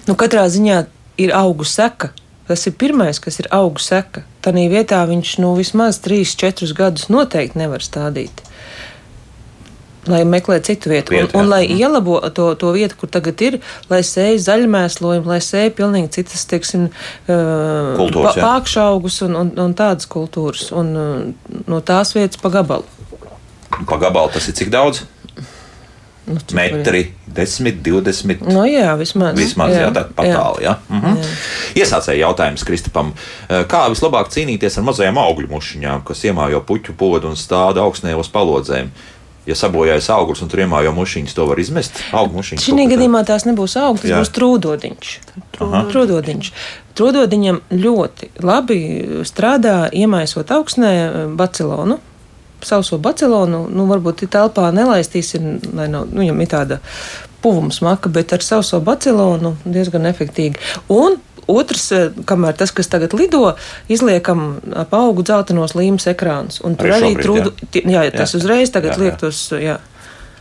Nu, 0.09 0.16
katrā 0.18 0.49
ziņā 0.51 0.82
ir 1.22 1.35
augu 1.37 1.66
seka. 1.68 2.11
Tas 2.49 2.66
ir 2.68 2.74
pirmais, 2.76 3.20
kas 3.22 3.39
ir 3.41 3.47
augu 3.55 3.80
seka. 3.80 4.24
Tanī 4.45 4.66
vietā 4.68 4.99
viņš 5.09 5.39
nu, 5.41 5.55
vismaz 5.57 6.03
3-4 6.05 6.74
gadus 6.76 7.07
noteikti 7.09 7.62
nevar 7.62 7.85
stādīt. 7.85 8.43
Lai 10.11 10.20
meklē 10.28 10.59
citu 10.64 10.90
vietu, 10.92 11.14
Vietu, 11.14 11.32
un, 11.32 11.40
un 11.40 11.46
jā. 11.46 11.50
lai 11.55 11.62
ielabo 11.70 12.18
to, 12.36 12.50
to 12.61 12.72
vietu, 12.76 12.98
kur 13.00 13.09
tagad 13.12 13.40
ir, 13.44 13.59
lai 13.88 14.02
sēž 14.05 14.42
zaļmēslojumu, 14.44 15.30
lai 15.32 15.40
sēž 15.44 15.72
pilnīgi 15.78 16.12
citas, 16.18 16.44
teiksim, 16.50 16.90
uh, 16.90 17.94
Kultūras, 17.96 18.36
jā. 18.36 18.44
pākšaugus 18.44 19.22
un, 19.28 19.38
un, 19.40 19.55
un 19.64 19.76
tādas 19.78 20.11
kultūras, 20.11 20.68
un 20.76 20.92
uh, 20.92 21.59
no 21.70 21.80
tās 21.80 22.12
vietas 22.16 22.40
pa 22.42 22.52
gabalu. 22.52 22.84
Pa 23.88 23.98
gabalu 23.98 24.34
tas 24.36 24.48
ir 24.50 24.59
cik 24.61 24.72
daudz? 24.74 25.07
Nu, 26.24 26.40
Metri, 26.57 27.12
10, 27.28 27.82
20. 27.84 28.46
Nu, 28.48 28.62
jā, 28.64 28.94
vismaz. 28.96 29.34
Vismaz 29.36 29.74
jā, 29.76 29.90
tā 29.92 30.07
patāli. 30.09 30.64
Jā. 30.64 30.78
Mhm. 30.88 31.18
Jā. 31.20 31.32
Iesācēja 31.84 32.22
jautājums 32.22 32.64
Kristapam, 32.64 33.12
eh, 33.48 33.64
kā 33.68 33.84
vislabāk 33.92 34.30
cīnīties 34.32 34.78
ar 34.80 34.86
mazajām 34.88 35.20
augļu 35.20 35.50
mušiņām, 35.52 36.05
kas 36.09 36.24
iemājo 36.24 36.62
puķu 36.64 36.96
podu 36.96 37.28
un 37.28 37.36
stāda 37.36 37.84
augstnē 37.84 38.16
uz 38.16 38.32
palodzēm? 38.32 38.88
Ja 39.45 39.57
sabojājas 39.59 40.09
augurs 40.14 40.40
un 40.40 40.49
tur 40.49 40.62
iemājo 40.64 40.95
mušiņas, 40.97 41.34
to 41.36 41.45
var 41.49 41.61
izmest. 41.61 41.99
Šī 42.64 42.86
gadījumā 42.88 43.24
tās 43.28 43.45
nebūs 43.45 43.76
augsts, 43.80 44.09
Jā. 44.09 44.22
tas 44.22 44.30
būs 44.30 44.32
trūdodiņš. 44.38 45.11
Trūdodiņš. 45.59 46.51
Trūdodiņam 46.97 47.61
ļoti 47.74 48.30
labi 48.45 48.78
strādā, 49.28 49.76
iemaisot 49.92 50.53
augsnē 50.55 50.95
bacilonu. 51.36 52.01
Sauso 52.64 52.97
bacilonu, 53.03 53.66
nu, 53.68 53.84
varbūt 53.90 54.24
ir 54.24 54.32
telpā 54.32 54.70
nelaistīsim, 54.72 55.59
lai 55.76 55.90
nav, 55.92 56.09
nu, 56.09 56.22
viņam 56.22 56.40
ir 56.40 56.49
tāda 56.49 56.80
puvuma 57.45 57.74
smaka, 57.76 58.09
bet 58.09 58.32
ar 58.32 58.40
sauso 58.40 58.80
bacilonu 58.80 59.59
diezgan 59.68 60.09
efektīgi. 60.09 60.57
Un 60.88 61.18
otrs, 61.49 61.92
eh, 61.92 62.11
kamēr 62.24 62.57
tas, 62.57 62.70
kas 62.70 62.88
tagad 62.88 63.12
lido, 63.14 63.55
izliekam 63.88 64.61
ap 64.76 64.95
augu 64.95 65.22
dzeltenos 65.22 65.74
līmes 65.74 66.07
ekrānus. 66.07 66.61
Un 66.64 66.76
tur 66.76 66.86
Arī 66.88 67.12
arī 67.12 67.22
trūdu, 67.22 67.53
jā. 67.72 67.82
jā, 67.84 68.05
jā, 68.09 68.11
tas 68.16 68.34
Jā. 68.34 68.40
uzreiz 68.40 68.70
tagad 68.70 68.92
Jā, 68.92 68.97
jā. 68.97 69.03
liek 69.05 69.16
tos, 69.20 69.51
jā. 69.53 69.78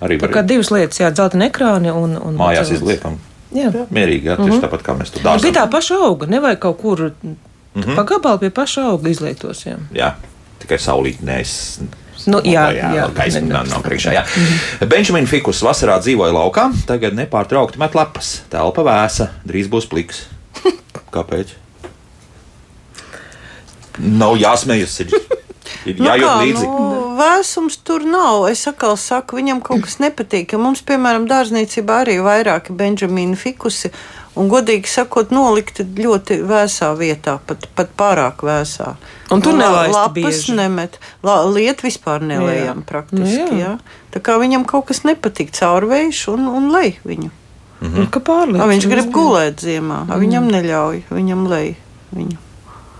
Arī 0.03 0.17
Tā 0.19 0.27
kā 0.27 0.41
divas 0.45 0.71
lietas, 0.71 0.99
jā, 0.99 1.11
dzeltena 1.11 1.47
ekrāni 1.49 1.91
un, 1.91 2.17
un 2.17 2.35
mājās 2.35 2.67
bacilons. 2.67 2.81
izliekam. 2.81 3.17
Jā. 3.53 3.69
Mierīgi, 3.93 4.25
jā, 4.31 4.35
tieši 4.39 4.61
tāpat 4.63 4.81
kā 4.83 4.95
mēs 4.97 5.11
tur 5.13 5.21
Nu, 5.23 5.39
Pie 5.39 5.51
tā 5.53 5.67
paša 5.69 5.95
auga, 6.07 6.25
nevajag 6.25 6.59
kaut 6.59 6.77
kur 6.81 7.11
mm. 7.11 7.35
-hmm. 7.75 7.95
pagabalā 7.95 8.39
pie 8.39 8.49
paša 8.49 8.81
auga 8.91 9.09
izliektos. 9.09 9.65
Jā, 9.65 9.77
Jā, 9.93 10.13
tikai 10.59 10.77
saulīt 10.77 11.21
nees. 11.21 11.79
nu, 12.25 12.39
jā, 12.39 12.71
jā, 12.73 12.89
jā, 12.95 13.13
gaisma 13.13 13.41
ne- 13.41 13.53
nav, 13.53 13.67
nav 13.69 13.81
priekšā. 13.83 14.13
Jā. 14.13 14.23
Benžamīna 14.81 15.27
Fikus 15.27 15.61
vasarā 15.61 15.99
dzīvoja 15.99 16.33
laukā, 16.33 16.71
tagad 16.87 17.13
nepārtraukti 17.13 17.77
met 17.77 17.95
lapas. 17.95 18.41
Telpa 18.49 18.81
vēsa, 18.81 19.27
drīz 19.47 19.67
būs 19.69 19.87
pliks. 19.89 20.25
Kāpēc? 21.13 21.53
Nav 24.01 24.37
jāsmējas. 24.41 24.95
Ir, 25.03 25.13
ir 25.89 26.01
Nu 26.01 26.09
jājūt 26.09 26.41
līdzi. 26.41 26.65
Nu, 26.65 27.03
vēsums 27.19 27.77
tur 27.85 28.05
nav. 28.07 28.47
Es 28.49 28.65
atkal 28.69 28.97
saku, 28.97 29.37
viņam 29.37 29.61
kaut 29.65 29.85
kas 29.85 29.99
nepatīk. 30.01 30.55
Ja 30.55 30.61
mums, 30.61 30.81
piemēram, 30.85 31.27
dārzniecībā 31.29 32.01
arī 32.03 32.17
ir 32.19 32.25
vairāki 32.25 32.75
benžamīni 32.77 33.37
fikusi. 33.39 33.93
Un, 34.33 34.47
godīgi 34.49 34.89
sakot, 34.89 35.29
nolikti 35.29 35.85
ļoti 35.85 36.39
vēsā 36.49 36.87
vietā, 36.97 37.35
pat, 37.45 37.67
pat 37.77 37.91
pārāk 37.99 38.41
vēsā. 38.41 38.95
Un 39.29 39.43
tur 39.45 39.59
lapas 39.59 40.15
bieži. 40.15 40.55
nemet. 40.57 40.97
La, 41.21 41.43
liet 41.45 41.85
vispār 41.85 42.25
nelējam 42.25 42.81
Jā. 42.81 42.87
praktiski. 42.89 43.45
Nu, 43.51 43.61
jā. 43.61 43.75
jā. 43.77 44.01
Tā 44.15 44.23
kā 44.25 44.39
viņam 44.41 44.65
kaut 44.65 44.89
kas 44.89 45.03
nepatīk, 45.05 45.53
caurvējš 45.53 46.25
un, 46.33 46.49
un 46.49 46.73
lej 46.73 46.95
viņu. 47.05 47.29
Nu, 47.81 48.05
ka 48.13 48.21
pārliek. 48.23 48.61
A, 48.61 48.69
viņš 48.69 48.87
grib 48.91 49.11
gulēt 49.15 49.63
ziemā, 49.65 50.03
a, 50.07 50.19
viņam 50.21 50.49
neļauj, 50.53 51.03
viņam 51.13 51.47
lej 51.51 51.75
viņu. 52.13 52.42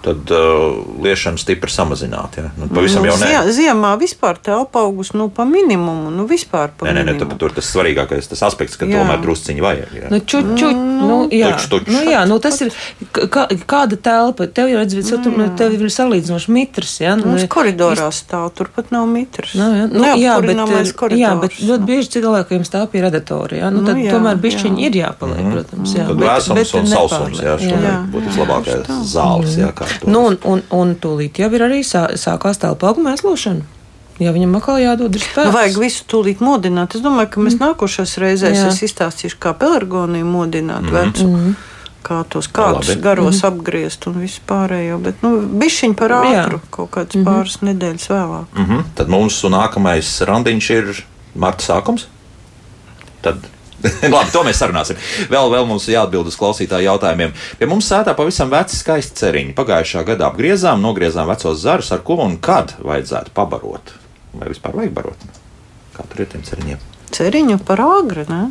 Tad 0.04 0.32
uh, 0.36 0.84
liešana 1.00 1.38
stipri 1.40 1.72
samazināta. 1.72 2.42
Ja? 2.44 2.50
Nu, 2.60 2.68
pavisam 2.68 3.06
nu, 3.06 3.08
jau 3.08 3.16
nē. 3.22 3.28
zie- 3.30 3.54
Ziemā 3.56 3.94
vispār 4.02 4.36
telpa 4.44 4.82
augus 4.84 5.14
nu, 5.16 5.30
pa 5.32 5.46
minimumu. 5.48 6.10
Nu, 6.12 6.26
vispār 6.28 6.74
pa 6.76 6.90
Nē, 6.90 6.92
nē, 6.98 7.04
nē, 7.08 7.14
tā- 7.22 7.38
tur 7.40 7.54
tas 7.56 7.70
svarīgākais 7.72 8.28
tas 8.28 8.42
aspekts, 8.44 8.76
ka 8.76 8.84
Jā. 8.86 9.00
tomēr 9.00 9.22
drusciņi 9.24 9.62
vajag. 9.64 9.94
Jā. 9.96 10.10
Nu, 10.12 10.20
ču, 10.20 10.42
ču, 10.60 10.72
nu, 10.76 11.30
jā, 11.32 11.54
Tuč, 11.56 11.68
tuč. 11.72 11.88
nu, 11.88 12.02
jā, 12.12 12.26
nu, 12.28 12.36
tas 12.44 12.60
ir 12.66 12.74
kā, 13.16 13.48
kāda 13.64 13.96
telpa. 13.96 14.48
Tev 14.52 14.68
jau 14.74 14.82
redz, 14.84 14.92
ka 14.92 15.48
tev 15.56 15.72
ir 15.80 15.88
salīdzinoši 15.88 16.50
mitrs. 16.52 17.00
Ja? 17.00 17.16
Nu, 17.16 17.32
Mums 17.32 17.48
koridorā 17.48 18.12
stāv, 18.12 18.52
turpat 18.60 18.92
nav 18.92 19.08
mitrs. 19.08 19.56
Nu, 19.56 19.70
jā, 19.72 19.88
nu, 19.88 20.04
jā, 20.20 20.36
bet, 20.44 20.52
Neapkurināmais 20.60 20.84
jā, 20.84 20.92
bet 20.92 21.00
koridors. 21.00 21.62
ļoti 21.64 21.88
bieži 21.88 22.12
cilvēkiem 22.20 22.68
stāv 22.68 22.90
pie 22.92 23.02
radiatoriem. 23.08 23.60
Ja? 23.64 23.70
Nu, 23.72 23.80
Nu, 23.80 23.88
tad 23.88 23.98
jā, 24.04 24.12
tomēr 24.12 24.36
bišķiņi 24.44 24.80
jā. 24.84 24.92
ir 24.92 24.94
jāpaliek, 25.00 25.48
protams. 25.56 25.96
Jā, 25.96 26.08
Tad 26.12 26.18
bet- 26.20 26.28
vēsums 26.28 26.76
un 26.80 26.86
sausums, 26.92 27.40
jā, 27.40 27.56
Jā. 27.60 27.96
būtu 28.12 28.28
vislabākais 28.28 28.88
zāles, 29.08 29.56
jā, 29.60 29.72
kā. 29.76 29.88
Nu, 30.06 30.26
un, 30.30 30.38
un, 30.44 30.64
un 30.70 30.96
tūlīt 30.96 31.40
jau 31.40 31.50
ir 31.54 31.64
arī 31.66 31.84
sā, 31.88 32.08
sākās 32.20 32.62
telpa 32.62 32.92
auguma 32.92 33.14
mēslošana. 33.14 33.70
Jā, 34.22 34.32
viņam 34.34 34.58
atkal 34.60 34.78
jādod 34.78 35.16
spēks. 35.18 35.48
Nu, 35.50 35.54
vajag 35.56 35.78
visu 35.82 36.04
tūlīt 36.10 36.42
modināt. 36.44 36.94
Es 36.96 37.02
domāju, 37.02 37.32
ka 37.34 37.44
mēs 37.44 37.58
nākošais 37.58 38.18
reizēs 38.22 38.60
Jā. 38.60 38.68
es 38.70 38.82
izstāstīšu, 38.86 39.40
kā 39.42 39.56
pelargoniju 39.58 40.28
modināt 40.30 40.90
vecu. 40.94 41.30
kā 42.04 42.18
tos 42.28 42.50
kādus 42.52 42.90
Labi. 42.90 43.02
garos 43.02 43.36
mm 43.36 43.40
-hmm. 43.40 43.48
apgriezt 43.48 44.08
un 44.08 44.20
visu 44.20 44.42
pārējo. 44.48 44.98
Bet, 45.00 45.22
nu, 45.24 45.30
bišķiņ 45.60 45.94
par 45.96 46.12
ātru, 46.12 46.60
kaut 46.70 46.92
kāds 46.92 47.16
mm 47.16 47.22
-hmm. 47.22 47.26
pāris 47.26 47.58
nedēļas 47.62 48.08
vēlāk. 48.10 48.46
Mm 48.54 48.66
-hmm. 48.66 48.84
Tad 48.96 49.08
mūsu 49.08 49.50
nākamais 49.50 50.26
randiņš 50.26 50.70
ir 50.70 51.06
marta 51.36 51.64
sākums. 51.64 52.06
Tad 53.22 53.36
Labi, 54.14 54.32
to 54.32 54.44
mēs 54.48 54.62
sarunāsim. 54.62 55.00
Vēl, 55.32 55.50
vēl 55.52 55.68
mums 55.68 55.88
jāatbild 55.92 56.30
uz 56.32 56.38
klausītāju 56.40 56.88
jautājumiem. 56.88 57.34
Pie 57.60 57.70
mums 57.70 57.90
sētā 57.92 58.16
pavisam 58.18 58.52
veci 58.54 58.80
skaisti 58.80 59.20
ceriņi. 59.20 59.56
Pagājušā 59.58 60.06
gadā 60.08 60.30
apgriezām, 60.30 60.82
nogriezām 60.84 61.28
vecos 61.32 61.60
zarus, 61.64 61.92
ar 61.96 62.04
ko 62.08 62.22
un 62.24 62.38
kad 62.44 62.76
vajadzētu 62.84 63.36
pabarot. 63.36 63.96
Vai 64.34 64.50
vispār 64.50 64.80
vajag 64.80 64.96
barot? 64.96 65.28
Kā 65.94 66.08
tur 66.10 66.24
ir 66.24 66.32
tiem 66.32 66.46
ceriņiem? 66.48 66.90
Ceriņu 67.14 67.60
par 67.68 67.84
agri, 67.86 68.24
ne? 68.30 68.46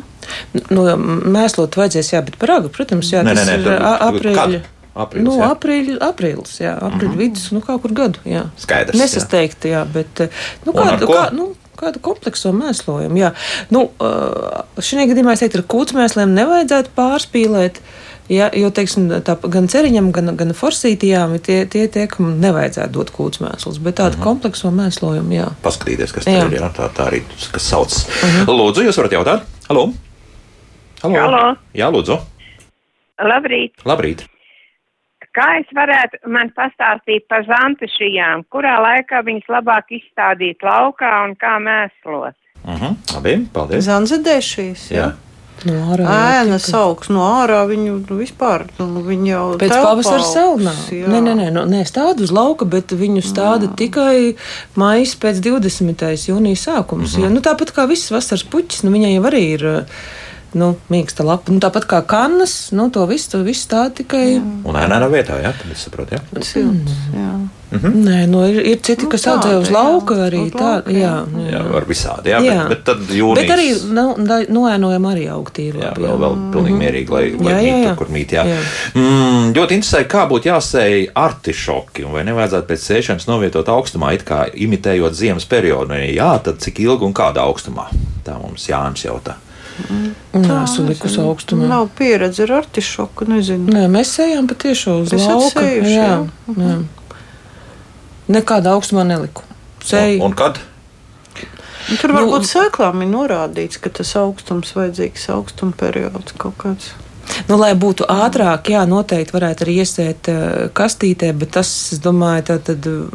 Nu, 0.71 0.85
mēslot 1.33 1.75
vajadzēs, 1.75 2.13
jā, 2.13 2.21
bet 2.23 2.37
par 2.39 2.59
agru, 2.59 2.71
protams, 2.71 3.09
jā, 3.11 3.25
Nē, 3.25 3.33
tas 3.35 3.49
nē, 3.49 3.49
nē, 3.49 3.57
ir 3.57 3.65
tur- 3.65 3.81
tur- 3.83 4.07
aprīļa. 4.07 4.37
kad? 4.37 4.69
Aprīlis, 4.93 5.25
nu, 5.25 5.33
jā. 5.39 5.47
aprīļa, 5.49 5.95
aprīlis, 6.05 6.53
jā, 6.61 6.71
aprīļa 6.77 7.09
mm 7.09 7.15
-hmm. 7.15 7.21
vidus, 7.23 7.47
nu, 7.51 7.61
kaut 7.65 7.81
kur 7.81 7.93
gadu, 7.97 8.19
jā. 8.29 8.43
Skaidrs. 8.61 8.99
Nesasteigti, 8.99 9.71
jā, 9.73 9.81
bet, 9.89 10.21
eh, 10.21 10.43
nu, 10.67 10.73
kādu, 10.75 11.07
kā, 11.09 11.23
nu, 11.33 11.55
kādu 11.79 12.01
komplekso 12.03 12.53
mēslojumu, 12.55 13.19
jā. 13.19 13.33
Nu, 13.73 13.89
uh, 13.99 14.63
šī 14.77 15.07
gadījumā 15.11 15.35
es 15.35 15.43
teiktu, 15.43 15.61
ar 15.61 15.69
kūtsmēsliem 15.73 16.33
nevajadzētu 16.37 16.95
pārspīlēt, 16.97 17.83
Ja, 18.31 18.45
jo, 18.55 18.69
teiksim, 18.71 19.09
tā, 19.27 19.33
gan 19.51 19.65
ceriņam, 19.67 20.07
gan, 20.15 20.31
gan 20.39 20.53
forsītijām 20.55 21.33
ir 21.35 21.41
tie, 21.43 21.57
tie, 21.67 21.81
tie, 21.91 22.05
kam 22.07 22.37
nevajadzētu 22.39 22.95
dot 22.95 23.11
kūtsmēslus, 23.11 23.81
bet 23.83 23.97
tādu 23.99 24.15
mm 24.15 24.19
-hmm. 24.19 24.23
komplekso 24.23 24.71
mēslojumu, 24.71 25.33
jā. 25.35 25.49
Paskatīties, 25.63 26.13
kas 26.15 26.27
Jā. 26.27 26.45
ir. 26.47 26.55
Jā, 26.61 26.71
tā, 26.71 26.87
tā 26.95 27.09
arī 27.11 27.21
kas 27.51 27.67
sauc. 27.67 27.91
Uh 27.91 28.47
-huh. 28.47 28.55
Lūdzu, 28.59 28.87
jūs 28.87 28.97
varat 28.97 29.11
jautāt? 29.11 29.41
Halo! 29.67 29.91
Halo! 31.01 31.19
Halo. 31.19 31.55
Jā, 31.75 31.91
lūdzu! 31.91 32.19
Labrīt! 33.19 33.83
Labrīt! 33.85 34.23
Kā 35.33 35.47
es 35.57 35.69
varētu 35.73 36.19
man 36.29 36.51
pastāstīt 36.53 37.25
par 37.31 37.41
zantušajām, 37.47 38.45
kurā 38.53 38.77
laikā 38.83 39.23
viņas 39.25 39.49
labāk 39.49 39.89
izstādīt 39.97 40.61
laukā 40.61 41.11
un 41.25 41.33
kā 41.41 41.57
mēslot? 41.57 42.37
Uh 42.63 42.81
-huh. 42.81 42.95
Labi, 43.15 43.37
paldies! 43.53 43.87
Zanzedēšīs. 43.87 44.91
Jā. 44.93 45.11
No 45.63 45.73
ārā, 45.93 46.05
Ēna 46.41 46.57
sauks 46.59 47.09
no 47.13 47.23
ārā, 47.23 47.61
viņu 47.69 47.93
nu, 48.09 48.17
vispār, 48.19 48.65
nu, 48.79 49.03
viņa 49.05 49.27
jau 49.29 49.43
Pēc 49.61 49.69
pavasara 49.69 50.23
selnā. 50.23 50.73
augs, 50.73 50.91
jā. 50.91 51.07
Nē, 51.07 51.21
nē, 51.23 51.35
nē, 51.39 51.51
nu, 51.55 51.63
nē 51.71 51.83
stāda 51.87 52.25
uz 52.25 52.31
lauka, 52.31 52.65
bet 52.65 52.91
viņu 52.91 53.21
stāda 53.23 53.69
jā. 53.69 53.75
tikai 53.75 54.35
maija 54.75 55.05
pēc 55.23 55.39
20. 55.45 56.03
jūnijas 56.29 56.65
sākums. 56.67 57.15
Mm 57.15 57.21
-hmm. 57.21 57.23
jo, 57.23 57.29
nu, 57.29 57.39
tāpat 57.39 57.71
kā 57.71 57.87
visas 57.87 58.11
vasaras 58.11 58.43
puķis, 58.43 58.83
nu, 58.83 58.91
viņai 58.91 59.13
jau 59.15 59.23
arī 59.23 59.43
ir. 59.53 59.65
eh, 59.65 59.85
Nu, 60.59 60.73
mīksta 60.93 61.25
lapa. 61.25 61.53
Nu, 61.53 61.61
tāpat 61.63 61.87
kā 61.89 62.03
kanas, 62.05 62.71
nu, 62.75 62.89
to 62.93 63.07
visu, 63.09 63.31
to 63.33 63.43
visu 63.45 63.67
tā 63.71 63.87
tikai. 63.95 64.25
Jā. 64.35 64.45
Un 64.69 64.79
ēnā 64.79 65.01
vietā, 65.11 65.39
jā, 65.41 65.53
tad 65.57 65.73
es 65.73 65.83
saprotu, 65.87 66.19
jā. 66.19 66.43
Silts, 66.45 67.03
jā. 67.15 67.33
Nē, 67.73 68.27
nu, 68.29 68.43
ir, 68.45 68.59
ir 68.69 68.81
citi, 68.85 69.07
Nu, 69.07 69.09
kas 69.09 69.23
tāda, 69.25 69.49
audzē 69.49 69.53
uz 69.63 69.69
lauka 69.73 70.17
arī. 70.27 70.43
Uz 70.45 70.53
Tā, 70.53 70.65
lauka, 70.75 70.93
jā, 70.93 70.99
jā. 71.01 71.41
jā. 71.41 71.53
Jā, 71.55 71.61
var 71.73 71.87
visādi, 71.89 72.29
jā, 72.29 72.41
Jā. 72.45 72.57
bet, 72.59 72.69
bet 72.69 72.83
tad 72.89 73.13
jūnijas. 73.17 73.39
Bet 73.39 73.53
arī 73.55 73.67
nu, 73.97 74.03
noēnojam 74.59 75.07
arī 75.09 75.23
augtīri. 75.33 75.81
Jā, 75.81 75.93
vēl, 75.97 76.19
vēl 76.21 76.37
pilnīgi 76.53 76.79
mierīgi, 76.83 77.13
lai, 77.15 77.23
lai. 77.33 77.53
Jā, 77.53 77.57
jā, 77.57 77.63
mīt 77.63 77.73
jā. 77.73 77.87
tur, 77.87 77.97
kur 78.03 78.13
mīt. 78.13 78.35
Jā. 78.37 78.43
Jā. 78.51 78.59
Mm, 78.93 79.47
ļoti 79.57 79.77
interesē, 79.79 80.03
kā 80.13 80.25
būtu 80.29 80.51
jāsēj 80.51 81.07
artišoki, 81.23 82.05
un 82.05 82.17
vai 82.17 82.25
nevajadzētu 82.29 82.69
pēc 82.69 82.85
sēšanas 82.91 83.29
novietot 83.31 83.73
augstumā, 83.73 84.13
it 84.13 84.27
kā 84.27 84.43
imitējot 84.53 85.17
ziemas 85.17 85.49
periodu. 85.49 85.97
Ja 85.97 86.13
jā, 86.13 86.31
tad 86.45 86.61
cik 86.61 86.83
ilgi 86.85 87.09
un 87.09 87.17
kādā 87.17 87.41
augstumā? 87.47 87.89
Tā 88.23 88.37
mums 88.37 88.69
Jānis 88.69 89.07
jautā. 89.07 89.39
Nē, 90.33 90.49
esmu 90.63 90.85
likusi 90.89 91.21
augstumā. 91.23 91.67
Nav 91.69 91.87
pieredze 91.97 92.43
ar 92.45 92.51
artišoku, 92.61 93.25
nezinu. 93.29 93.71
Nē, 93.73 93.87
mēs 93.91 94.11
ejam 94.21 94.47
patiešām 94.49 95.01
uz 95.05 95.13
Esat 95.17 95.33
lauka. 95.33 95.63
sējuši, 95.63 95.95
jā, 95.95 96.11
jā? 96.57 96.67
jā. 96.67 96.75
Nekādā 98.33 98.73
augstumā 98.77 99.03
neliku. 99.07 99.43
Un, 99.47 99.87
Sēju. 99.89 100.21
un 100.23 100.35
kad? 100.37 100.59
Un 101.91 101.97
Tur 101.99 102.13
Nu, 102.13 102.19
varbūt 102.21 102.45
sēklām 102.47 103.01
ir 103.03 103.09
norādīts, 103.11 103.81
ka 103.83 103.91
tas 103.91 104.13
augstums 104.15 104.71
vajadzīgs 104.77 105.25
augstuma 105.33 105.75
periods 105.75 106.31
kaut 106.39 106.55
kāds. 106.61 106.93
Nu, 107.47 107.57
lai 107.59 107.73
būtu 107.79 108.05
ātrāk, 108.09 108.69
jā, 108.73 108.83
noteikti 108.89 109.35
varētu 109.35 109.65
arī 109.65 109.75
iesēt 109.83 110.29
uh, 110.31 110.41
kastītē, 110.75 111.31
bet 111.37 111.53
tas, 111.57 111.69
es 111.95 112.01
domāju, 112.03 112.45
tā 112.49 112.57
tad 112.71 112.87
uh, 112.89 113.07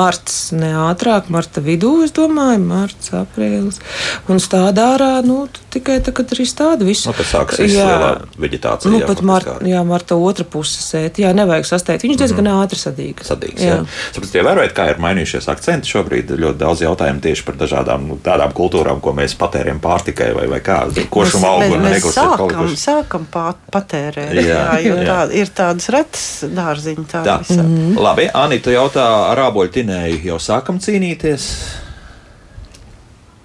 marts 0.00 0.50
ne 0.56 0.72
ātrāk, 0.88 1.30
marta 1.32 1.62
vidū, 1.64 1.92
es 2.04 2.14
domāju, 2.16 2.60
marts, 2.64 3.12
aprīlis. 3.16 3.80
Un 4.30 4.40
stādā 4.42 4.90
ārā, 4.96 5.10
nu, 5.26 5.44
tikai 5.72 6.00
tā, 6.04 6.14
kad 6.16 6.32
arī 6.34 6.46
stāda 6.48 6.86
visu. 6.86 7.08
Nu, 7.10 7.16
kad 7.16 7.28
sāksies 7.28 7.74
lielā 7.76 8.12
veģetācija. 8.40 8.92
Nu, 8.92 9.02
jā, 9.02 9.08
pat 9.10 9.22
kā 9.46 9.56
jā, 9.68 9.82
marta 9.86 10.18
otra 10.18 10.46
puse 10.48 10.82
sēt. 10.84 11.20
Jā, 11.22 11.32
nevajag 11.36 11.68
sasteigt. 11.68 12.04
Viņš 12.06 12.20
diezgan 12.20 12.44
mm 12.44 12.50
-hmm. 12.50 12.64
ātri 12.64 12.80
sadīgs. 12.80 13.30
Sadīgs, 13.30 13.64
jā. 13.64 13.78
Sapratu, 14.14 14.38
ievērojot, 14.40 14.74
kā 14.76 14.88
ir 14.90 15.02
mainījušies 15.04 15.48
akcenti 15.52 15.88
šobrīd. 15.88 16.34
Ļoti 16.40 16.58
daudz 16.58 16.84
jautājumu 16.86 17.20
tieši 17.20 17.44
par 17.44 17.56
dažādām 17.60 18.08
nu, 18.08 18.18
tādām 18.24 18.52
kultūrām, 18.52 19.00
ko 19.00 19.12
mēs 19.12 19.36
patērējam 19.38 19.80
pārtikai 19.80 20.32
vai, 20.34 20.46
vai 20.46 20.60
kā. 20.60 20.80
Košuma 21.10 21.48
augu 21.48 21.74
un 21.74 21.84
mēs 21.84 21.98
negurs 21.98 22.16
ir 22.16 22.22
sākam, 22.22 22.76
sākam 22.76 23.26
pā- 23.32 23.49
patērēt. 23.72 24.32
Jā, 24.34 24.46
Jā, 24.46 24.78
jo 24.84 24.96
jā. 24.96 25.04
tā, 25.06 25.18
ir 25.40 25.52
tādas 25.54 25.88
retas 25.92 26.24
dārziņas. 26.56 27.10
Tā. 27.12 27.22
Tā. 27.26 27.36
visā. 27.42 27.62
Mm 27.62 27.76
-hmm. 27.76 28.00
Labi, 28.02 28.28
Anita 28.34 28.70
jautā, 28.70 29.06
ar 29.30 29.38
āboļu 29.50 29.70
tinēju 29.78 30.24
jau 30.24 30.38
sākam 30.38 30.80
cīnīties. 30.80 31.46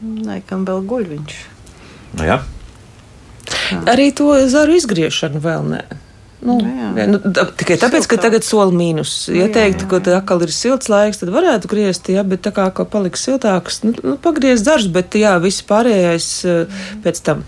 Nē, 0.05 0.41
kam 0.47 0.65
vēl 0.67 0.83
guļ 0.85 1.05
viņš. 1.13 1.35
Nu, 2.19 2.23
jā. 2.23 2.39
Arī 3.85 4.11
to 4.15 4.33
zaru 4.51 4.75
izgriešanu 4.75 5.39
vēl 5.39 5.63
nē. 5.69 5.83
Nu, 6.45 6.59
Nu, 6.61 6.67
jā. 6.69 6.89
jā, 6.99 7.05
nu, 7.09 7.17
da, 7.23 7.45
tikai 7.57 7.77
tāpēc, 7.81 8.05
ka 8.05 8.15
Siltāk. 8.15 8.21
tagad 8.21 8.43
soli 8.43 8.75
mīnus. 8.77 9.13
Ja 9.33 9.47
Jā, 9.47 9.53
teiktu, 9.53 9.87
jā, 9.87 9.89
ka 9.89 9.99
tā 10.05 10.17
atkal 10.19 10.43
ir 10.45 10.51
silts 10.53 10.89
laiks, 10.91 11.17
tad 11.17 11.29
varētu 11.33 11.67
griezt, 11.71 12.09
jā, 12.11 12.21
bet 12.27 12.43
tā 12.45 12.51
kā 12.53 12.67
atkal 12.69 12.85
paliks 12.85 13.23
siltāks, 13.25 13.79
nu, 13.83 13.93
nu 14.03 14.17
pagriezt 14.21 14.65
darbs, 14.67 14.85
bet 14.93 15.15
jā, 15.17 15.41
viss 15.41 15.63
pārējais 15.65 16.27
eh, 16.45 16.67
pēc 17.03 17.21
tam. 17.25 17.41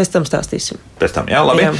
Pēc 0.00 0.12
tam 0.16 0.24
stāstīsim. 0.28 0.80
Pēc 1.00 1.12
tam, 1.18 1.28
jā, 1.28 1.44
labi. 1.44 1.66
Jā. 1.68 1.72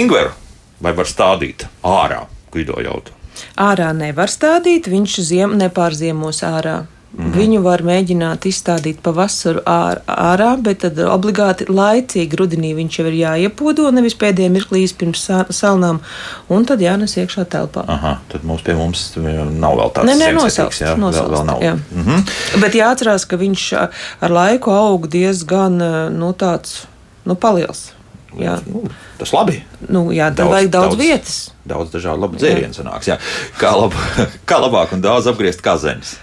Ingveru, 0.00 0.32
vai 0.80 0.94
var 0.96 1.08
stādīt 1.10 1.66
ārā, 1.84 2.24
Guido 2.52 2.80
jautā? 2.80 3.12
Ārā 3.60 3.92
nevar 3.94 4.30
stādīt, 4.32 4.88
viņš 4.90 5.18
ziem, 5.26 5.58
nepārziemos 5.60 6.40
ārā. 6.48 6.86
Mm 7.08 7.24
-hmm. 7.24 7.36
Viņu 7.38 7.60
var 7.64 7.80
mēģināt 7.82 8.44
izstādīt 8.50 8.98
pavasaru 9.02 9.62
ār, 9.64 10.00
ārā, 10.06 10.50
bet 10.62 10.78
tad 10.82 10.98
obligāti 10.98 11.64
laicīgi 11.64 12.36
rudenī 12.36 12.74
viņš 12.76 12.98
jau 12.98 13.06
ir 13.08 13.14
jāiepodo, 13.16 13.90
nevis 13.90 14.14
pēdējā 14.14 14.50
mirklī 14.52 14.82
pirms 14.98 15.22
sa- 15.24 15.46
salnām, 15.50 16.00
un 16.48 16.64
tad 16.64 16.80
jānes 16.80 17.16
iekšā 17.16 17.44
telpā. 17.48 17.84
Aha, 17.88 18.20
tad 18.28 18.44
mums 18.44 18.62
pie 18.62 18.74
mums 18.74 19.16
nav 19.16 19.76
vēl 19.78 19.92
tāds 19.92 20.04
Nē, 20.04 20.14
nē, 20.14 20.26
ziemesietīgs, 20.26 20.36
nosaukt. 20.36 20.80
jā, 20.80 20.94
vēl, 20.96 21.30
vēl 21.30 21.44
nav. 21.44 21.62
Jā. 21.62 21.74
Mm 21.74 22.04
-hmm. 22.04 22.60
Bet 22.60 22.74
jāatcerās, 22.74 23.26
ka 23.26 23.36
viņš 23.36 23.88
ar 24.20 24.30
laiku 24.30 24.70
aug 24.70 25.08
diezgan 25.08 25.78
nu, 26.18 26.32
tāds 26.32 26.84
nu, 27.28 27.36
paliels. 27.36 27.90
Jā, 28.38 28.58
nu, 28.68 28.82
tas 29.18 29.30
labi. 29.32 29.62
nu, 29.88 30.08
jā 30.12 30.28
daudz, 30.30 30.50
vajag 30.52 30.70
daudz, 30.74 30.92
daudz 30.94 30.98
vietas. 31.00 31.36
Daudz 31.68 31.90
dažādu 31.94 32.20
labu 32.26 32.36
dzērienu 32.40 32.76
sanāks. 32.76 33.08
Jā. 33.08 33.16
Kā, 33.60 33.70
lab, 33.76 33.94
kā 34.48 34.58
labāk 34.60 34.92
un 34.96 35.04
daudz 35.04 35.28
apgriezt 35.30 35.62
kazeņus? 35.64 36.16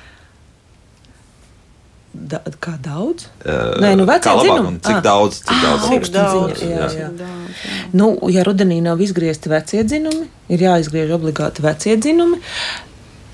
Da, 2.15 2.39
kā 2.63 2.77
daudz? 2.79 3.25
Uh, 3.43 3.73
Nē, 3.83 3.89
nu, 3.99 4.05
kā 4.07 4.21
labāk 4.21 4.45
dzinumi. 4.45 4.67
un 4.69 4.77
cik 4.79 4.95
Ah. 4.95 5.01
daudz? 5.03 5.41
Cik 5.43 5.57
daudz 5.65 5.81
Ah, 5.83 5.89
ir? 5.91 5.97
augstu 5.97 6.13
Daudz, 6.15 6.61
jā, 6.61 6.69
jā, 6.69 6.87
jā. 7.01 7.09
daudz, 7.11 7.57
jā. 7.65 7.73
Nu, 7.91 8.07
ja 8.31 8.43
rudenī 8.47 8.77
nav 8.85 9.01
izgriezti 9.03 9.51
vecie 9.51 9.83
dzinumi, 9.83 10.29
ir 10.47 10.59
jāizgriež 10.63 11.11
obligāti 11.17 11.65
vecie 11.65 11.97
dzinumi. 11.97 12.39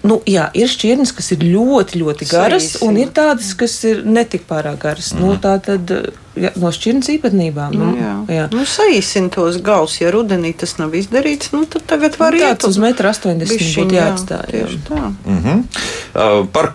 Nu, 0.02 0.18
jā, 0.26 0.48
ir 0.58 0.70
šķirnes, 0.72 1.12
kas 1.14 1.28
ir 1.36 1.44
ļoti, 1.46 2.00
ļoti 2.02 2.26
garas, 2.32 2.72
Saīsina. 2.72 2.88
un 2.90 2.98
ir 2.98 3.12
tādas, 3.14 3.52
kas 3.58 3.76
ir 3.86 4.02
netik 4.06 4.48
pārāk 4.50 4.80
garas. 4.82 5.12
Mm. 5.14 5.22
Nu, 5.22 5.36
tā 5.42 5.54
tad 5.62 5.94
jā, 6.34 6.50
no 6.58 6.72
šķirnes 6.74 7.10
īpatnībām. 7.18 7.76
Nu, 7.78 7.92
Nu, 7.92 8.00
jā. 8.00 8.14
jā. 8.34 8.48
Nu, 8.54 8.66
saīsina 8.66 9.30
tos 9.34 9.60
galus, 9.62 10.00
ja 10.02 10.10
rudenī 10.14 10.54
tas 10.58 10.78
nav 10.80 10.96
izdarīts, 10.98 11.52
nu, 11.54 11.66
tad 11.70 11.86
tagad 11.90 12.18
var 12.22 12.34
Nu, 12.34 12.42
iet 12.42 12.66
uz 12.66 12.80
metru 12.82 13.12
80 13.12 13.46
bišķiņ, 13.46 13.78
būtu 13.78 13.98
jā, 13.98 14.08
jāatstāj, 14.08 14.46
jā. 14.48 14.66
Tieši 14.66 14.82
tā. 14.90 15.02
Mm 15.26 15.40
-hmm. 15.44 15.64
uh, 16.16 16.48
par 16.54 16.74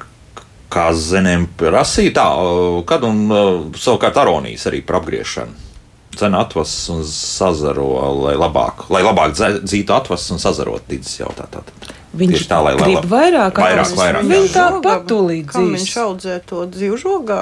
kazenēm 0.71 1.49
prasīja 1.59 2.15
tā, 2.15 2.29
uh, 2.37 2.85
kad 2.87 3.05
un 3.05 3.31
uh, 3.31 3.39
savukārt 3.75 4.17
aronijas 4.17 4.67
arī 4.67 4.85
par 4.87 4.97
apgriešanu. 5.03 5.65
Cena 6.17 6.41
atvas 6.41 6.89
un 6.89 7.05
sazaro, 7.05 7.91
lai 8.25 8.37
labāk, 8.37 8.87
lai 8.89 9.03
labāk 9.03 9.35
dzītu 9.65 9.93
atvas 9.93 10.31
un 10.31 10.39
sazarot 10.39 10.83
tīdzes 10.89 11.21
jautā. 11.21 11.45
Tātad. 11.53 11.96
Viņš 12.17 12.33
Tieši 12.33 12.49
tā, 12.49 12.59
lai- 12.65 12.75
grib 12.81 13.05
vairāk, 13.05 13.61
vairāk, 13.61 13.93
vairāk, 13.93 14.25
jā. 14.25 14.33
Viņa 14.33 14.51
tā 14.55 14.67
Žogam, 14.67 14.83
patulīt 14.83 15.47
Kā 15.53 15.61
viņš 15.61 15.95
audzē 16.03 16.41
to 16.47 16.67
dzīvžogā? 16.67 17.41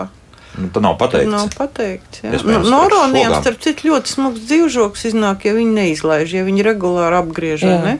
Nu, 0.54 0.68
tā 0.70 0.80
nav 0.82 0.98
pateikts. 0.98 1.30
Nav 1.30 1.48
pateikts. 1.54 2.22
jā. 2.22 2.38
Nu, 2.46 2.60
Noroniem, 2.70 3.34
starp 3.40 3.58
citu, 3.62 3.88
ļoti 3.90 4.06
smags 4.06 4.44
dzīvžogs 4.46 5.08
iznāk, 5.10 5.44
ja 5.48 5.52
viņi 5.56 5.72
neizlaiž, 5.80 6.30
ja 6.34 6.44
viņi 6.46 6.62
regulāri 6.62 7.18
apgriež. 7.18 7.62
vai 7.66 7.74
Jā. 7.74 7.82
Ne? 7.82 7.98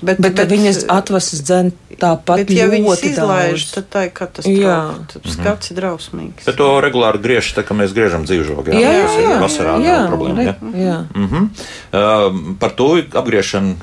Bet, 0.00 0.16
bet, 0.16 0.32
bet 0.32 0.48
viņas 0.48 0.86
atvasas 0.88 1.42
dzen 1.44 1.72
tāpat 2.00 2.40
Bet, 2.40 2.50
ja 2.56 2.68
viņas 2.72 3.02
izlaiž, 3.04 3.60
daudz. 3.60 3.72
tad 3.74 3.88
tā 3.92 4.04
ir 4.06 4.08
Jā. 4.08 4.14
katastrofa. 4.16 4.76
Tad 5.12 5.26
skats 5.34 5.70
ir 5.70 5.76
drausmīgs. 5.76 6.46
Bet 6.48 6.56
to 6.56 6.68
regulāri 6.80 7.20
griež, 7.20 7.50
tā 7.52 7.60
kā 7.68 7.76
mēs 7.76 7.92
griežam 7.92 8.24
dzīvžogu. 8.24 8.72
Jā, 8.72 8.80
jā, 8.80 9.02
tas 9.04 9.18
ir 9.18 9.26
jā, 9.28 9.36
vasarā 9.44 9.74
jā, 9.84 9.98
nav 10.00 10.08
problēma. 10.14 10.46
Jā. 10.46 10.54
jā. 10.72 10.96
Mhm. 11.12 11.50
Uh, 11.92 12.54
par 12.62 12.70
to 12.70 12.96
apgriešanu 13.12 13.76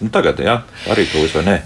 nu, 0.00 0.10
tagad, 0.14 0.40
jā, 0.42 0.60
arī 0.90 1.06
tūlīt 1.10 1.34
vai 1.38 1.44
nē. 1.46 1.56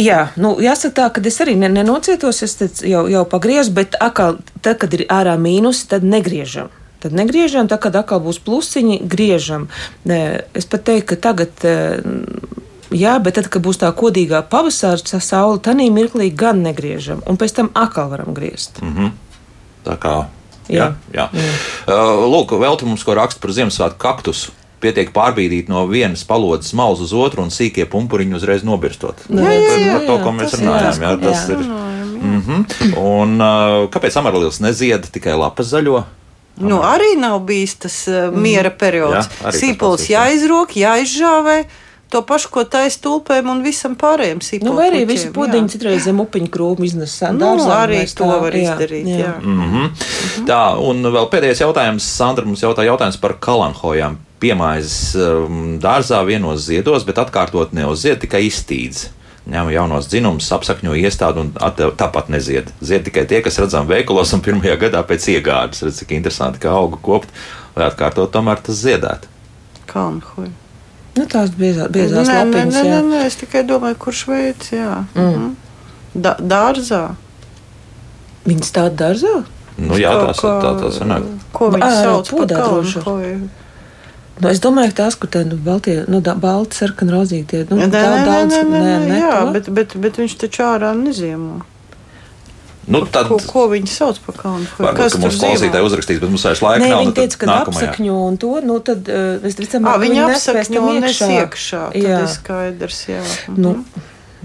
Jā, 0.00 0.20
nu, 0.40 0.54
jāsaka 0.62 0.94
tā, 0.96 1.06
ka 1.14 1.22
es 1.26 1.40
arī 1.42 1.56
ne, 1.58 1.70
nenocietos, 1.72 2.42
es 2.46 2.82
jau, 2.86 3.06
jau 3.10 3.24
pagriezu, 3.28 3.74
bet 3.76 3.98
atkal, 4.00 4.38
tad, 4.62 4.78
kad 4.82 4.94
ir 4.96 5.06
ārā 5.10 5.36
mīnusi, 5.40 5.88
tad 5.90 6.06
negriežam. 6.06 6.70
Tad 7.00 7.14
negriežam, 7.16 7.68
tad, 7.68 7.80
kad 7.80 7.96
atkal 7.96 8.20
būs 8.20 8.42
plusiņi, 8.44 9.00
griežam. 9.08 9.70
Es 10.04 10.68
pat 10.68 10.84
teiktu, 10.84 11.14
ka 11.14 11.20
tagad, 11.30 11.64
eh, 11.64 12.02
jā, 12.92 13.14
bet 13.24 13.38
tad, 13.40 13.48
kad 13.48 13.64
būs 13.64 13.80
tā 13.80 13.88
kodīgā 13.96 14.42
pavasara 14.52 15.20
saule, 15.20 15.62
tad 15.64 15.80
mirklī 15.80 16.28
gan 16.34 16.60
negriežam, 16.62 17.24
un 17.26 17.40
pēc 17.40 17.56
tam 17.56 17.72
atkal 17.74 18.12
varam 18.12 18.34
griezt. 18.36 18.82
Mhm. 18.82 19.16
Tā 19.84 19.96
kā. 19.96 20.28
Jā, 20.70 20.94
Jā. 21.10 21.26
jā. 21.34 21.48
Uh, 21.88 22.28
lūk, 22.30 22.52
vēl 22.54 22.76
te 22.78 22.86
mums 22.86 23.02
ko 23.02 23.16
raksta 23.18 23.42
par 23.42 23.50
Ziemassvētku 23.50 23.98
kaktusu. 23.98 24.52
Pietiek 24.80 25.10
pārbīdīt 25.12 25.68
no 25.68 25.82
vienas 25.90 26.22
palodzes 26.24 26.72
malas 26.78 27.02
uz 27.04 27.12
otru 27.12 27.42
un 27.44 27.50
sīkie 27.52 27.84
pumpuriņi 27.90 28.38
uzreiz 28.38 28.62
nobirstot. 28.64 29.26
Jā, 29.28 29.42
Tas 29.44 29.76
jā, 29.76 29.76
ir 29.76 29.90
par 29.92 30.06
to, 30.06 30.14
jā, 30.16 30.22
ko 30.24 30.32
mēs 30.38 30.54
tas 30.54 30.62
runājam. 30.62 31.02
jā, 31.04 31.10
Jā, 31.10 31.18
tas 31.26 31.42
jā. 31.44 31.58
ir. 31.58 31.66
Mhm. 32.20 32.64
Un 33.00 33.36
uh, 33.40 33.84
kāpēc 33.92 34.16
amarlīlis 34.20 34.60
nezied 34.64 35.06
tikai 35.12 35.36
lapas 35.40 35.70
zaļo? 35.72 36.02
Nu, 36.60 36.80
arī 36.84 37.14
nav 37.16 37.38
bijis 37.48 37.76
tas 37.80 37.94
uh, 38.08 38.32
miera 38.32 38.72
periods. 38.72 39.30
Jā, 39.40 39.52
Sīpols 39.56 40.08
jā. 40.08 40.26
jāizrok, 40.26 40.74
jāizžāvē. 40.76 41.62
To 42.10 42.24
pašu, 42.26 42.48
ko 42.50 42.64
taisa 42.66 42.98
tulpēm 43.04 43.46
un 43.52 43.60
visam 43.62 43.92
pārējiem 43.94 44.40
sīpoliem. 44.42 44.66
Nu, 44.66 44.74
vai 44.80 44.88
arī 44.90 45.04
visu 45.06 45.28
pudiņu 45.30 45.70
citreiz 45.70 46.08
zem 46.08 46.18
upiņu 46.24 46.48
krūmu 46.50 46.82
iznes 46.88 47.14
Nu, 47.38 47.52
arī 47.70 48.00
to 48.18 48.26
var 48.26 48.56
izdarīt. 48.58 49.06
Jā. 49.06 49.28
Jā. 49.28 49.34
Mhm. 49.38 49.86
Tā, 50.48 50.62
un 50.82 51.06
vēl 51.06 51.30
pēdējais 51.30 51.62
jautājums. 51.62 52.08
Sandra 52.18 52.44
mums 52.48 52.64
jautā 52.66 52.82
jautājums 52.88 53.20
par 53.22 53.36
kalanhojām. 53.38 54.18
Piemājas 54.40 55.14
um, 55.20 55.78
dārzā 55.82 56.22
vienos 56.24 56.62
ziedos, 56.64 57.04
bet 57.04 57.18
atkārtot 57.20 57.74
neuzzied, 57.76 58.20
tikai 58.22 58.46
iztīdz. 58.48 59.08
Ņem 59.50 59.70
jaunos 59.72 60.06
dzinumus, 60.08 60.46
apsakņo 60.52 60.94
iestādi 61.00 61.40
un 61.42 61.48
at- 61.64 61.80
tāpat 61.98 62.28
nezied. 62.32 62.68
Zied 62.84 63.04
tikai 63.08 63.24
tie, 63.28 63.40
kas 63.44 63.58
redzam 63.58 63.88
veikalos 63.88 64.32
un 64.36 64.40
pirmajā 64.44 64.76
gadā 64.80 65.00
pēc 65.04 65.26
iegādes. 65.34 65.82
Redz, 65.84 65.98
cik 66.02 66.12
interesanti, 66.16 66.60
ka 66.62 66.70
auga 66.76 66.98
kopt, 67.02 67.28
vai 67.74 67.88
atkārtot 67.90 68.30
tomēr 68.32 68.60
tas 68.62 68.80
ziedēt. 68.84 69.26
Kalnhuj. 69.90 70.50
Nu, 71.16 71.24
tās 71.26 71.50
biezā, 71.56 71.88
biezās 71.90 72.28
Nē, 72.28 72.36
lapiņas, 72.44 72.74
nē, 72.76 72.82
nē, 72.84 73.00
nē, 73.10 73.22
es 73.26 73.36
tikai 73.40 73.64
domāju, 73.66 73.96
kurš 73.98 74.20
veids, 74.28 74.70
jā. 74.76 75.04
Mm. 75.16 75.30
Mhm. 75.32 75.48
Da, 76.14 76.36
dārzā. 76.40 77.02
Viņas 78.46 78.70
tāda 78.76 78.94
dārzā? 79.04 79.34
Nu, 79.80 79.94
jā, 80.00 80.12
tās, 80.26 80.38
kā- 80.40 80.60
tā, 80.62 80.70
tā 80.80 80.92
sanāk. 80.94 81.26
Ko 81.52 81.70
viņi 81.74 81.84
Ā, 81.88 81.90
sauc 82.04 82.30
par 82.30 82.46
kalnhuju? 82.46 83.48
Nu, 84.40 84.48
es 84.48 84.60
domāju, 84.64 84.94
ka 84.94 85.02
tās, 85.04 85.16
kur 85.20 85.28
tādi 85.32 85.56
balti, 85.60 85.98
nu, 86.08 86.20
balti, 86.24 86.78
sarkani, 86.80 87.12
rozīti, 87.12 87.46
tie, 87.50 87.64
nu, 87.68 87.76
Nē, 87.76 87.88
nē, 87.90 87.92
tā 87.92 88.12
nē, 88.14 88.22
daudz, 88.24 88.54
nē, 88.54 88.62
nē, 88.70 88.94
nē, 89.04 89.18
jā, 89.20 89.34
to? 89.36 89.50
bet, 89.56 89.68
bet, 89.76 89.96
bet 90.00 90.20
viņš 90.22 90.36
taču 90.40 90.64
ārā 90.64 90.94
neziemo. 90.96 91.60
Nu, 92.90 93.02
tad, 93.06 93.28
Ko, 93.28 93.36
ko 93.46 93.66
viņi 93.70 93.90
sauc 93.92 94.16
par 94.24 94.34
kalnhuju? 94.40 94.80
varbūt, 94.80 95.12
ka 95.12 95.18
mums 95.22 95.36
klausītāji 95.38 95.86
uzrakstīs, 95.86 96.18
bet 96.22 96.32
mums 96.32 96.46
vairs 96.48 96.62
laika 96.64 96.82
Nē, 96.82 96.88
nav. 96.90 97.02
viņi 97.04 97.12
nu, 97.12 97.16
teica, 97.20 97.36
ka 97.42 97.58
apsakņo 97.66 98.16
un 98.30 98.38
to, 98.40 98.52
nu, 98.66 98.78
tad 98.82 99.10
es 99.46 99.58
redzam, 99.60 99.84
Ā, 99.84 99.92
ka 99.92 100.00
viņi 100.02 100.22
apsakņo 100.24 100.86
un 100.88 100.98
nes 101.04 101.20
iekšā. 101.26 101.82
Tad 101.92 102.08
Jā. 102.08 102.22
ir 102.24 102.32
skaidrs, 102.32 103.02
jā. 103.12 103.20
Nu, 103.54 103.76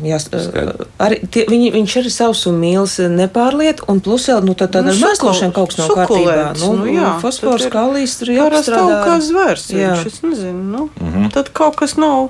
jā, 0.03 0.17
Skaidrs. 0.19 0.87
arī 0.99 1.19
tie, 1.31 1.45
viņi, 1.49 1.71
viņš 1.75 1.95
arī 2.01 2.11
savus 2.11 2.43
mīlus 2.51 2.97
nepārliet, 3.13 3.83
un 3.87 3.99
plus 4.03 4.27
vēl 4.27 4.43
nu, 4.43 4.53
tā, 4.53 4.67
tāda 4.67 4.91
Nu, 4.91 4.99
mēslošana 4.99 5.53
kaut 5.55 5.71
kas 5.75 5.77
nav 5.83 5.95
kārtībā. 6.01 6.59
Nu, 6.59 6.73
nu, 6.81 6.85
jā, 6.91 7.13
fosfors, 7.21 7.67
kalijas 7.71 8.17
tur 8.19 8.27
kaut 8.35 9.07
kā 9.07 9.15
zvērs. 9.23 9.69
Jā. 9.71 9.95
Viņš, 9.95 10.05
es 10.11 10.21
nezinu, 10.21 10.63
nu, 10.75 10.89
Mhm. 11.01 11.31
tad 11.31 11.53
kaut 11.53 11.75
kas 11.79 11.95
nav 11.97 12.29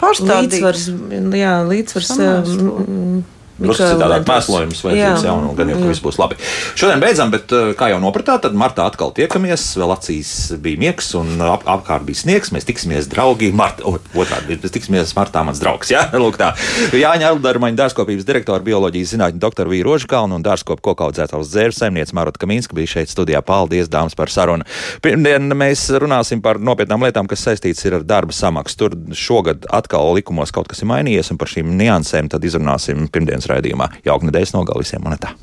pārstādīts. 0.00 0.58
Līdzsvars, 0.58 0.88
jā, 1.36 1.54
līdzsvars. 1.68 2.10
Samēslo. 2.16 3.22
Drusku 3.62 3.88
citādāk 3.94 4.26
mēslojums 4.28 4.82
vajadzīgs, 4.86 5.26
jā, 5.26 5.34
un 5.36 5.54
gan 5.58 5.72
jau, 5.72 5.78
ka 5.80 5.90
viss 5.90 6.04
būs 6.04 6.18
labi. 6.20 6.38
Šodien 6.78 7.02
beidzam, 7.02 7.32
bet, 7.32 7.52
eh, 7.52 7.72
kā 7.78 7.90
jau 7.92 8.00
nopratāt, 8.02 8.44
tad 8.46 8.56
martā 8.58 8.86
atkal 8.88 9.12
tiekamies. 9.16 9.64
Vēl 9.80 9.94
acīs 9.94 10.32
bija 10.62 10.80
miegs, 10.80 11.12
un 11.18 11.40
ap, 11.40 11.64
apkārt 11.64 12.06
bija 12.08 12.22
sniegs. 12.22 12.52
Mēs 12.54 12.66
tiksimies 12.68 13.08
draugi. 13.12 13.52
Marta, 13.52 13.84
o, 13.88 13.98
otrādi, 14.14 14.58
mēs 14.58 14.74
tiksimies 14.74 15.14
martā 15.18 15.44
mans 15.46 15.60
draugs. 15.62 15.92
Jā, 15.92 16.08
lūk 16.22 16.38
tā. 16.40 16.52
Jāņa 16.92 17.32
Eldarmaņa 17.32 17.80
dārzkopības 17.82 18.26
direktora, 18.28 18.64
bioloģijas 18.64 19.14
zinātņu 19.16 19.42
doktora 19.42 19.72
Vīra 19.72 19.90
Rožkalna 19.90 20.38
un 20.38 20.44
dārzkopu 20.46 20.84
kokaudzētājs 20.90 21.52
dzērs 21.52 21.82
saimniece 21.82 22.16
Marota 22.16 22.40
Kamīnska 22.42 22.76
bija 22.76 22.96
šeit 22.96 23.12
studijā. 23.12 23.42
Paldies, 23.46 23.90
dāmas, 23.92 24.16
par 24.18 24.32
sarunu. 24.32 24.66
Pirmdien 25.04 25.52
mēs 25.58 25.84
runāsim 26.02 26.42
par 26.44 26.60
nopietnām 26.62 27.04
lietām, 27.04 27.28
kas 27.30 27.44
saistītas 27.46 27.84
ir 27.88 27.98
ar 27.98 28.06
darba 28.06 28.34
samaksu. 28.36 28.78
Tur 28.82 28.96
šogad 29.16 29.66
atkal 29.70 30.14
likumos 30.16 30.52
kaut 30.54 30.70
kas 30.70 30.82
ir 30.82 30.90
mainījies, 30.90 31.32
un 31.32 31.40
par 31.40 31.50
šīm 31.52 31.74
niansēm 31.78 32.30
tad 32.32 32.44
izrunāsim 32.46 33.08
pirmdienas 33.12 33.48
raidījumā. 33.56 33.88
Jauka 34.08 34.28
nedēļas 34.28 34.56
nogalvisiem 34.56 35.04
monetā. 35.04 35.34